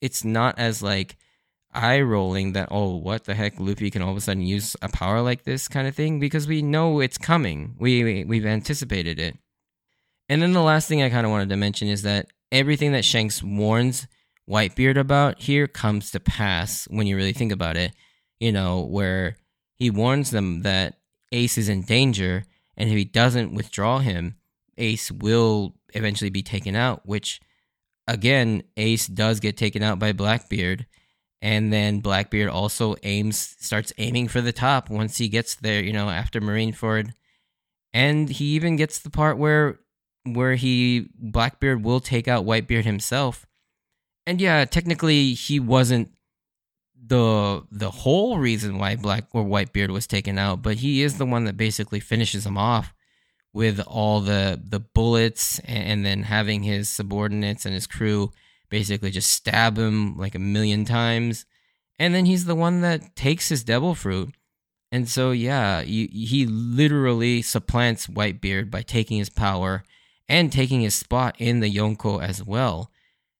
it's 0.00 0.24
not 0.24 0.58
as 0.58 0.82
like 0.82 1.16
eye 1.72 2.00
rolling 2.00 2.52
that 2.52 2.68
oh 2.70 2.94
what 2.94 3.24
the 3.24 3.34
heck 3.34 3.58
Luffy 3.58 3.90
can 3.90 4.00
all 4.00 4.12
of 4.12 4.16
a 4.16 4.20
sudden 4.20 4.44
use 4.44 4.76
a 4.80 4.88
power 4.88 5.20
like 5.20 5.42
this 5.42 5.66
kind 5.66 5.88
of 5.88 5.96
thing 5.96 6.20
because 6.20 6.46
we 6.46 6.62
know 6.62 7.00
it's 7.00 7.18
coming. 7.18 7.74
We, 7.78 8.04
we 8.04 8.24
we've 8.24 8.46
anticipated 8.46 9.18
it. 9.18 9.36
And 10.28 10.40
then 10.40 10.52
the 10.52 10.62
last 10.62 10.88
thing 10.88 11.02
I 11.02 11.10
kind 11.10 11.26
of 11.26 11.32
wanted 11.32 11.48
to 11.50 11.56
mention 11.56 11.88
is 11.88 12.02
that 12.02 12.28
everything 12.52 12.92
that 12.92 13.04
Shanks 13.04 13.42
warns 13.42 14.06
Whitebeard 14.48 14.98
about 14.98 15.40
here 15.40 15.66
comes 15.66 16.12
to 16.12 16.20
pass 16.20 16.86
when 16.90 17.06
you 17.06 17.16
really 17.16 17.32
think 17.32 17.50
about 17.50 17.76
it. 17.76 17.92
You 18.38 18.52
know, 18.52 18.82
where 18.82 19.36
he 19.74 19.90
warns 19.90 20.30
them 20.30 20.62
that 20.62 20.98
Ace 21.32 21.58
is 21.58 21.68
in 21.68 21.82
danger, 21.82 22.44
and 22.76 22.88
if 22.88 22.96
he 22.96 23.04
doesn't 23.04 23.54
withdraw 23.54 23.98
him, 23.98 24.36
Ace 24.78 25.10
will 25.10 25.74
eventually 25.94 26.30
be 26.30 26.42
taken 26.42 26.74
out, 26.76 27.06
which 27.06 27.40
again, 28.06 28.62
Ace 28.76 29.06
does 29.06 29.40
get 29.40 29.56
taken 29.56 29.82
out 29.82 29.98
by 29.98 30.12
Blackbeard. 30.12 30.86
And 31.42 31.72
then 31.72 32.00
Blackbeard 32.00 32.48
also 32.48 32.96
aims, 33.02 33.56
starts 33.58 33.92
aiming 33.98 34.28
for 34.28 34.40
the 34.40 34.52
top 34.52 34.88
once 34.88 35.18
he 35.18 35.28
gets 35.28 35.56
there, 35.56 35.82
you 35.82 35.92
know, 35.92 36.08
after 36.08 36.40
Marineford. 36.40 37.12
And 37.92 38.30
he 38.30 38.46
even 38.46 38.76
gets 38.76 38.98
the 38.98 39.10
part 39.10 39.38
where 39.38 39.80
where 40.26 40.54
he 40.54 41.10
Blackbeard 41.18 41.84
will 41.84 42.00
take 42.00 42.26
out 42.26 42.46
Whitebeard 42.46 42.84
himself. 42.84 43.46
And 44.26 44.40
yeah, 44.40 44.64
technically 44.64 45.34
he 45.34 45.60
wasn't 45.60 46.13
the 47.06 47.62
the 47.70 47.90
whole 47.90 48.38
reason 48.38 48.78
why 48.78 48.96
Black 48.96 49.26
or 49.32 49.44
Whitebeard 49.44 49.90
was 49.90 50.06
taken 50.06 50.38
out, 50.38 50.62
but 50.62 50.76
he 50.76 51.02
is 51.02 51.18
the 51.18 51.26
one 51.26 51.44
that 51.44 51.56
basically 51.56 52.00
finishes 52.00 52.46
him 52.46 52.56
off 52.56 52.94
with 53.52 53.80
all 53.80 54.20
the 54.20 54.60
the 54.62 54.80
bullets 54.80 55.58
and 55.60 56.04
then 56.04 56.24
having 56.24 56.62
his 56.62 56.88
subordinates 56.88 57.64
and 57.64 57.74
his 57.74 57.86
crew 57.86 58.32
basically 58.68 59.10
just 59.10 59.30
stab 59.30 59.78
him 59.78 60.16
like 60.18 60.34
a 60.34 60.38
million 60.38 60.84
times. 60.84 61.46
And 61.98 62.14
then 62.14 62.26
he's 62.26 62.44
the 62.44 62.56
one 62.56 62.80
that 62.80 63.14
takes 63.14 63.48
his 63.48 63.62
devil 63.62 63.94
fruit. 63.94 64.34
And 64.90 65.08
so 65.08 65.30
yeah, 65.30 65.82
he, 65.82 66.06
he 66.06 66.46
literally 66.46 67.42
supplants 67.42 68.06
Whitebeard 68.06 68.70
by 68.70 68.82
taking 68.82 69.18
his 69.18 69.30
power 69.30 69.84
and 70.28 70.50
taking 70.50 70.80
his 70.80 70.94
spot 70.94 71.36
in 71.38 71.60
the 71.60 71.72
Yonko 71.72 72.22
as 72.22 72.42
well. 72.42 72.90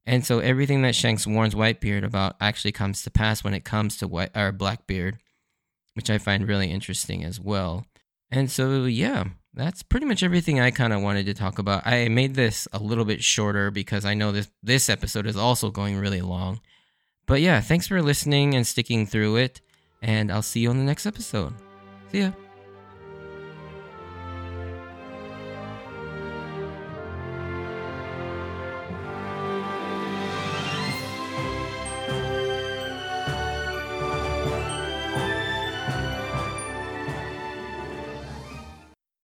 And 0.07 0.25
so 0.25 0.39
everything 0.39 0.83
that 0.83 0.95
Shanks 0.95 1.27
warns 1.27 1.55
Whitebeard 1.55 2.05
about 2.05 2.37
actually 2.41 2.73
comes 2.73 3.03
to 3.03 3.11
pass 3.11 3.43
when 3.43 3.55
it 3.55 3.65
comes 3.65 3.97
to 3.99 4.09
White 4.09 4.37
or 4.37 4.53
Blackbeard, 4.53 5.19
which 5.95 6.11
I 6.11 6.19
find 6.19 6.47
really 6.47 6.71
interesting 6.71 7.25
as 7.25 7.41
well. 7.41 7.87
And 8.31 8.51
so 8.51 8.85
yeah, 8.85 9.25
that's 9.55 9.83
pretty 9.83 10.07
much 10.07 10.23
everything 10.23 10.61
I 10.61 10.71
kind 10.71 10.93
of 10.93 11.01
wanted 11.01 11.27
to 11.27 11.35
talk 11.35 11.59
about. 11.59 11.87
I 11.87 12.09
made 12.09 12.35
this 12.35 12.69
a 12.73 12.79
little 12.79 13.05
bit 13.05 13.23
shorter 13.23 13.71
because 13.71 14.05
I 14.05 14.15
know 14.15 14.33
this 14.33 14.51
this 14.63 14.91
episode 14.91 15.27
is 15.27 15.37
also 15.37 15.71
going 15.71 15.97
really 15.97 16.21
long. 16.21 16.61
But 17.27 17.41
yeah, 17.41 17.61
thanks 17.61 17.87
for 17.87 18.03
listening 18.03 18.55
and 18.55 18.67
sticking 18.67 19.07
through 19.07 19.37
it, 19.37 19.61
and 20.03 20.31
I'll 20.31 20.43
see 20.43 20.61
you 20.61 20.71
on 20.71 20.79
the 20.79 20.85
next 20.85 21.07
episode. 21.07 21.55
See 22.11 22.21
ya. 22.21 22.44